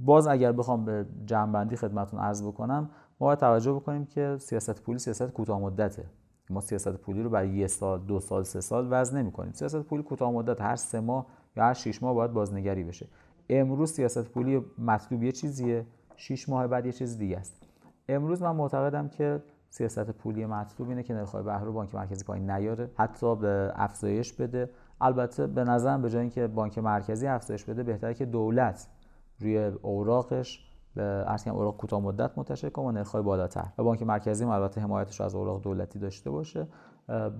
باز 0.05 0.27
اگر 0.27 0.51
بخوام 0.51 0.85
به 0.85 1.05
جمعبندی 1.25 1.75
خدمتون 1.75 2.19
عرض 2.19 2.43
بکنم 2.43 2.89
ما 3.19 3.27
باید 3.27 3.39
توجه 3.39 3.73
بکنیم 3.73 4.05
که 4.05 4.37
سیاست 4.39 4.81
پولی 4.81 4.99
سیاست 4.99 5.27
کوتاه 5.31 5.59
مدته. 5.59 6.05
ما 6.49 6.61
سیاست 6.61 6.93
پولی 6.93 7.23
رو 7.23 7.29
برای 7.29 7.49
یه 7.49 7.67
سال 7.67 7.99
دو 7.99 8.19
سال 8.19 8.43
سه 8.43 8.61
سال 8.61 8.87
وضع 8.89 9.17
نمی 9.17 9.31
کنیم 9.31 9.53
سیاست 9.53 9.81
پولی 9.81 10.03
کوتاه 10.03 10.31
مدت 10.31 10.61
هر 10.61 10.75
سه 10.75 10.99
ماه 10.99 11.25
یا 11.57 11.63
هر 11.63 11.73
6 11.73 12.03
ماه 12.03 12.13
باید 12.13 12.33
بازنگری 12.33 12.83
بشه. 12.83 13.07
امروز 13.49 13.91
سیاست 13.91 14.29
پولی 14.29 14.65
مطلوب 14.77 15.23
یه 15.23 15.31
چیزیه 15.31 15.85
6 16.15 16.49
ماه 16.49 16.67
بعد 16.67 16.85
یه 16.85 16.91
چیز 16.91 17.17
دیگه 17.17 17.37
است. 17.37 17.63
امروز 18.09 18.41
من 18.41 18.55
معتقدم 18.55 19.07
که 19.07 19.43
سیاست 19.69 20.11
پولی 20.11 20.45
مطلوب 20.45 20.89
اینه 20.89 21.03
که 21.03 21.13
نرخ‌های 21.13 21.43
بهره 21.43 21.69
بانک 21.71 21.95
مرکزی 21.95 22.25
پایین 22.25 22.51
نیاره 22.51 22.91
حتی 22.95 23.35
به 23.35 23.71
افزایش 23.75 24.33
بده. 24.33 24.69
البته 25.01 25.47
به 25.47 25.63
نظرم 25.63 26.01
به 26.01 26.09
جای 26.09 26.21
اینکه 26.21 26.47
بانک 26.47 26.77
مرکزی 26.77 27.27
افزایش 27.27 27.63
بده 27.63 27.83
بهتره 27.83 28.13
که 28.13 28.25
دولت 28.25 28.87
روی 29.39 29.57
اوراقش 29.81 30.71
به 30.95 31.25
اوراق 31.47 31.77
کوتاه 31.77 32.01
مدت 32.01 32.37
منتشر 32.37 32.69
کنه 32.69 32.85
و 32.85 32.91
نرخ‌های 32.91 33.23
بالاتر. 33.23 33.67
و 33.77 33.83
بانک 33.83 34.03
مرکزی 34.03 34.43
هم 34.43 34.49
البته 34.49 34.81
حمایتش 34.81 35.21
از 35.21 35.35
اوراق 35.35 35.61
دولتی 35.61 35.99
داشته 35.99 36.29
باشه. 36.29 36.67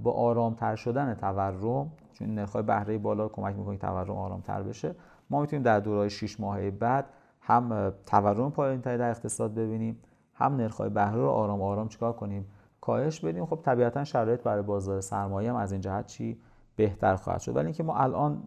با 0.04 0.12
آرامتر 0.12 0.76
شدن 0.76 1.14
تورم 1.14 1.92
چون 2.14 2.36
نرخ‌های 2.36 2.64
بهره 2.64 2.98
بالا 2.98 3.28
کمک 3.28 3.56
می‌کنه 3.56 3.78
تورم 3.78 4.18
آرامتر 4.18 4.64
بشه. 4.64 4.96
ما 5.30 5.42
می‌تونیم 5.42 5.64
در 5.64 5.80
دورهای 5.80 6.10
6 6.10 6.40
ماهه 6.40 6.72
بعد 6.72 7.06
هم 7.42 7.94
تورم 8.06 8.52
پایینتری 8.52 8.98
در 8.98 9.10
اقتصاد 9.10 9.54
ببینیم 9.54 10.00
هم 10.34 10.56
نرخ‌های 10.56 10.90
بهره 10.90 11.16
رو 11.16 11.30
آرام 11.30 11.62
آرام 11.62 11.88
چیکار 11.88 12.14
کنیم 12.14 12.46
کاهش 12.82 13.20
بدیم. 13.20 13.46
خب 13.46 13.60
طبیعتا 13.64 14.04
شرایط 14.04 14.42
برای 14.42 14.64
بازار 14.64 15.02
سرمایه 15.02 15.50
هم 15.50 15.56
از 15.56 15.72
این 15.72 15.82
جهت 15.82 16.06
چی؟ 16.06 16.40
بهتر 16.76 17.16
خواهد 17.16 17.40
شد. 17.40 17.56
ولی 17.56 17.66
اینکه 17.66 17.84
ما 17.84 17.96
الان 17.96 18.44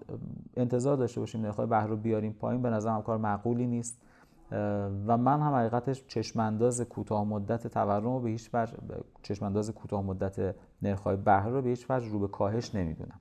انتظار 0.56 0.96
داشته 0.96 1.20
باشیم 1.20 1.40
نرخ‌های 1.40 1.66
بهره 1.66 1.86
رو 1.86 1.96
بیاریم 1.96 2.32
پایین 2.32 2.62
به 2.62 2.70
نظرم 2.70 3.02
کار 3.02 3.18
معقولی 3.18 3.66
نیست. 3.66 4.02
و 5.06 5.16
من 5.16 5.40
هم 5.40 5.54
حقیقتش 5.54 6.04
چشمانداز 6.06 6.80
کوتاه 6.80 7.24
مدت 7.24 7.66
تورم 7.66 8.04
رو 8.04 8.20
به 8.20 8.30
هیچ 8.30 8.50
وجه 8.54 8.74
چشمانداز 9.22 9.70
کوتاه 9.70 10.02
مدت 10.02 10.54
نرخ‌های 10.82 11.16
بهره 11.16 11.50
رو 11.50 11.62
به 11.62 11.68
هیچ 11.68 11.86
وجه 11.90 12.12
رو 12.12 12.18
به 12.18 12.28
کاهش 12.28 12.74
نمی‌دونم. 12.74 13.20